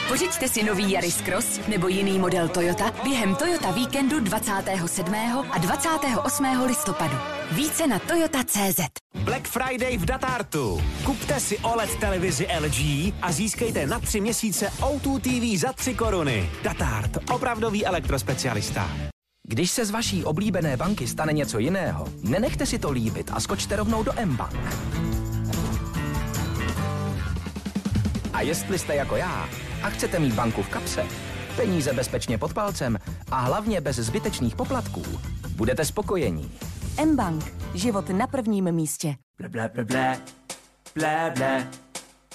Pořiďte 0.07 0.47
si 0.47 0.63
nový 0.63 0.91
Yaris 0.91 1.21
Cross 1.21 1.59
nebo 1.67 1.87
jiný 1.87 2.19
model 2.19 2.47
Toyota 2.47 2.93
během 3.03 3.35
Toyota 3.35 3.71
Víkendu 3.71 4.19
27. 4.19 5.15
a 5.51 5.57
28. 5.57 6.45
listopadu. 6.65 7.17
Více 7.51 7.87
na 7.87 7.99
toyota.cz 7.99 8.79
Black 9.23 9.47
Friday 9.47 9.97
v 9.97 10.05
Datartu. 10.05 10.83
Kupte 11.05 11.39
si 11.39 11.57
OLED 11.57 11.95
televizi 11.95 12.47
LG 12.59 12.79
a 13.21 13.31
získejte 13.31 13.87
na 13.87 13.99
tři 13.99 14.21
měsíce 14.21 14.67
O2 14.79 15.19
TV 15.19 15.59
za 15.61 15.73
3 15.73 15.95
koruny. 15.95 16.49
Datart, 16.63 17.17
opravdový 17.31 17.85
elektrospecialista. 17.85 18.89
Když 19.47 19.71
se 19.71 19.85
z 19.85 19.91
vaší 19.91 20.23
oblíbené 20.25 20.77
banky 20.77 21.07
stane 21.07 21.33
něco 21.33 21.59
jiného, 21.59 22.07
nenechte 22.21 22.65
si 22.65 22.79
to 22.79 22.91
líbit 22.91 23.31
a 23.33 23.39
skočte 23.39 23.75
rovnou 23.75 24.03
do 24.03 24.11
M-Bank. 24.19 24.59
A 28.33 28.41
jestli 28.41 28.79
jste 28.79 28.95
jako 28.95 29.15
já 29.15 29.49
a 29.83 29.89
chcete 29.89 30.19
mít 30.19 30.33
banku 30.33 30.63
v 30.63 30.69
kapse, 30.69 31.05
peníze 31.55 31.93
bezpečně 31.93 32.37
pod 32.37 32.53
palcem 32.53 32.97
a 33.31 33.39
hlavně 33.39 33.81
bez 33.81 33.95
zbytečných 33.95 34.55
poplatků, 34.55 35.03
budete 35.55 35.85
spokojení. 35.85 36.51
M-Bank. 36.97 37.53
Život 37.73 38.09
na 38.09 38.27
prvním 38.27 38.71
místě. 38.71 39.15
Ble, 39.39 39.49
ble, 39.49 39.69
ble, 39.73 39.83
ble. 39.83 40.17
Ble, 40.95 41.31
ble. 41.35 41.67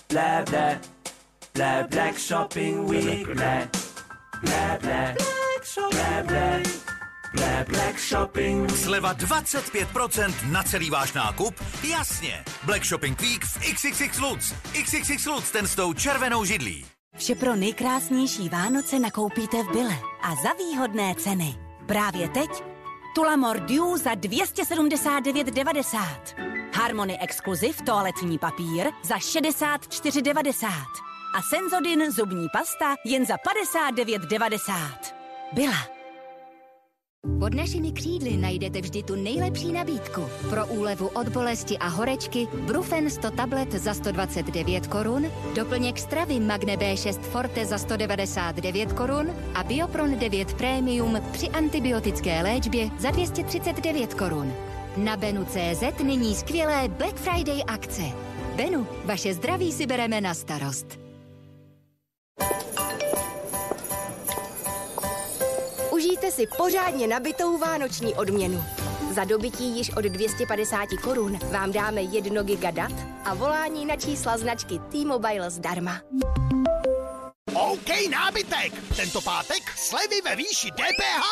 Ble, 0.09 0.45
ble. 0.51 0.81
Ble, 1.55 1.87
Black 1.91 2.19
Shopping 2.19 2.91
Week. 2.91 3.27
Ble. 3.27 3.69
Ble, 4.43 4.79
ble. 4.81 5.15
Ble, 5.91 6.23
ble. 6.27 6.63
Ble, 7.35 7.65
Black 7.69 7.99
Shopping 7.99 8.63
Week. 8.63 8.81
Sleva 8.81 9.15
25% 9.15 10.51
na 10.51 10.63
celý 10.63 10.91
váš 10.91 11.13
nákup? 11.13 11.55
Jasně! 11.91 12.45
Black 12.63 12.85
Shopping 12.85 13.21
Week 13.21 13.45
v 13.45 13.73
XXX 13.73 14.19
Lutz. 14.19 14.55
XXX 14.83 15.27
Lutz, 15.27 15.51
ten 15.51 15.67
s 15.67 15.75
tou 15.75 15.93
červenou 15.93 16.45
židlí. 16.45 16.98
Vše 17.19 17.35
pro 17.35 17.57
nejkrásnější 17.57 18.49
Vánoce 18.49 18.99
nakoupíte 18.99 19.63
v 19.63 19.73
Bile 19.73 19.99
a 20.23 20.35
za 20.35 20.53
výhodné 20.59 21.15
ceny. 21.15 21.55
Právě 21.87 22.29
teď 22.29 22.51
Tulamor 23.15 23.61
Dew 23.61 23.97
za 23.97 24.15
279,90. 24.15 25.99
Harmony 26.75 27.19
Exclusive 27.19 27.85
toaletní 27.85 28.39
papír 28.39 28.87
za 29.03 29.17
64,90. 29.17 30.69
A 31.35 31.43
Senzodin 31.43 32.11
zubní 32.11 32.47
pasta 32.53 32.95
jen 33.05 33.27
za 33.27 33.35
59,90. 33.35 34.99
Byla. 35.53 35.98
Pod 37.39 37.55
našimi 37.55 37.93
křídly 37.93 38.37
najdete 38.37 38.81
vždy 38.81 39.03
tu 39.03 39.17
nejlepší 39.17 39.73
nabídku. 39.73 40.25
Pro 40.51 40.67
úlevu 40.67 41.07
od 41.07 41.29
bolesti 41.29 41.79
a 41.79 41.89
horečky 41.89 42.49
Brufen 42.67 43.11
100 43.11 43.31
tablet 43.31 43.73
za 43.73 43.95
129 43.95 44.87
korun, 44.87 45.27
doplněk 45.55 45.99
stravy 45.99 46.41
Magne 46.41 46.77
B6 46.77 47.21
Forte 47.21 47.67
za 47.67 47.79
199 47.79 48.93
korun 48.93 49.31
a 49.55 49.65
Biopron 49.65 50.19
9 50.19 50.55
Premium 50.55 51.21
při 51.33 51.49
antibiotické 51.49 52.43
léčbě 52.43 52.91
za 52.99 53.11
239 53.11 54.15
korun. 54.15 54.53
Na 54.97 55.17
Benu.cz 55.17 56.03
nyní 56.03 56.35
skvělé 56.35 56.89
Black 56.89 57.17
Friday 57.17 57.63
akce. 57.67 58.03
Benu, 58.57 58.87
vaše 59.05 59.35
zdraví 59.35 59.73
si 59.73 59.87
bereme 59.87 60.21
na 60.21 60.35
starost. 60.35 61.08
Užijte 66.09 66.31
si 66.31 66.47
pořádně 66.57 67.07
nabitou 67.07 67.59
vánoční 67.59 68.15
odměnu. 68.15 68.65
Za 69.15 69.25
dobytí 69.25 69.77
již 69.77 69.91
od 69.91 70.05
250 70.05 70.89
korun 71.03 71.39
vám 71.53 71.73
dáme 71.73 72.03
1 72.03 72.43
giga 72.43 72.71
dat 72.71 72.93
a 73.25 73.35
volání 73.35 73.87
na 73.87 73.97
čísla 73.97 74.39
značky 74.39 74.79
T-Mobile 74.79 75.51
zdarma. 75.51 76.01
OK 77.55 77.89
nábytek! 78.11 78.73
Tento 78.97 79.21
pátek 79.21 79.71
slevy 79.77 80.21
ve 80.25 80.37
výši 80.37 80.71
DPH! 80.71 81.25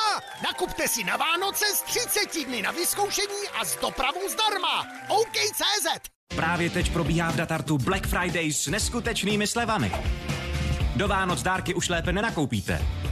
Nakupte 0.44 0.88
si 0.88 1.04
na 1.04 1.16
Vánoce 1.16 1.64
z 1.74 1.82
30 1.82 2.46
dny 2.46 2.62
na 2.62 2.70
vyzkoušení 2.70 3.48
a 3.60 3.64
s 3.64 3.76
dopravou 3.80 4.28
zdarma! 4.28 4.86
OK.cz 5.08 6.10
Právě 6.36 6.70
teď 6.70 6.92
probíhá 6.92 7.30
v 7.30 7.36
Datartu 7.36 7.78
Black 7.78 8.06
Friday 8.06 8.52
s 8.52 8.66
neskutečnými 8.66 9.46
slevami. 9.46 9.92
Do 10.96 11.08
Vánoc 11.08 11.42
dárky 11.42 11.74
už 11.74 11.88
lépe 11.88 12.12
nenakoupíte. 12.12 13.05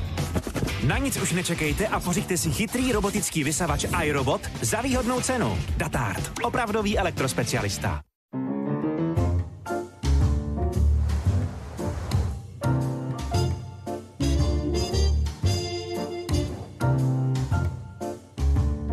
Na 0.86 0.98
nic 0.98 1.16
už 1.16 1.32
nečekejte 1.32 1.86
a 1.86 2.00
pořiďte 2.00 2.36
si 2.36 2.50
chytrý 2.50 2.92
robotický 2.92 3.44
vysavač 3.44 3.84
iRobot 4.04 4.40
za 4.62 4.80
výhodnou 4.80 5.20
cenu. 5.20 5.58
Datard. 5.76 6.32
Opravdový 6.42 6.98
elektrospecialista. 6.98 8.02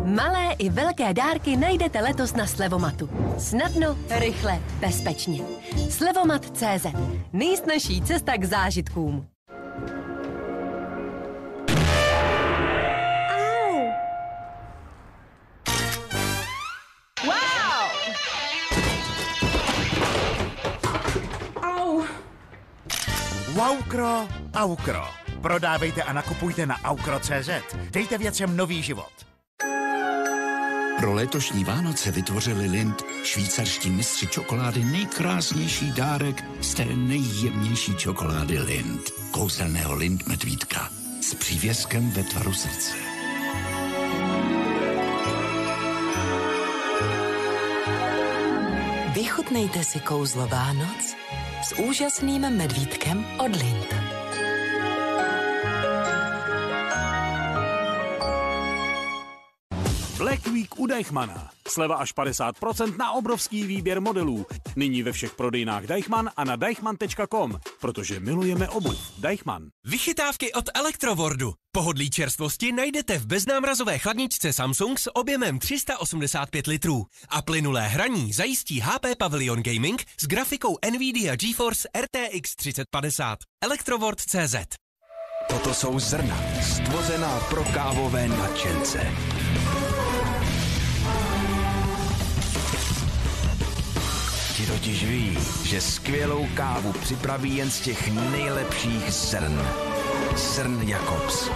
Malé 0.04 0.52
i 0.58 0.70
velké 0.70 1.14
dárky 1.14 1.56
najdete 1.56 2.00
letos 2.00 2.34
na 2.34 2.46
Slevomatu. 2.46 3.10
Snadno, 3.38 3.98
rychle, 4.10 4.60
bezpečně. 4.80 5.40
Slevomat.cz. 5.90 6.86
Nejsnažší 7.32 8.02
cesta 8.02 8.36
k 8.36 8.44
zážitkům. 8.44 9.31
Waukro, 23.92 24.28
Aukro. 24.54 25.04
Prodávejte 25.42 26.02
a 26.02 26.12
nakupujte 26.12 26.66
na 26.66 26.76
aukro.cz. 26.84 27.50
Dejte 27.90 28.18
věcem 28.18 28.56
nový 28.56 28.82
život. 28.82 29.12
Pro 30.96 31.12
letošní 31.14 31.64
Vánoce 31.64 32.10
vytvořili 32.10 32.68
Lind 32.68 33.02
švýcarští 33.24 33.90
mistři 33.90 34.26
čokolády 34.26 34.84
nejkrásnější 34.84 35.92
dárek 35.92 36.44
z 36.60 36.74
té 36.74 36.84
nejjemnější 36.84 37.94
čokolády 37.96 38.58
Lind. 38.58 39.10
Kouzelného 39.30 39.94
Lind 39.94 40.26
medvídka 40.26 40.88
s 41.20 41.34
přívěskem 41.34 42.10
ve 42.10 42.22
tvaru 42.22 42.52
srdce. 42.52 42.96
Vychutnejte 49.14 49.84
si 49.84 50.00
kouzlo 50.00 50.46
Vánoc 50.46 51.16
s 51.62 51.78
úžasným 51.78 52.42
medvídkem 52.50 53.22
od 53.38 53.54
Lind. 53.56 54.11
Black 60.32 60.46
Week 60.46 60.78
u 60.78 60.86
Deichmana. 60.86 61.50
Sleva 61.68 61.96
až 61.96 62.14
50% 62.14 62.96
na 62.96 63.12
obrovský 63.12 63.64
výběr 63.64 64.00
modelů. 64.00 64.46
Nyní 64.76 65.02
ve 65.02 65.12
všech 65.12 65.34
prodejnách 65.34 65.84
Deichmann 65.84 66.30
a 66.36 66.44
na 66.44 66.56
deichmann.com, 66.56 67.58
protože 67.80 68.20
milujeme 68.20 68.68
obuv. 68.68 69.12
Deichmann. 69.18 69.68
Vychytávky 69.84 70.52
od 70.52 70.64
Elektrowordu. 70.74 71.54
Pohodlí 71.72 72.10
čerstvosti 72.10 72.72
najdete 72.72 73.18
v 73.18 73.26
beznámrazové 73.26 73.98
chladničce 73.98 74.52
Samsung 74.52 74.98
s 74.98 75.16
objemem 75.16 75.58
385 75.58 76.66
litrů. 76.66 77.04
A 77.28 77.42
plynulé 77.42 77.88
hraní 77.88 78.32
zajistí 78.32 78.80
HP 78.80 79.06
Pavilion 79.18 79.62
Gaming 79.62 80.04
s 80.20 80.26
grafikou 80.26 80.78
NVIDIA 80.90 81.36
GeForce 81.36 81.88
RTX 82.00 82.56
3050. 82.56 83.38
Elektrovord.cz 83.64 84.56
Toto 85.48 85.74
jsou 85.74 85.98
zrna, 85.98 86.38
stvořená 86.62 87.40
pro 87.40 87.64
kávové 87.64 88.28
nadšence. 88.28 89.12
Totiž 94.66 95.04
ví, 95.04 95.38
že 95.64 95.80
skvělou 95.80 96.46
kávu 96.54 96.92
připraví 96.92 97.56
jen 97.56 97.70
z 97.70 97.80
těch 97.80 98.12
nejlepších 98.30 99.12
zrn. 99.12 99.62
Zrn 100.36 100.82
Jakobs. 100.82 101.50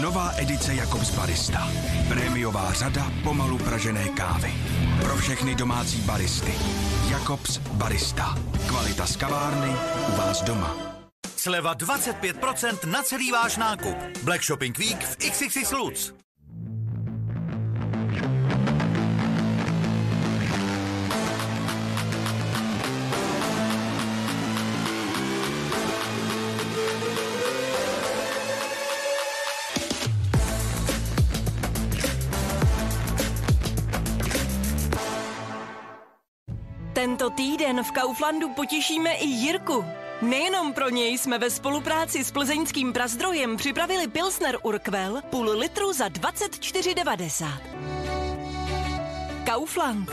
Nová 0.00 0.32
edice 0.36 0.74
Jakobs 0.74 1.10
Barista. 1.10 1.68
Prémiová 2.08 2.72
řada 2.72 3.12
pomalu 3.24 3.58
pražené 3.58 4.08
kávy. 4.08 4.54
Pro 5.00 5.16
všechny 5.16 5.54
domácí 5.54 6.00
baristy. 6.00 6.54
Jakobs 7.10 7.58
Barista. 7.58 8.34
Kvalita 8.66 9.06
z 9.06 9.16
kavárny 9.16 9.76
u 10.08 10.16
vás 10.16 10.42
doma. 10.42 10.76
Sleva 11.36 11.74
25% 11.74 12.90
na 12.90 13.02
celý 13.02 13.30
váš 13.32 13.56
nákup. 13.56 13.96
Black 14.22 14.44
Shopping 14.44 14.78
Week 14.78 15.04
v 15.04 15.16
XXX 15.30 15.72
Lutz. 15.72 16.12
Tento 37.18 37.36
týden 37.36 37.82
v 37.82 37.92
Kauflandu 37.92 38.48
potěšíme 38.48 39.12
i 39.12 39.26
Jirku. 39.26 39.84
Nejenom 40.22 40.72
pro 40.72 40.88
něj 40.88 41.18
jsme 41.18 41.38
ve 41.38 41.50
spolupráci 41.50 42.24
s 42.24 42.30
plzeňským 42.30 42.92
prazdrojem 42.92 43.56
připravili 43.56 44.08
Pilsner 44.08 44.58
Urquell 44.62 45.22
půl 45.30 45.50
litru 45.50 45.92
za 45.92 46.08
24,90. 46.08 47.46
Kaufland. 49.52 50.10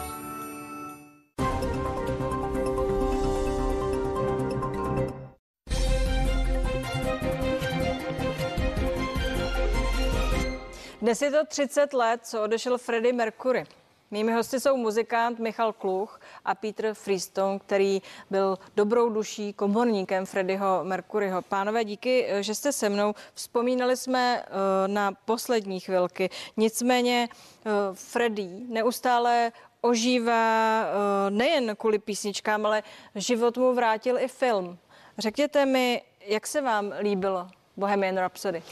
Dnes 11.01 11.21
je 11.21 11.31
to 11.31 11.45
30 11.45 11.93
let, 11.93 12.21
co 12.23 12.43
odešel 12.43 12.77
Freddie 12.77 13.13
Mercury. 13.13 13.65
Mými 14.11 14.33
hosty 14.33 14.59
jsou 14.59 14.77
muzikant 14.77 15.39
Michal 15.39 15.73
Kluch 15.73 16.19
a 16.45 16.55
Peter 16.55 16.93
Freestone, 16.93 17.59
který 17.59 18.01
byl 18.29 18.57
dobrou 18.75 19.09
duší 19.09 19.53
komorníkem 19.53 20.25
Freddieho 20.25 20.83
Mercuryho. 20.83 21.41
Pánové, 21.41 21.83
díky, 21.83 22.27
že 22.41 22.55
jste 22.55 22.71
se 22.71 22.89
mnou. 22.89 23.13
Vzpomínali 23.33 23.97
jsme 23.97 24.43
eh, 24.43 24.87
na 24.87 25.11
poslední 25.25 25.79
chvilky. 25.79 26.29
Nicméně 26.57 27.29
eh, 27.29 27.69
Freddie 27.93 28.59
neustále 28.67 29.51
ožívá 29.81 30.83
eh, 30.83 31.31
nejen 31.31 31.75
kvůli 31.75 31.99
písničkám, 31.99 32.65
ale 32.65 32.83
život 33.15 33.57
mu 33.57 33.73
vrátil 33.73 34.19
i 34.19 34.27
film. 34.27 34.77
Řekněte 35.17 35.65
mi, 35.65 36.01
jak 36.25 36.47
se 36.47 36.61
vám 36.61 36.93
líbilo 36.99 37.47
Bohemian 37.77 38.17
Rhapsody? 38.17 38.63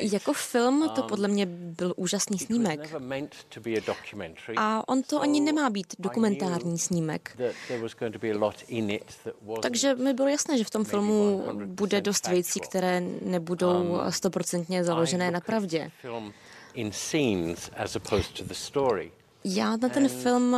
Jako 0.00 0.32
film 0.32 0.90
to 0.94 1.02
Um, 1.02 1.08
podle 1.08 1.28
mě 1.28 1.46
byl 1.46 1.94
úžasný 1.96 2.38
snímek. 2.38 2.94
A 4.56 4.88
on 4.88 5.02
to 5.02 5.20
ani 5.20 5.40
nemá 5.40 5.70
být 5.70 5.94
dokumentární 5.98 6.78
snímek. 6.78 7.36
Takže 9.62 9.94
mi 9.94 10.14
bylo 10.14 10.28
jasné, 10.28 10.58
že 10.58 10.64
v 10.64 10.70
tom 10.70 10.84
filmu 10.84 11.44
bude 11.66 12.00
dost 12.00 12.28
věcí, 12.28 12.60
které 12.60 13.00
nebudou 13.22 14.00
stoprocentně 14.10 14.84
založené 14.84 15.30
na 15.30 15.40
pravdě. 15.40 15.90
film 16.00 16.32
in 16.74 16.92
scenes 16.92 17.70
as 17.76 17.96
opposed 17.96 18.32
to 18.32 18.44
the 18.44 18.54
story. 18.54 19.12
Já 19.44 19.76
na 19.76 19.88
ten 19.88 20.08
film 20.08 20.56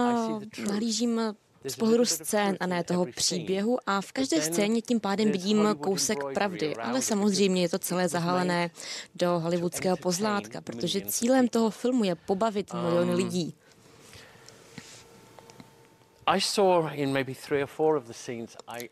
nahlížím 0.66 1.20
z 1.68 1.76
pohledu 1.76 2.04
scén 2.04 2.56
a 2.60 2.66
ne 2.66 2.84
toho 2.84 3.06
příběhu 3.16 3.78
a 3.86 4.00
v 4.00 4.12
každé 4.12 4.42
scéně 4.42 4.82
tím 4.82 5.00
pádem 5.00 5.32
vidím 5.32 5.68
kousek 5.80 6.18
pravdy, 6.34 6.76
ale 6.76 7.02
samozřejmě 7.02 7.62
je 7.62 7.68
to 7.68 7.78
celé 7.78 8.08
zahalené 8.08 8.70
do 9.14 9.38
hollywoodského 9.38 9.96
pozlátka, 9.96 10.60
protože 10.60 11.00
cílem 11.00 11.48
toho 11.48 11.70
filmu 11.70 12.04
je 12.04 12.14
pobavit 12.14 12.74
miliony 12.74 13.10
Um, 13.10 13.16
lidí. 13.16 13.54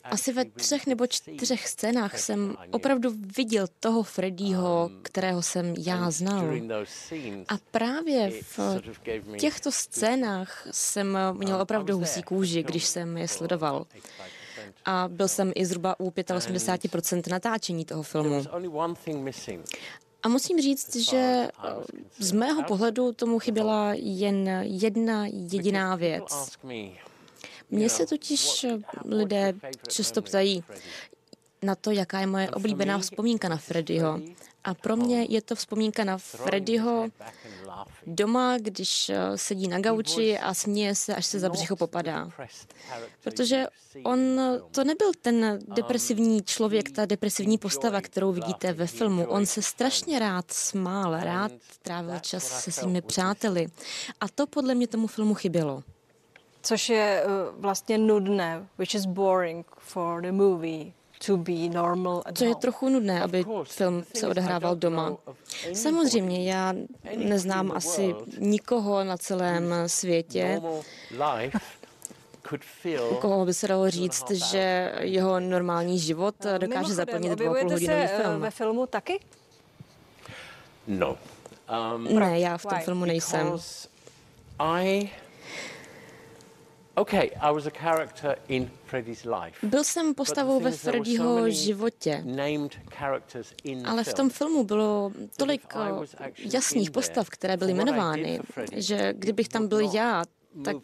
Asi 0.05 0.33
ve 0.33 0.45
třech 0.45 0.87
nebo 0.87 1.07
čtyřech 1.07 1.69
scénách 1.69 2.19
jsem 2.19 2.57
opravdu 2.71 3.11
viděl 3.37 3.67
toho 3.81 4.03
Freddieho, 4.03 4.91
kterého 5.03 5.43
jsem 5.43 5.75
já 5.79 6.11
znal. 6.11 6.55
A 7.49 7.55
právě 7.71 8.31
v 8.43 8.61
těchto 9.39 9.73
scénách 9.73 10.67
jsem 10.71 11.19
měl 11.33 11.61
opravdu 11.61 11.99
husí 11.99 12.23
kůži, 12.23 12.63
když 12.63 12.85
jsem 12.85 13.17
je 13.19 13.29
sledoval. 13.29 13.87
A 14.85 15.09
byl 15.09 15.29
jsem 15.29 15.53
i 15.55 15.67
zhruba 15.67 16.01
u 16.01 16.11
85% 16.11 17.31
natáčení 17.31 17.85
toho 17.85 18.03
filmu. 18.03 18.45
A 20.23 20.29
musím 20.29 20.61
říct, 20.61 20.97
že 20.97 21.17
eh, 21.17 21.51
z 22.19 22.33
mého 22.33 22.63
pohledu 22.63 23.13
tomu 23.13 23.39
chyběla 23.39 23.91
jen 23.95 24.49
jedna 24.63 25.27
jediná 25.27 25.97
věc. 25.97 26.57
Mně 27.71 27.89
se 27.89 28.07
totiž 28.07 28.65
eh, 28.65 28.79
lidé 29.05 29.55
často 29.89 30.23
ptají 30.23 30.65
na 31.63 31.75
to, 31.75 31.91
jaká 31.91 32.21
je 32.21 32.27
moje 32.27 32.51
oblíbená 32.51 32.99
vzpomínka 32.99 33.49
na 33.49 33.57
Freddyho. 33.57 34.21
A 34.65 34.75
pro 34.75 34.97
mě 34.97 35.27
je 35.29 35.43
to 35.43 35.55
vzpomínka 35.55 36.05
na 36.05 36.19
Freddyho 36.19 37.09
doma, 38.07 38.59
když 38.59 39.09
eh, 39.09 39.39
sedí 39.39 39.69
na 39.69 39.81
gauči 39.81 40.39
a 40.39 40.55
směje 40.55 40.95
se, 40.95 41.15
až 41.15 41.27
se 41.27 41.41
za 41.41 41.49
břicho 41.49 41.77
popadá. 41.77 42.31
Protože 43.25 43.67
on 44.05 44.41
to 44.71 44.85
nebyl 44.85 45.13
ten 45.23 45.59
depresivní 45.75 46.43
člověk, 46.43 46.91
ta 46.91 47.07
depresivní 47.07 47.59
postava, 47.59 48.01
kterou 48.01 48.33
vidíte 48.33 48.73
ve 48.73 48.87
filmu. 48.87 49.27
On 49.27 49.47
se 49.47 49.63
strašně 49.63 50.19
rád 50.19 50.53
smál, 50.53 51.21
rád 51.21 51.53
trávil 51.83 52.19
čas 52.19 52.63
se 52.65 52.73
svými 52.73 53.03
přáteli. 53.03 53.67
A 54.21 54.29
to 54.29 54.47
podle 54.47 54.75
mě 54.75 54.87
tomu 54.87 55.07
filmu 55.07 55.35
chybělo. 55.35 55.83
Což 56.69 56.89
je 56.89 57.25
uh, 57.27 57.61
vlastně 57.61 57.99
nudné, 57.99 58.67
which 58.79 58.95
is 58.95 59.07
boring 59.07 59.67
for 59.79 60.23
the 60.23 60.33
movie 60.33 60.93
to 61.27 61.37
be 61.37 61.69
normal 61.73 62.23
at 62.27 62.39
To 62.39 62.45
je 62.45 62.55
trochu 62.55 62.89
nudné, 62.89 63.23
aby 63.23 63.45
film 63.65 64.05
se 64.15 64.29
odehrával 64.29 64.77
doma. 64.77 65.17
Samozřejmě, 65.73 66.51
já 66.51 66.75
neznám 67.17 67.73
asi 67.73 68.15
nikoho 68.39 69.05
na 69.05 69.17
celém 69.17 69.75
světě, 69.87 70.61
u 73.11 73.15
koho 73.15 73.47
by 73.47 73.55
se 73.55 73.69
dalo 73.69 73.91
říct, 73.91 74.31
že 74.31 74.93
jeho 75.01 75.41
normální 75.41 75.99
život 75.99 76.35
dokáže 76.59 76.67
Mimochodem, 76.69 76.97
zaplnit 76.97 77.33
dvou 77.33 77.51
a 77.51 77.55
půl 77.55 77.61
objevujete 77.61 77.87
se 77.87 77.93
hodinový 77.93 78.13
eh, 78.13 78.23
film. 78.23 78.41
ve 78.41 78.51
filmu 78.51 78.87
taky? 78.87 79.21
No. 80.87 81.17
Um, 81.95 82.19
Ne, 82.19 82.41
já 82.41 82.59
v 82.59 82.63
tom 82.63 82.79
filmu 82.81 83.05
nejsem. 83.05 83.53
I. 84.59 85.11
Byl 89.63 89.85
jsem 89.85 90.15
postavou 90.15 90.61
ve 90.61 90.71
Freddyho 90.71 91.51
životě, 91.51 92.23
Named 92.25 92.79
characters 92.91 93.53
in 93.65 93.83
the 93.83 93.89
ale 93.89 94.05
v 94.05 94.15
tom 94.15 94.31
filmu 94.31 94.65
bylo 94.65 95.13
tolik 95.37 95.63
eh, 96.21 96.31
jasných 96.53 96.91
postav, 96.91 97.31
které 97.31 97.57
byly 97.57 97.73
jmenovány, 97.73 98.41
že 98.73 99.15
kdybych 99.17 99.49
tam 99.49 99.69
byl 99.69 99.81
já, 99.81 100.25
tak 100.65 100.77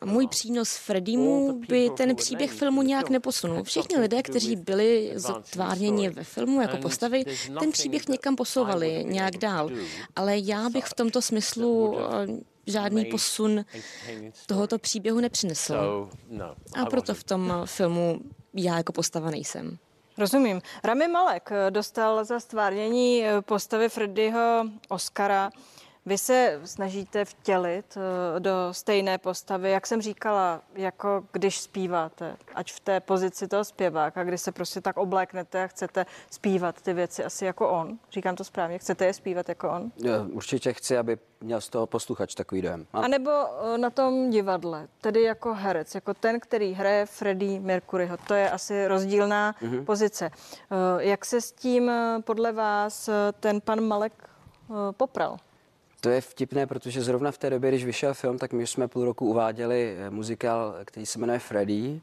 Eh, 0.00 0.06
můj 0.06 0.26
přínos 0.26 0.76
Freddymu 0.76 1.60
by 1.68 1.90
ten 1.96 2.16
příběh 2.16 2.52
filmu 2.52 2.82
nějak 2.82 3.10
neposunul. 3.10 3.64
Všichni 3.64 3.98
lidé, 3.98 4.22
kteří 4.22 4.56
byli 4.56 5.12
zatvárněni 5.14 6.08
ve 6.08 6.24
filmu 6.24 6.60
jako 6.60 6.76
postavy, 6.76 7.24
ten 7.60 7.72
příběh 7.72 8.08
někam 8.08 8.36
posouvali 8.36 9.04
nějak 9.08 9.36
dál. 9.36 9.70
Ale 10.16 10.38
já 10.38 10.70
bych 10.70 10.84
v 10.84 10.94
tomto 10.94 11.22
smyslu 11.22 11.98
eh, 11.98 12.26
žádný 12.66 13.04
posun 13.04 13.64
tohoto 14.46 14.78
příběhu 14.78 15.20
nepřinesl. 15.20 16.08
No. 16.28 16.54
A 16.74 16.86
proto 16.86 17.14
v 17.14 17.24
tom 17.24 17.52
filmu 17.64 18.20
já 18.54 18.76
jako 18.76 18.92
postava 18.92 19.30
nejsem. 19.30 19.78
Rozumím. 20.18 20.62
Rami 20.84 21.08
Malek 21.08 21.50
eh, 21.52 21.70
dostal 21.70 22.24
za 22.24 22.40
stvárnění 22.40 23.24
eh, 23.24 23.42
postavy 23.42 23.88
Freddyho 23.88 24.64
Oscara. 24.88 25.50
Vy 26.06 26.18
se 26.18 26.60
snažíte 26.64 27.24
vtělit 27.24 27.96
eh, 28.36 28.40
do 28.40 28.50
stejné 28.72 29.18
postavy, 29.18 29.70
jak 29.70 29.86
jsem 29.86 30.02
říkala, 30.02 30.60
jako 30.74 31.24
když 31.32 31.60
zpíváte, 31.60 32.36
ať 32.54 32.72
v 32.72 32.80
té 32.80 33.00
pozici 33.00 33.48
toho 33.48 33.64
zpěváka, 33.64 34.24
kdy 34.24 34.38
se 34.38 34.52
prostě 34.52 34.80
tak 34.80 34.96
obléknete 34.96 35.64
a 35.64 35.66
chcete 35.66 36.06
zpívat 36.30 36.82
ty 36.82 36.92
věci 36.92 37.24
asi 37.24 37.44
jako 37.44 37.68
on. 37.68 37.98
Říkám 38.12 38.36
to 38.36 38.44
správně, 38.44 38.78
chcete 38.78 39.04
je 39.06 39.14
zpívat 39.14 39.48
jako 39.48 39.70
on? 39.70 39.92
Já 40.04 40.22
Určitě 40.32 40.72
chci, 40.72 40.98
aby 40.98 41.18
měl 41.40 41.60
z 41.60 41.68
toho 41.68 41.86
posluchač 41.86 42.34
takový 42.34 42.62
dojem. 42.62 42.86
A 42.92 43.08
nebo 43.08 43.30
eh, 43.30 43.78
na 43.78 43.90
tom 43.90 44.30
divadle, 44.30 44.88
tedy 45.00 45.22
jako 45.22 45.54
herec, 45.54 45.94
jako 45.94 46.14
ten, 46.14 46.40
který 46.40 46.72
hraje 46.72 47.06
Freddie 47.06 47.60
Mercuryho. 47.60 48.16
To 48.16 48.34
je 48.34 48.50
asi 48.50 48.86
rozdílná 48.88 49.54
Mhm. 49.60 49.84
pozice. 49.84 50.30
Eh, 50.34 51.04
Jak 51.04 51.24
se 51.24 51.40
s 51.40 51.52
tím 51.52 51.90
podle 52.24 52.52
vás 52.52 53.10
ten 53.40 53.60
pan 53.60 53.80
Malek 53.80 54.28
popral? 54.96 55.36
To 56.02 56.10
je 56.10 56.20
vtipné, 56.20 56.66
protože 56.66 57.02
zrovna 57.02 57.30
v 57.30 57.38
té 57.38 57.50
době, 57.50 57.70
když 57.70 57.84
vyšel 57.84 58.14
film, 58.14 58.38
tak 58.38 58.52
my 58.52 58.66
jsme 58.66 58.88
půl 58.88 59.04
roku 59.04 59.26
uváděli 59.26 59.96
eh, 59.98 60.10
muzikál, 60.10 60.74
který 60.84 61.06
se 61.06 61.18
jmenuje 61.18 61.38
Freddy 61.38 62.00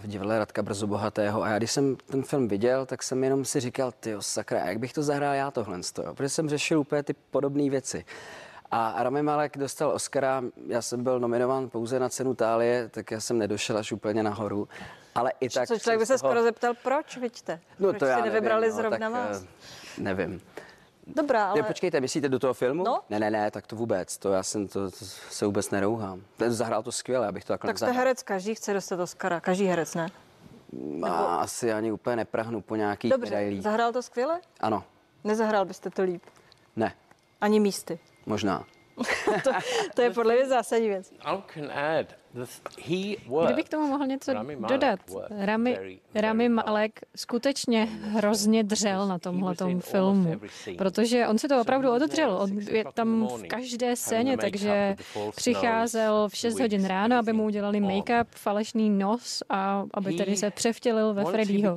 v 0.00 0.06
divadle 0.06 0.38
Radka 0.38 0.62
Brzo 0.62 0.86
Bohatého. 0.86 1.42
A 1.42 1.48
já 1.48 1.58
když 1.58 1.70
jsem 1.70 1.96
ten 1.96 2.22
film 2.22 2.48
viděl, 2.48 2.86
tak 2.86 3.02
jsem 3.02 3.24
jenom 3.24 3.44
si 3.44 3.60
říkal, 3.60 3.92
ty 4.00 4.14
sakra, 4.20 4.58
jak 4.58 4.78
bych 4.78 4.92
to 4.92 5.02
zahrál 5.02 5.34
já 5.34 5.50
tohle, 5.50 5.80
jo? 6.04 6.14
protože 6.14 6.28
jsem 6.28 6.48
řešil 6.48 6.80
úplně 6.80 7.02
ty 7.02 7.14
podobné 7.30 7.70
věci. 7.70 8.04
A 8.70 9.02
Rami 9.02 9.22
Malek 9.22 9.58
dostal 9.58 9.90
Oscara, 9.90 10.42
já 10.66 10.82
jsem 10.82 11.04
byl 11.04 11.20
nominován 11.20 11.70
pouze 11.70 12.00
na 12.00 12.08
cenu 12.08 12.34
Tálie, 12.34 12.88
tak 12.88 13.10
já 13.10 13.20
jsem 13.20 13.38
nedošel 13.38 13.78
až 13.78 13.92
úplně 13.92 14.22
nahoru. 14.22 14.68
Ale 15.14 15.32
i 15.40 15.48
tak... 15.48 15.68
Co 15.68 15.78
člověk 15.78 16.00
by 16.00 16.06
se 16.06 16.18
toho... 16.18 16.18
skoro 16.18 16.42
zeptal, 16.42 16.74
proč, 16.82 17.16
vidíte? 17.16 17.60
No 17.78 17.88
proč 17.88 17.98
to 17.98 18.04
já 18.04 18.16
si 18.16 18.22
nevybrali 18.22 18.60
nevím, 18.60 18.76
no, 18.76 18.82
zrovna 18.82 19.10
tak, 19.10 19.12
vás? 19.12 19.44
Nevím. 19.98 20.40
Dobrá, 21.06 21.46
ale... 21.46 21.62
Ne, 21.62 21.66
počkejte, 21.66 22.00
myslíte 22.00 22.28
do 22.28 22.38
toho 22.38 22.54
filmu? 22.54 22.84
No. 22.84 23.00
Ne, 23.10 23.20
ne, 23.20 23.30
ne, 23.30 23.50
tak 23.50 23.66
to 23.66 23.76
vůbec, 23.76 24.18
to 24.18 24.32
já 24.32 24.42
jsem 24.42 24.68
to, 24.68 24.90
to 24.90 25.04
se 25.30 25.46
vůbec 25.46 25.70
nerouhám. 25.70 26.22
Ten 26.36 26.52
zahrál 26.52 26.82
to 26.82 26.92
skvěle, 26.92 27.26
abych 27.26 27.44
to 27.44 27.52
takhle 27.52 27.68
Tak 27.68 27.78
jste 27.78 27.90
herec, 27.92 28.22
každý 28.22 28.54
chce 28.54 28.72
dostat 28.74 29.00
Oscara, 29.00 29.40
každý 29.40 29.64
herec, 29.66 29.94
ne? 29.94 30.08
Nebo... 30.72 31.30
Asi 31.30 31.72
ani 31.72 31.92
úplně 31.92 32.16
neprahnu 32.16 32.60
po 32.60 32.76
nějaký 32.76 33.08
Dobře, 33.08 33.30
medailí. 33.30 33.60
zahrál 33.60 33.92
to 33.92 34.02
skvěle? 34.02 34.40
Ano. 34.60 34.84
Nezahrál 35.24 35.64
byste 35.64 35.90
to 35.90 36.02
líp? 36.02 36.22
Ne. 36.76 36.94
Ani 37.40 37.60
místy? 37.60 37.98
Možná. 38.26 38.64
to, 39.44 39.50
to 39.94 40.02
je 40.02 40.10
podle 40.10 40.34
mě 40.34 40.48
zásadní 40.48 40.88
věc. 40.88 41.12
Kdybych 43.44 43.64
k 43.64 43.68
tomu 43.68 43.86
mohl 43.86 44.06
něco 44.06 44.32
dodat. 44.68 45.00
Rami, 45.30 45.98
Rami 46.14 46.48
Malek 46.48 47.00
skutečně 47.16 47.84
hrozně 48.02 48.64
dřel 48.64 49.06
na 49.08 49.18
tomhle 49.18 49.54
filmu, 49.78 50.40
protože 50.78 51.26
on 51.26 51.38
si 51.38 51.48
to 51.48 51.60
opravdu 51.60 51.92
odedřel. 51.92 52.38
On 52.40 52.58
je 52.58 52.84
tam 52.94 53.26
v 53.26 53.42
každé 53.42 53.96
scéně, 53.96 54.36
takže 54.36 54.96
přicházel 55.36 56.28
v 56.28 56.36
6 56.36 56.60
hodin 56.60 56.84
ráno, 56.84 57.16
aby 57.16 57.32
mu 57.32 57.44
udělali 57.44 57.80
make-up, 57.80 58.26
falešný 58.30 58.90
nos 58.90 59.42
a 59.48 59.84
aby 59.94 60.14
tedy 60.14 60.36
se 60.36 60.50
převtělil 60.50 61.14
ve 61.14 61.24
Freddyho. 61.24 61.76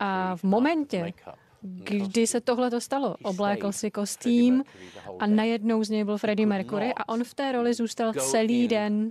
A 0.00 0.36
v 0.36 0.44
momentě, 0.44 1.12
kdy 1.64 2.26
se 2.26 2.40
tohle 2.40 2.70
to 2.70 2.80
stalo. 2.80 3.16
Oblékl 3.22 3.72
si 3.72 3.90
kostým 3.90 4.64
a 5.18 5.26
najednou 5.26 5.84
z 5.84 5.90
něj 5.90 6.04
byl 6.04 6.18
Freddie 6.18 6.46
Mercury 6.46 6.92
a 6.96 7.08
on 7.08 7.24
v 7.24 7.34
té 7.34 7.52
roli 7.52 7.74
zůstal 7.74 8.12
celý 8.12 8.68
den. 8.68 9.10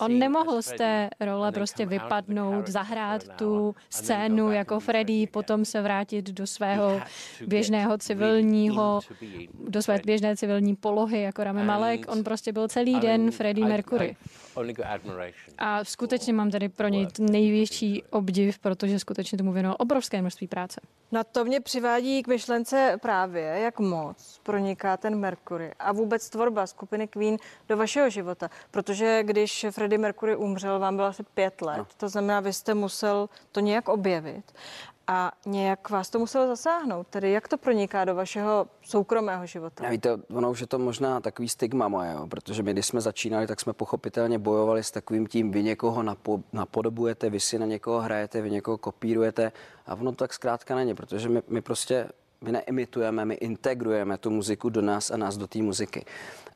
On 0.00 0.18
nemohl 0.18 0.62
z 0.62 0.72
té 0.72 1.10
role 1.20 1.52
prostě 1.52 1.86
vypadnout, 1.86 2.68
zahrát 2.68 3.28
tu 3.36 3.74
scénu 3.90 4.50
jako 4.50 4.80
Freddie, 4.80 5.26
potom 5.26 5.64
se 5.64 5.82
vrátit 5.82 6.30
do 6.30 6.46
svého 6.46 7.00
běžného 7.46 7.98
civilního, 7.98 9.00
do 9.68 9.82
své 9.82 10.00
běžné 10.04 10.36
civilní 10.36 10.76
polohy 10.76 11.22
jako 11.22 11.44
Rami 11.44 11.64
Malek. 11.64 12.12
On 12.12 12.24
prostě 12.24 12.52
byl 12.52 12.68
celý 12.68 13.00
den 13.00 13.30
Freddie 13.30 13.66
Mercury. 13.66 14.16
A 15.58 15.84
skutečně 15.84 16.32
mám 16.32 16.50
tady 16.50 16.68
pro 16.68 16.88
něj 16.88 17.06
největší 17.18 18.02
obdiv, 18.10 18.58
protože 18.58 18.98
skutečně 18.98 19.38
tomu 19.38 19.52
věnoval 19.52 19.76
obrovské 19.78 20.20
množství 20.20 20.48
práce. 20.48 20.80
Na 21.12 21.24
to 21.24 21.44
mě 21.44 21.60
přivádí 21.60 22.22
k 22.22 22.28
myšlence 22.28 22.98
právě, 23.02 23.42
jak 23.42 23.78
moc 23.78 24.40
proniká 24.42 24.96
ten 24.96 25.18
Mercury 25.18 25.72
a 25.78 25.92
vůbec 25.92 26.30
tvorba 26.30 26.66
skupiny 26.66 27.08
Queen 27.08 27.36
do 27.68 27.76
vašeho 27.76 28.10
života. 28.10 28.50
Protože 28.70 29.22
když 29.22 29.66
Freddie 29.70 29.98
Mercury 29.98 30.36
umřel, 30.36 30.78
vám 30.78 30.96
bylo 30.96 31.08
asi 31.08 31.22
pět 31.22 31.62
let. 31.62 31.78
No. 31.78 31.86
To 31.96 32.08
znamená, 32.08 32.40
vy 32.40 32.52
jste 32.52 32.74
musel 32.74 33.28
to 33.52 33.60
nějak 33.60 33.88
objevit 33.88 34.52
a 35.10 35.32
nějak 35.46 35.90
vás 35.90 36.10
to 36.10 36.18
muselo 36.18 36.46
zasáhnout. 36.46 37.06
Tedy 37.06 37.32
jak 37.32 37.48
to 37.48 37.58
proniká 37.58 38.04
do 38.04 38.14
vašeho 38.14 38.66
soukromého 38.82 39.46
života? 39.46 39.84
Já 39.84 39.90
víte, 39.90 40.10
ono 40.34 40.50
už 40.50 40.60
je 40.60 40.66
to 40.66 40.78
možná 40.78 41.20
takový 41.20 41.48
stigma 41.48 41.88
moje, 41.88 42.12
jo, 42.12 42.26
protože 42.26 42.62
my, 42.62 42.72
když 42.72 42.86
jsme 42.86 43.00
začínali, 43.00 43.46
tak 43.46 43.60
jsme 43.60 43.72
pochopitelně 43.72 44.38
bojovali 44.38 44.84
s 44.84 44.90
takovým 44.90 45.26
tím, 45.26 45.50
vy 45.50 45.62
někoho 45.62 46.02
napo- 46.02 46.42
napodobujete, 46.52 47.30
vy 47.30 47.40
si 47.40 47.58
na 47.58 47.66
někoho 47.66 48.00
hrajete, 48.00 48.42
vy 48.42 48.50
někoho 48.50 48.78
kopírujete 48.78 49.52
a 49.86 49.94
ono 49.94 50.10
to 50.10 50.16
tak 50.16 50.32
zkrátka 50.32 50.74
není, 50.74 50.94
protože 50.94 51.28
my, 51.28 51.42
my 51.48 51.60
prostě 51.60 52.08
my 52.44 52.52
neimitujeme, 52.52 53.24
my 53.24 53.34
integrujeme 53.34 54.18
tu 54.18 54.30
muziku 54.30 54.68
do 54.68 54.82
nás 54.82 55.10
a 55.10 55.16
nás 55.16 55.36
do 55.36 55.46
té 55.46 55.58
muziky. 55.58 56.04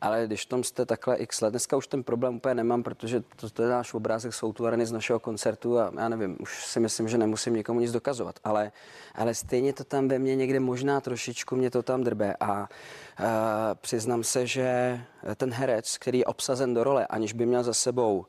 Ale 0.01 0.27
když 0.27 0.47
tom 0.47 0.65
jste 0.65 0.87
takhle 0.87 1.17
x 1.17 1.41
let, 1.41 1.51
dneska 1.51 1.77
už 1.77 1.87
ten 1.87 2.03
problém 2.03 2.37
úplně 2.37 2.55
nemám, 2.55 2.83
protože 2.83 3.23
to, 3.37 3.51
to 3.51 3.63
je 3.63 3.69
náš 3.69 3.95
obrázek, 3.95 4.33
tu 4.55 4.65
z 4.83 4.93
našeho 4.93 5.21
koncertu 5.21 5.79
a 5.79 5.93
já 5.99 6.09
nevím, 6.09 6.37
už 6.41 6.67
si 6.67 6.81
myslím, 6.81 7.09
že 7.09 7.19
nemusím 7.19 7.55
nikomu 7.55 7.81
nic 7.81 7.93
dokazovat. 7.93 8.41
Ale, 8.45 8.73
ale 9.15 9.35
stejně 9.35 9.73
to 9.73 9.85
tam 9.85 10.09
ve 10.09 10.19
mně 10.19 10.37
někde 10.37 10.61
možná 10.61 11.01
trošičku 11.01 11.57
mě 11.57 11.71
to 11.71 11.83
tam 11.83 12.05
drbe 12.05 12.37
a 12.41 12.61
uh, 12.61 13.27
přiznám 13.75 14.25
se, 14.25 14.47
že 14.47 15.01
ten 15.37 15.53
herec, 15.53 15.99
který 15.99 16.19
je 16.19 16.25
obsazen 16.25 16.75
do 16.75 16.85
role, 16.85 17.07
aniž 17.07 17.33
by 17.33 17.47
měl 17.47 17.63
za 17.63 17.75
sebou 17.75 18.19
uh, 18.19 18.25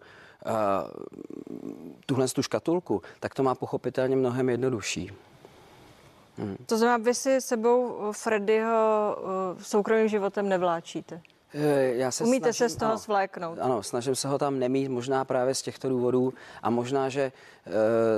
tuhle 2.05 2.27
tu 2.27 2.43
škatulku, 2.43 3.01
tak 3.19 3.33
to 3.33 3.43
má 3.43 3.55
pochopitelně 3.55 4.15
mnohem 4.15 4.49
jednodušší. 4.49 5.11
Hmm. 6.37 6.57
To 6.65 6.77
znamená, 6.77 6.97
vy 6.97 7.13
si 7.13 7.41
sebou 7.41 8.11
Freddyho 8.11 9.17
soukromým 9.61 10.07
životem 10.07 10.49
nevláčíte? 10.49 11.21
Eh, 11.57 11.95
já 11.95 12.11
se 12.11 12.23
Umíte 12.23 12.53
snažím, 12.53 12.69
se 12.69 12.75
z 12.75 12.79
toho 12.79 12.91
ano, 12.91 12.99
svléknout? 12.99 13.59
Ano, 13.61 13.83
snažím 13.83 14.15
se 14.15 14.27
ho 14.27 14.37
tam 14.37 14.59
nemít, 14.59 14.89
možná 14.89 15.25
právě 15.25 15.55
z 15.55 15.61
těchto 15.61 15.89
důvodů 15.89 16.33
a 16.63 16.69
možná, 16.69 17.09
že 17.09 17.21
e, 17.21 17.31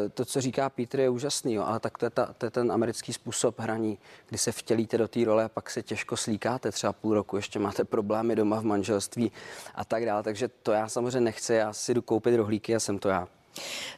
to, 0.10 0.26
co 0.26 0.42
říká 0.42 0.70
Peter, 0.70 1.00
je 1.00 1.10
úžasný, 1.10 1.54
jo, 1.54 1.64
ale 1.64 1.80
tak 1.80 1.98
to 1.98 2.06
je, 2.06 2.10
ta, 2.10 2.34
to 2.38 2.46
je 2.46 2.50
ten 2.50 2.72
americký 2.72 3.14
způsob 3.14 3.60
hraní, 3.60 3.98
kdy 4.30 4.38
se 4.38 4.52
vtělíte 4.52 4.98
do 4.98 5.08
té 5.08 5.26
role 5.26 5.44
a 5.44 5.50
pak 5.50 5.70
se 5.70 5.84
těžko 5.84 6.18
slíkáte, 6.18 6.72
třeba 6.72 6.94
půl 6.94 7.14
roku, 7.14 7.36
ještě 7.36 7.60
máte 7.60 7.84
problémy 7.84 8.36
doma 8.36 8.60
v 8.60 8.66
manželství 8.66 9.32
a 9.76 9.86
tak 9.86 10.06
dále, 10.06 10.24
takže 10.24 10.48
to 10.64 10.72
já 10.72 10.88
samozřejmě 10.90 11.22
nechci, 11.22 11.54
já 11.54 11.74
si 11.74 11.94
jdu 11.94 12.02
koupit 12.02 12.36
rohlíky 12.36 12.76
a 12.76 12.80
jsem 12.80 13.00
to 13.00 13.10
já. 13.10 13.28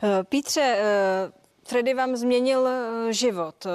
Eh, 0.04 0.24
Pítře, 0.24 0.78
Freddy 1.70 1.94
vám 1.94 2.16
změnil 2.16 2.70
život. 3.10 3.68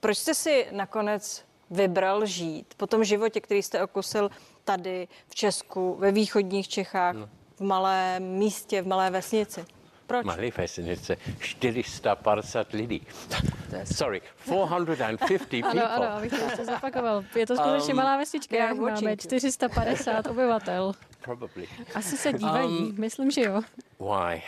Proč 0.00 0.18
jste 0.18 0.34
si 0.34 0.66
nakonec 0.70 1.44
vybral 1.70 2.26
žít 2.26 2.74
po 2.76 2.86
tom 2.86 3.04
životě, 3.04 3.40
který 3.40 3.62
jste 3.62 3.82
okusil 3.82 4.30
tady 4.64 5.08
v 5.28 5.34
Česku, 5.34 5.96
ve 5.98 6.12
východních 6.12 6.68
Čechách, 6.68 7.14
no. 7.14 7.28
v 7.56 7.60
malém 7.60 8.22
místě, 8.22 8.82
v 8.82 8.86
malé 8.86 9.10
vesnici? 9.10 9.64
Proč? 10.06 10.24
Malé 10.24 10.50
vesnice, 10.56 11.16
450 11.38 12.72
lidí. 12.72 13.06
Sorry, 13.94 14.22
450 14.42 15.18
people. 15.28 15.70
Ano, 15.70 15.92
ano, 15.92 16.16
abych 16.16 16.30
to 16.30 16.44
ještě 16.44 16.64
zapakoval. 16.64 17.24
Je 17.36 17.46
to 17.46 17.56
skutečně 17.56 17.94
um, 17.94 17.96
malá 17.96 18.16
vesnička, 18.16 18.56
jak 18.56 18.76
máme 18.76 19.16
450 19.16 20.26
obyvatel. 20.30 20.92
Probably. 21.20 21.68
Asi 21.94 22.16
se 22.16 22.32
dívají, 22.32 22.78
um, 22.78 22.94
myslím, 22.98 23.30
že 23.30 23.40
jo. 23.40 23.60
Why? 24.00 24.42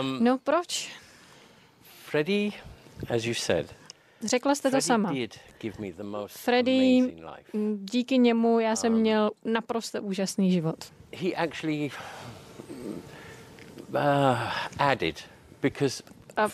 Um, 0.00 0.24
no 0.24 0.38
proč? 0.38 1.01
Freddie, 2.12 2.52
as 3.08 3.24
you 3.24 3.34
said, 3.34 3.74
Řekla 4.24 4.54
jste 4.54 4.70
to 4.70 4.80
sama. 4.80 5.14
Freddy, 6.26 7.14
díky 7.76 8.18
němu 8.18 8.60
já 8.60 8.76
jsem 8.76 8.92
um, 8.92 9.00
měl 9.00 9.30
naprosto 9.44 10.02
úžasný 10.02 10.52
život. 10.52 10.76
He 11.16 11.32
actually 11.32 11.90
uh, 13.88 13.98
added 14.78 15.24
because 15.62 16.02
a, 16.36 16.48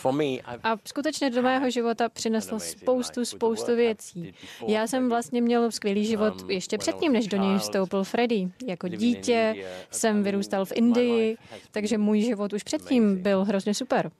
a 0.63 0.77
skutečně 0.85 1.31
do 1.31 1.43
mého 1.43 1.71
života 1.71 2.09
přinesl 2.09 2.59
spoustu, 2.59 3.25
spoustu 3.25 3.77
věcí. 3.77 4.35
Já 4.67 4.87
jsem 4.87 5.09
vlastně 5.09 5.41
měl 5.41 5.71
skvělý 5.71 6.05
život 6.05 6.43
um, 6.43 6.51
ještě 6.51 6.79
předtím, 6.79 7.13
než 7.13 7.27
do 7.27 7.37
něj 7.37 7.59
vstoupil 7.59 8.05
Freddy. 8.05 8.49
Jako 8.67 8.89
dítě 8.89 9.65
jsem 9.91 10.23
vyrůstal 10.23 10.65
v 10.65 10.73
Indii, 10.75 11.37
takže 11.71 11.99
můj 11.99 12.21
život 12.21 12.53
už 12.53 12.63
předtím 12.63 13.23
byl 13.23 13.45
hrozně 13.45 13.75
super. 13.75 14.11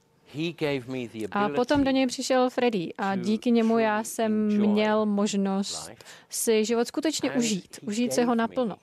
A 1.31 1.49
potom 1.49 1.83
do 1.83 1.91
něj 1.91 2.07
přišel 2.07 2.49
Freddy 2.49 2.93
a 2.97 3.15
díky 3.15 3.51
němu 3.51 3.79
já 3.79 4.03
jsem 4.03 4.47
měl 4.57 5.05
možnost 5.05 5.91
si 6.29 6.65
život 6.65 6.87
skutečně 6.87 7.31
užít, 7.31 7.79
užít 7.81 8.13
se 8.13 8.25
ho 8.25 8.35
naplno. 8.35 8.75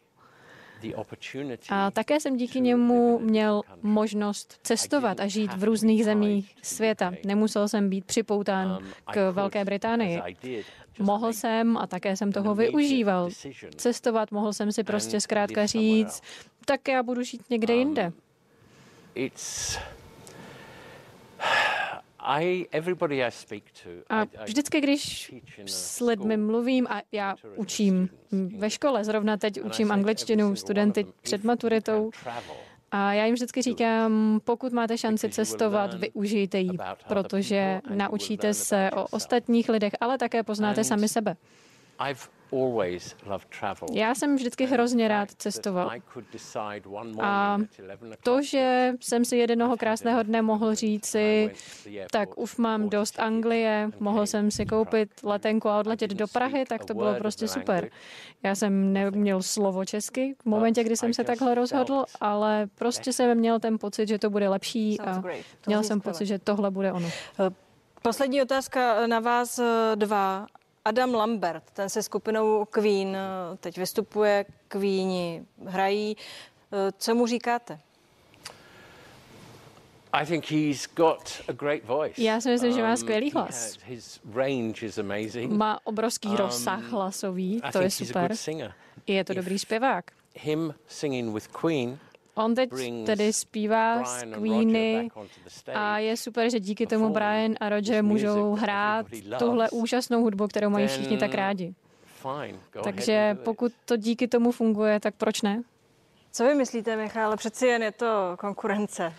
A 1.70 1.90
také 1.90 2.20
jsem 2.20 2.36
díky 2.36 2.60
němu 2.60 3.18
měl 3.18 3.62
možnost 3.82 4.58
cestovat 4.62 5.20
a 5.20 5.26
žít 5.26 5.54
v 5.54 5.64
různých 5.64 6.04
zemích 6.04 6.56
světa. 6.62 7.12
Nemusel 7.26 7.68
jsem 7.68 7.90
být 7.90 8.04
připoután 8.04 8.78
um, 8.80 8.92
k 9.04 9.30
Velké 9.30 9.64
Británii. 9.64 10.20
Mohl 10.98 11.32
jsem 11.32 11.76
a 11.76 11.86
také 11.86 12.16
jsem 12.16 12.32
toho 12.32 12.54
využíval. 12.54 13.30
Cestovat 13.76 14.30
mohl 14.30 14.52
jsem 14.52 14.72
si 14.72 14.84
prostě 14.84 15.20
zkrátka 15.20 15.66
říct, 15.66 16.22
tak 16.64 16.88
já 16.88 17.02
budu 17.02 17.22
žít 17.22 17.50
někde 17.50 17.74
um, 17.74 17.80
jinde. 17.80 18.12
A 24.08 24.24
vždycky, 24.44 24.80
když 24.80 25.34
s 25.66 26.00
lidmi 26.00 26.36
mluvím 26.36 26.86
a 26.90 27.02
já 27.12 27.34
učím 27.56 28.08
ve 28.56 28.70
škole, 28.70 29.04
zrovna 29.04 29.36
teď 29.36 29.60
učím 29.60 29.92
angličtinu 29.92 30.56
studenty 30.56 31.06
před 31.22 31.44
maturitou, 31.44 32.10
a 32.90 33.12
já 33.12 33.24
jim 33.24 33.34
vždycky 33.34 33.62
říkám, 33.62 34.40
pokud 34.44 34.72
máte 34.72 34.98
šanci 34.98 35.28
cestovat, 35.28 35.94
využijte 35.94 36.58
ji, 36.58 36.78
protože 37.08 37.80
naučíte 37.94 38.54
se 38.54 38.90
o 38.96 39.06
ostatních 39.10 39.68
lidech, 39.68 39.92
ale 40.00 40.18
také 40.18 40.42
poznáte 40.42 40.84
sami 40.84 41.08
sebe. 41.08 41.36
Always 42.52 43.16
loved 43.26 43.48
travel. 43.60 43.88
Já 43.92 44.14
jsem 44.14 44.36
vždycky 44.36 44.66
hrozně 44.66 45.08
rád 45.08 45.28
cestoval. 45.32 45.90
A 47.20 47.58
to, 48.22 48.42
že 48.42 48.92
jsem 49.00 49.24
si 49.24 49.36
jednoho 49.36 49.76
krásného 49.76 50.22
dne 50.22 50.42
mohl 50.42 50.74
říci, 50.74 51.50
tak 52.12 52.38
už 52.38 52.56
mám 52.56 52.88
dost 52.88 53.20
Anglie, 53.20 53.90
mohl 54.00 54.26
jsem 54.26 54.50
si 54.50 54.66
koupit 54.66 55.10
letenku 55.22 55.68
a 55.68 55.80
odletět 55.80 56.10
do 56.10 56.26
Prahy, 56.26 56.64
tak 56.68 56.84
to 56.84 56.94
bylo 56.94 57.14
prostě 57.14 57.48
super. 57.48 57.90
Já 58.42 58.54
jsem 58.54 58.92
neměl 58.92 59.42
slovo 59.42 59.84
česky 59.84 60.34
v 60.42 60.46
momentě, 60.46 60.84
kdy 60.84 60.96
jsem 60.96 61.14
se 61.14 61.24
takhle 61.24 61.54
rozhodl, 61.54 62.04
ale 62.20 62.68
prostě 62.74 63.12
jsem 63.12 63.38
měl 63.38 63.60
ten 63.60 63.78
pocit, 63.78 64.08
že 64.08 64.18
to 64.18 64.30
bude 64.30 64.48
lepší 64.48 65.00
a 65.00 65.22
měl 65.66 65.82
jsem 65.82 66.00
pocit, 66.00 66.26
že 66.26 66.38
tohle 66.38 66.70
bude 66.70 66.92
ono. 66.92 67.08
Poslední 68.02 68.42
otázka 68.42 69.06
na 69.06 69.20
vás 69.20 69.60
dva. 69.94 70.46
Adam 70.86 71.14
Lambert, 71.14 71.62
ten 71.72 71.88
se 71.88 72.02
skupinou 72.02 72.64
Queen 72.64 73.16
teď 73.60 73.78
vystupuje, 73.78 74.44
Queeni 74.68 75.44
hrají. 75.66 76.16
Co 76.98 77.14
mu 77.14 77.26
říkáte? 77.26 77.78
I 80.12 80.26
think 80.26 80.44
he's 80.50 80.86
got 80.96 81.42
a 81.48 81.52
great 81.52 81.84
voice. 81.84 82.22
Já 82.22 82.40
si 82.40 82.48
myslím, 82.50 82.72
že 82.72 82.82
má 82.82 82.96
skvělý 82.96 83.30
hlas. 83.30 83.76
His 83.84 84.20
range 84.34 84.86
is 84.86 84.98
amazing. 84.98 85.52
Má 85.52 85.78
obrovský 85.84 86.28
Um, 86.28 86.36
rozsah 86.36 86.82
hlasový, 86.82 87.60
to 87.60 87.66
je 87.66 87.72
think 87.72 87.82
he's 87.84 88.00
a 88.00 88.04
super. 88.04 88.28
good 88.28 88.38
singer. 88.38 88.72
Je 89.06 89.24
to 89.24 89.34
dobrý 89.34 89.58
zpěvák. 89.58 90.04
Him 90.34 90.74
singing 90.86 91.34
with 91.34 91.48
Queen 91.48 91.98
On 92.38 92.54
teď 92.54 92.70
tedy 93.06 93.32
zpívá 93.32 93.92
and 93.94 94.34
Queeny 94.34 95.08
a 95.74 95.98
je 95.98 96.16
super, 96.16 96.50
že 96.50 96.60
díky 96.60 96.86
tomu 96.86 97.08
Brian 97.10 97.54
a 97.60 97.68
Roger 97.68 98.04
můžou 98.04 98.54
hrát 98.54 99.06
tuhle 99.38 99.70
úžasnou 99.70 100.22
hudbu, 100.22 100.48
kterou 100.48 100.70
mají 100.70 100.86
všichni 100.86 101.18
tak 101.18 101.34
rádi. 101.34 101.74
Takže 102.84 103.38
pokud 103.44 103.72
to 103.84 103.96
díky 103.96 104.28
tomu 104.28 104.52
funguje, 104.52 105.00
tak 105.00 105.14
proč 105.14 105.42
ne? 105.42 105.62
Co 106.32 106.44
vy 106.44 106.54
myslíte, 106.54 106.96
Michale? 106.96 107.36
Přeci 107.36 107.66
jen 107.66 107.82
je 107.82 107.92
to 107.92 108.36
konkurence. 108.38 109.12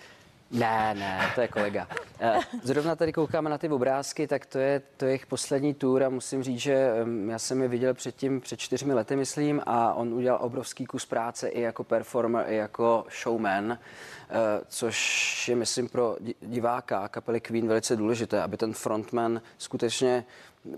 Ne, 0.51 0.95
ne, 0.95 1.31
to 1.35 1.41
je 1.41 1.47
kolega. 1.47 1.87
Eh, 2.19 2.39
Zrovna 2.63 2.95
tady 2.95 3.13
koukáme 3.13 3.49
na 3.49 3.57
ty 3.57 3.69
obrázky, 3.69 4.27
tak 4.27 4.45
to 4.45 4.59
je, 4.59 4.81
to 4.97 5.05
je 5.05 5.09
jejich 5.11 5.25
poslední 5.25 5.73
tour 5.73 6.03
a 6.03 6.09
musím 6.09 6.43
říct, 6.43 6.59
že 6.59 6.89
já 7.27 7.39
jsem 7.39 7.61
je 7.61 7.67
viděl 7.67 7.93
předtím, 7.93 8.41
před 8.41 8.59
čtyřmi 8.59 8.93
lety, 8.93 9.15
myslím, 9.15 9.61
a 9.65 9.93
on 9.93 10.13
udělal 10.13 10.39
obrovský 10.41 10.85
kus 10.85 11.05
práce 11.05 11.47
i 11.47 11.61
jako 11.61 11.83
performer, 11.83 12.45
i 12.49 12.55
jako 12.55 13.05
showman, 13.21 13.71
eh, 13.71 14.35
což 14.67 15.47
je, 15.47 15.55
myslím, 15.55 15.89
pro 15.89 16.15
di- 16.19 16.35
diváka 16.41 17.07
kapely 17.07 17.41
Queen 17.41 17.67
velice 17.67 17.95
důležité, 17.95 18.41
aby 18.41 18.57
ten 18.57 18.73
frontman 18.73 19.41
skutečně 19.57 20.25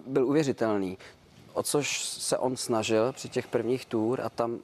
byl 0.08 0.28
uvěřitelný. 0.28 0.98
O 1.54 1.64
což 1.64 2.00
se 2.04 2.38
on 2.38 2.58
snažil 2.58 3.14
při 3.14 3.30
těch 3.30 3.48
prvních 3.48 3.86
tour 3.86 4.22
a 4.22 4.30
tam 4.30 4.60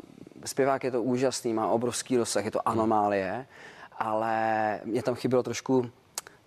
zpěvák 0.45 0.83
je 0.83 0.91
to 0.91 1.03
úžasný, 1.03 1.53
má 1.53 1.67
obrovský 1.67 2.17
rozsah, 2.17 2.45
je 2.45 2.51
to 2.51 2.67
anomálie, 2.67 3.45
ale 3.99 4.79
mě 4.83 5.03
tam 5.03 5.15
chybělo 5.15 5.43
trošku 5.43 5.89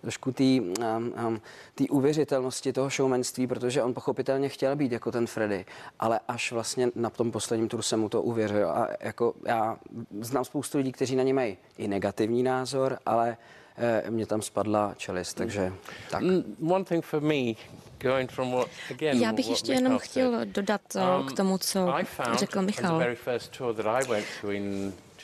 trošku 0.01 0.31
té 0.31 0.43
um, 0.43 1.13
um, 1.27 1.41
tý 1.75 1.89
uvěřitelnosti 1.89 2.73
toho 2.73 2.89
showmanství, 2.89 3.47
protože 3.47 3.83
on 3.83 3.93
pochopitelně 3.93 4.49
chtěl 4.49 4.75
být 4.75 4.91
jako 4.91 5.11
ten 5.11 5.27
Freddy, 5.27 5.65
ale 5.99 6.19
až 6.27 6.51
vlastně 6.51 6.91
na 6.95 7.09
tom 7.09 7.31
posledním 7.31 7.69
turu 7.69 7.81
jsem 7.81 7.99
mu 7.99 8.09
to 8.09 8.21
uvěřil 8.21 8.69
a 8.69 8.87
jako 8.99 9.33
já 9.45 9.77
znám 10.21 10.45
spoustu 10.45 10.77
lidí, 10.77 10.91
kteří 10.91 11.15
na 11.15 11.23
ně 11.23 11.33
mají 11.33 11.57
i 11.77 11.87
negativní 11.87 12.43
názor, 12.43 12.99
ale 13.05 13.37
eh, 13.77 14.03
mě 14.09 14.25
tam 14.25 14.41
spadla 14.41 14.93
čelist, 14.97 15.37
takže 15.37 15.73
tak. 16.11 16.21
Mm, 16.21 16.71
One 16.71 16.85
thing 16.85 17.05
for 17.05 17.21
me, 17.21 17.53
going 17.99 18.31
from 18.31 18.51
what 18.51 18.69
again. 18.91 19.21
Já 19.21 19.33
bych 19.33 19.49
ještě 19.49 19.71
jenom 19.71 19.99
chtěl 19.99 20.45
dodat 20.45 20.81
uh, 20.95 21.27
k 21.27 21.35
tomu, 21.35 21.57
co 21.57 21.93
řekl 22.37 22.61
Michal. 22.61 23.01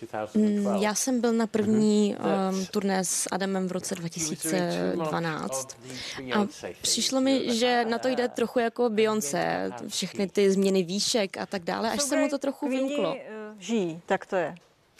Mm, 0.02 0.10
2012. 0.12 0.82
Já 0.82 0.96
jsem 0.96 1.22
byl 1.22 1.34
na 1.34 1.48
první 1.48 2.16
um, 2.52 2.66
turné 2.66 3.04
s 3.06 3.28
Adamem 3.32 3.68
v 3.68 3.72
roce 3.72 3.96
2012 3.96 5.78
a 6.36 6.48
přišlo 6.82 7.22
mi, 7.22 7.56
že 7.56 7.86
na 7.89 8.00
to 8.00 8.08
jde 8.08 8.28
trochu 8.28 8.60
jako 8.60 8.89
Beyoncé, 8.89 9.72
všechny 9.88 10.28
ty 10.28 10.52
změny 10.52 10.84
výšek 10.84 11.38
a 11.38 11.46
tak 11.46 11.64
dále, 11.64 11.91
až 11.91 12.02
se 12.02 12.18
mu 12.18 12.30
to 12.30 12.38
trochu 12.38 12.70
vymklo. 12.70 13.16
eh, 13.20 13.56
Žijí, 13.60 14.02
tak 14.06 14.26
to 14.26 14.36
je. 14.36 14.56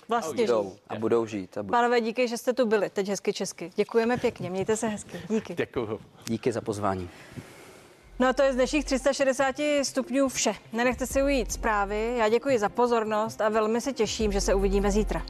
Vlastně 0.10 0.44
budou, 0.44 0.64
žijí. 0.64 0.80
a 0.90 0.96
budou 0.96 1.26
žít. 1.26 1.58
A 1.58 1.64
budou. 1.64 1.72
Pánové, 1.72 2.02
díky, 2.02 2.28
že 2.28 2.38
jste 2.38 2.54
tu 2.54 2.66
byli. 2.66 2.90
Teď 2.90 3.08
hezky 3.08 3.34
česky. 3.34 3.72
Děkujeme 3.76 4.18
pěkně, 4.18 4.50
mějte 4.50 4.78
se 4.78 4.88
hezky. 4.88 5.22
Díky. 5.30 5.56
Děkuju. 5.56 6.00
Díky 6.28 6.52
za 6.52 6.62
pozvání. 6.62 7.10
No 8.20 8.28
a 8.28 8.34
to 8.34 8.44
je 8.44 8.54
z 8.54 8.56
dnešních 8.56 8.86
360 8.86 9.56
stupňů 9.84 10.30
vše. 10.30 10.54
Nenechte 10.74 11.08
si 11.08 11.24
ujít 11.24 11.52
zprávy. 11.52 12.16
Já 12.18 12.30
děkuji 12.30 12.60
za 12.60 12.70
pozornost 12.70 13.42
a 13.42 13.50
velmi 13.50 13.82
se 13.82 13.94
těším, 13.94 14.32
že 14.32 14.42
se 14.42 14.54
uvidíme 14.54 14.92
zítra. 14.92 15.22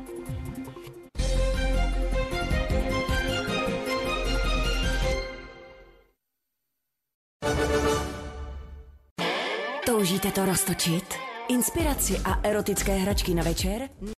Toužíte 9.86 10.31
to 10.31 10.45
roztočit? 10.45 11.13
Inspiraci 11.47 12.17
a 12.25 12.39
erotické 12.43 12.93
hračky 12.95 13.33
na 13.33 13.43
večer? 13.43 13.89